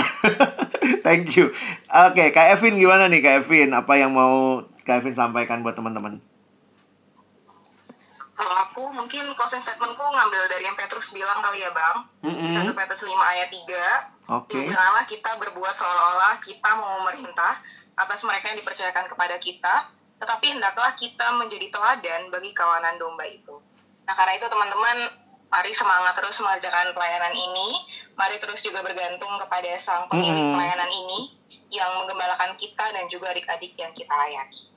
Thank 1.07 1.41
you. 1.41 1.49
Oke, 1.89 2.21
okay, 2.21 2.29
Kak 2.37 2.53
Evin 2.53 2.77
gimana 2.77 3.09
nih 3.09 3.25
Kak 3.25 3.49
Evin? 3.49 3.73
Apa 3.73 3.97
yang 3.97 4.13
mau 4.13 4.61
Kak 4.85 5.01
Evin 5.01 5.17
sampaikan 5.17 5.65
buat 5.65 5.73
teman-teman? 5.73 6.21
Aku 8.75 8.91
mungkin 8.91 9.23
closing 9.39 9.63
statementku 9.63 10.03
ngambil 10.03 10.51
dari 10.51 10.67
yang 10.67 10.75
Petrus 10.75 11.15
bilang 11.15 11.39
kali 11.39 11.63
ya 11.63 11.71
Bang. 11.71 12.11
Mm-hmm. 12.27 12.75
1 12.75 12.75
Petrus 12.75 13.07
5 13.07 13.15
ayat 13.15 13.47
3. 13.47 13.63
Oke. 13.63 13.71
Okay. 14.51 14.67
Janganlah 14.67 15.07
kita 15.07 15.31
berbuat 15.39 15.79
seolah-olah 15.79 16.43
kita 16.43 16.71
mau 16.75 16.99
memerintah 16.99 17.63
atas 17.95 18.27
mereka 18.27 18.51
yang 18.51 18.59
dipercayakan 18.59 19.07
kepada 19.07 19.39
kita, 19.39 19.95
tetapi 20.19 20.59
hendaklah 20.59 20.91
kita 20.99 21.23
menjadi 21.39 21.71
teladan 21.71 22.35
bagi 22.35 22.51
kawanan 22.51 22.99
domba 22.99 23.23
itu. 23.31 23.63
Nah 24.11 24.15
karena 24.19 24.43
itu 24.43 24.51
teman-teman, 24.51 25.23
mari 25.55 25.71
semangat 25.71 26.19
terus 26.19 26.43
mengerjakan 26.43 26.91
pelayanan 26.99 27.31
ini. 27.31 27.79
Mari 28.19 28.43
terus 28.43 28.59
juga 28.59 28.83
bergantung 28.83 29.39
kepada 29.39 29.71
sang 29.79 30.11
pemilik 30.11 30.35
mm-hmm. 30.35 30.55
pelayanan 30.59 30.91
ini 30.91 31.21
yang 31.71 31.95
menggembalakan 32.03 32.59
kita 32.59 32.91
dan 32.91 33.07
juga 33.07 33.31
adik-adik 33.31 33.71
yang 33.79 33.95
kita 33.95 34.11
layani. 34.11 34.74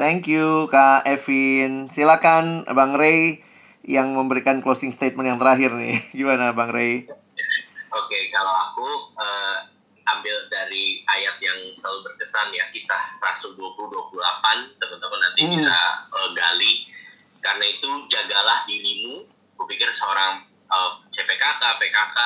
Thank 0.00 0.28
you 0.28 0.72
Kak 0.72 1.04
Evin. 1.04 1.92
Silakan 1.92 2.64
Bang 2.72 2.96
Ray 2.96 3.44
yang 3.84 4.14
memberikan 4.14 4.62
closing 4.62 4.94
statement 4.94 5.28
yang 5.28 5.38
terakhir 5.38 5.74
nih. 5.74 6.00
Gimana 6.18 6.54
Bang 6.56 6.72
Ray? 6.72 7.04
Oke, 7.92 8.18
kalau 8.32 8.54
aku 8.56 8.88
uh, 9.20 9.68
ambil 10.16 10.48
dari 10.48 11.04
ayat 11.04 11.36
yang 11.44 11.68
selalu 11.76 12.08
berkesan 12.08 12.48
ya, 12.56 12.64
kisah 12.72 13.20
Rasul 13.20 13.52
20-28, 13.52 14.80
teman-teman 14.80 15.20
nanti 15.20 15.40
hmm. 15.44 15.52
bisa 15.60 15.76
uh, 16.08 16.30
gali. 16.32 16.88
Karena 17.44 17.64
itu 17.68 17.90
jagalah 18.08 18.64
dirimu. 18.64 19.28
Kupikir 19.60 19.92
seorang 19.92 20.48
uh, 20.72 20.98
CPKK, 21.12 21.62
PKK 21.78 22.18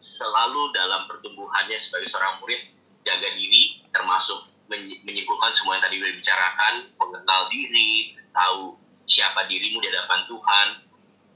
selalu 0.00 0.72
dalam 0.72 1.04
pertumbuhannya 1.10 1.76
sebagai 1.76 2.08
seorang 2.08 2.40
murid 2.40 2.72
jaga 3.04 3.28
diri 3.36 3.84
termasuk 3.92 4.48
menyimpulkan 4.70 5.50
semua 5.50 5.76
yang 5.76 5.84
tadi 5.84 5.98
udah 5.98 6.10
dibicarakan, 6.14 6.74
mengenal 6.94 7.40
diri, 7.50 8.14
tahu 8.30 8.78
siapa 9.10 9.50
dirimu 9.50 9.82
di 9.82 9.90
hadapan 9.90 10.20
Tuhan. 10.30 10.68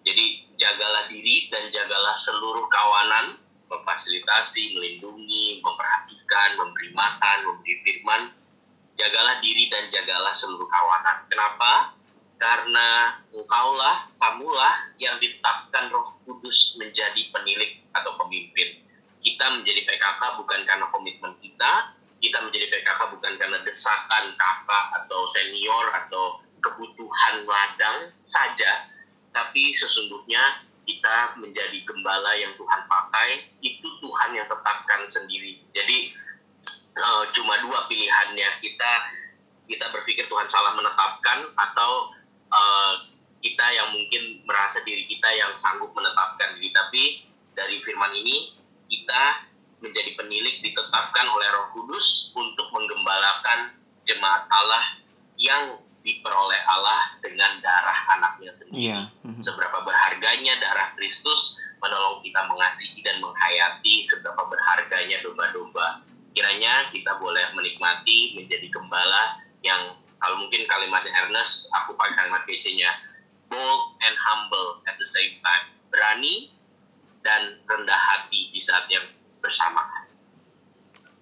Jadi 0.07 0.24
jagalah 0.55 1.11
diri 1.11 1.51
dan 1.51 1.66
jagalah 1.74 2.14
seluruh 2.14 2.70
kawanan, 2.70 3.35
memfasilitasi, 3.66 4.78
melindungi, 4.78 5.59
memperhatikan, 5.59 6.55
memberi 6.61 6.95
makan, 6.95 7.39
memberi 7.51 7.74
firman. 7.82 8.22
Jagalah 8.95 9.43
diri 9.43 9.66
dan 9.74 9.91
jagalah 9.91 10.30
seluruh 10.30 10.70
kawanan. 10.70 11.26
Kenapa? 11.26 11.99
Karena 12.39 13.18
engkaulah, 13.35 14.07
kamulah 14.22 14.95
yang 15.03 15.18
ditetapkan 15.18 15.91
roh 15.91 16.14
kudus 16.22 16.78
menjadi 16.78 17.35
penilik 17.35 17.82
atau 17.91 18.14
pemimpin. 18.22 18.78
Kita 19.18 19.51
menjadi 19.57 19.82
PKK 19.89 20.20
bukan 20.39 20.61
karena 20.68 20.87
komitmen 20.93 21.35
kita, 21.41 21.97
kita 22.25 22.41
menjadi 22.41 22.72
PKK 22.72 23.01
bukan 23.12 23.33
karena 23.37 23.61
desakan 23.61 24.33
kakak 24.41 24.85
atau 25.05 25.29
senior 25.29 25.93
atau 25.93 26.41
kebutuhan 26.64 27.45
ladang 27.45 28.09
saja, 28.25 28.89
tapi 29.37 29.77
sesungguhnya 29.77 30.64
kita 30.89 31.37
menjadi 31.37 31.85
gembala 31.85 32.33
yang 32.37 32.57
Tuhan 32.57 32.89
pakai, 32.89 33.53
itu 33.61 33.89
Tuhan 34.01 34.33
yang 34.33 34.49
tetapkan 34.49 35.05
sendiri. 35.05 35.61
Jadi 35.77 36.16
uh, 36.97 37.29
cuma 37.37 37.61
dua 37.61 37.85
pilihannya 37.89 38.49
kita 38.64 38.93
kita 39.68 39.93
berpikir 39.93 40.29
Tuhan 40.29 40.49
salah 40.49 40.77
menetapkan 40.77 41.53
atau 41.57 42.12
uh, 42.53 42.95
kita 43.45 43.66
yang 43.77 43.93
mungkin 43.93 44.45
merasa 44.49 44.81
diri 44.85 45.05
kita 45.05 45.29
yang 45.37 45.53
sanggup 45.61 45.93
menetapkan 45.93 46.57
diri. 46.57 46.72
Tapi 46.72 47.03
dari 47.53 47.77
firman 47.85 48.12
ini 48.16 48.57
kita 48.89 49.53
menjadi 49.85 50.16
penilik 50.16 50.64
ditetapkan 50.64 51.28
oleh 51.28 51.49
Roh 51.53 51.68
Kudus 51.76 52.32
untuk 52.32 52.72
menggembalakan 52.72 53.76
jemaat 54.09 54.49
Allah 54.49 54.85
yang 55.37 55.76
diperoleh 56.05 56.61
Allah 56.68 57.16
dengan 57.24 57.61
darah 57.64 57.99
anaknya 58.16 58.53
sendiri. 58.53 58.93
Yeah. 58.93 59.05
Mm-hmm. 59.24 59.41
Seberapa 59.41 59.85
berharganya 59.85 60.61
darah 60.61 60.93
Kristus 60.97 61.61
menolong 61.80 62.20
kita 62.24 62.45
mengasihi 62.49 63.01
dan 63.01 63.20
menghayati 63.24 64.05
seberapa 64.05 64.45
berharganya 64.49 65.20
domba-domba. 65.24 66.05
Kiranya 66.37 66.93
kita 66.93 67.16
boleh 67.20 67.53
menikmati 67.57 68.37
menjadi 68.37 68.68
gembala 68.68 69.41
yang 69.64 69.97
kalau 70.20 70.41
mungkin 70.41 70.64
kalimatnya 70.68 71.12
Ernest, 71.24 71.68
aku 71.72 71.97
pakai 72.01 72.16
kalimat 72.16 72.49
PC-nya 72.49 72.89
bold 73.53 73.97
and 74.05 74.16
humble 74.16 74.80
at 74.89 74.97
the 74.97 75.05
same 75.05 75.37
time. 75.45 75.68
Berani 75.93 76.53
dan 77.24 77.61
rendah 77.68 77.97
hati 77.97 78.53
di 78.53 78.61
saat 78.61 78.89
yang 78.93 79.05
bersamaan. 79.45 80.09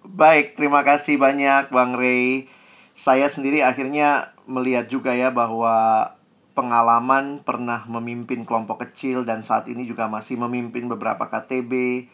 Baik, 0.07 0.55
terima 0.55 0.87
kasih 0.87 1.19
banyak 1.19 1.67
Bang 1.67 1.99
Ray. 1.99 2.47
Saya 2.95 3.27
sendiri 3.27 3.59
akhirnya 3.59 4.31
melihat 4.47 4.87
juga 4.87 5.11
ya 5.11 5.27
bahwa 5.31 6.07
pengalaman 6.53 7.41
pernah 7.41 7.83
memimpin 7.89 8.45
kelompok 8.45 8.87
kecil 8.87 9.25
dan 9.25 9.41
saat 9.41 9.65
ini 9.67 9.89
juga 9.89 10.05
masih 10.05 10.37
memimpin 10.37 10.85
beberapa 10.85 11.25
KTB 11.25 12.05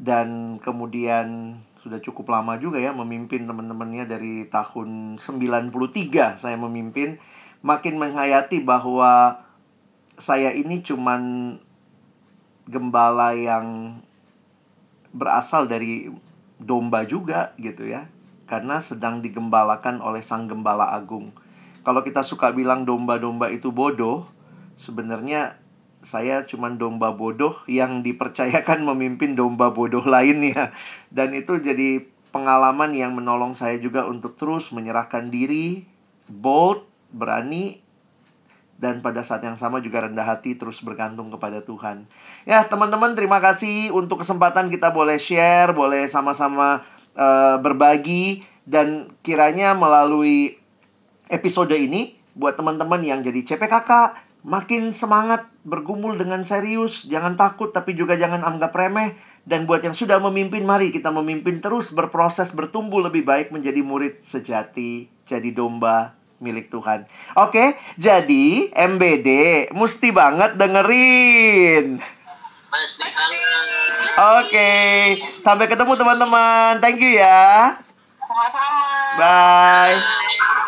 dan 0.00 0.56
kemudian 0.64 1.60
sudah 1.84 2.00
cukup 2.00 2.32
lama 2.32 2.56
juga 2.56 2.80
ya 2.80 2.94
memimpin 2.96 3.44
teman-temannya 3.44 4.08
dari 4.08 4.48
tahun 4.48 5.20
93 5.20 6.40
saya 6.40 6.56
memimpin 6.56 7.20
makin 7.60 8.00
menghayati 8.00 8.64
bahwa 8.64 9.42
saya 10.16 10.54
ini 10.54 10.80
cuman 10.80 11.54
gembala 12.70 13.34
yang 13.34 13.98
berasal 15.12 15.68
dari 15.68 16.10
domba 16.58 17.04
juga 17.04 17.52
gitu 17.60 17.86
ya. 17.86 18.08
Karena 18.48 18.82
sedang 18.84 19.24
digembalakan 19.24 20.04
oleh 20.04 20.20
sang 20.20 20.50
gembala 20.50 20.92
agung. 20.92 21.32
Kalau 21.82 22.04
kita 22.04 22.22
suka 22.22 22.52
bilang 22.52 22.84
domba-domba 22.84 23.48
itu 23.48 23.72
bodoh, 23.72 24.28
sebenarnya 24.76 25.56
saya 26.02 26.42
cuma 26.44 26.68
domba 26.68 27.14
bodoh 27.14 27.62
yang 27.70 28.02
dipercayakan 28.02 28.82
memimpin 28.92 29.38
domba 29.38 29.70
bodoh 29.70 30.02
lainnya. 30.02 30.74
Dan 31.08 31.32
itu 31.32 31.62
jadi 31.62 32.02
pengalaman 32.34 32.96
yang 32.96 33.14
menolong 33.14 33.54
saya 33.54 33.78
juga 33.78 34.08
untuk 34.08 34.34
terus 34.34 34.72
menyerahkan 34.74 35.28
diri, 35.30 35.86
bold, 36.26 36.88
berani, 37.12 37.84
dan 38.82 38.98
pada 38.98 39.22
saat 39.22 39.46
yang 39.46 39.54
sama 39.54 39.78
juga 39.78 40.02
rendah 40.02 40.26
hati 40.26 40.58
terus 40.58 40.82
bergantung 40.82 41.30
kepada 41.30 41.62
Tuhan. 41.62 42.02
Ya, 42.42 42.66
teman-teman 42.66 43.14
terima 43.14 43.38
kasih 43.38 43.94
untuk 43.94 44.26
kesempatan 44.26 44.74
kita 44.74 44.90
boleh 44.90 45.22
share, 45.22 45.70
boleh 45.70 46.10
sama-sama 46.10 46.82
uh, 47.14 47.62
berbagi. 47.62 48.42
Dan 48.66 49.14
kiranya 49.22 49.78
melalui 49.78 50.58
episode 51.30 51.70
ini 51.78 52.18
buat 52.34 52.58
teman-teman 52.58 52.98
yang 53.06 53.22
jadi 53.22 53.54
CPKK 53.54 54.18
makin 54.42 54.90
semangat 54.90 55.46
bergumul 55.62 56.18
dengan 56.18 56.42
serius, 56.42 57.06
jangan 57.06 57.38
takut 57.38 57.70
tapi 57.70 57.94
juga 57.94 58.18
jangan 58.18 58.42
anggap 58.42 58.74
remeh. 58.74 59.14
Dan 59.46 59.66
buat 59.66 59.82
yang 59.82 59.94
sudah 59.94 60.18
memimpin 60.18 60.66
mari 60.66 60.90
kita 60.90 61.14
memimpin 61.14 61.62
terus 61.62 61.94
berproses 61.94 62.50
bertumbuh 62.50 63.02
lebih 63.02 63.26
baik 63.26 63.54
menjadi 63.54 63.82
murid 63.82 64.22
sejati, 64.22 65.10
jadi 65.26 65.50
domba 65.50 66.21
milik 66.42 66.68
Tuhan. 66.68 67.06
Oke, 67.38 67.78
jadi 67.94 68.68
MBD 68.74 69.28
mesti 69.70 70.10
banget 70.10 70.58
dengerin. 70.58 72.02
Mesti 72.72 73.06
banget. 73.14 73.62
Oke, 74.42 74.72
sampai 75.40 75.66
ketemu 75.70 75.92
teman-teman. 75.94 76.82
Thank 76.82 76.98
you 76.98 77.14
ya. 77.14 77.78
Sama-sama. 78.26 78.90
Bye. 79.16 79.96
Bye. 80.02 80.60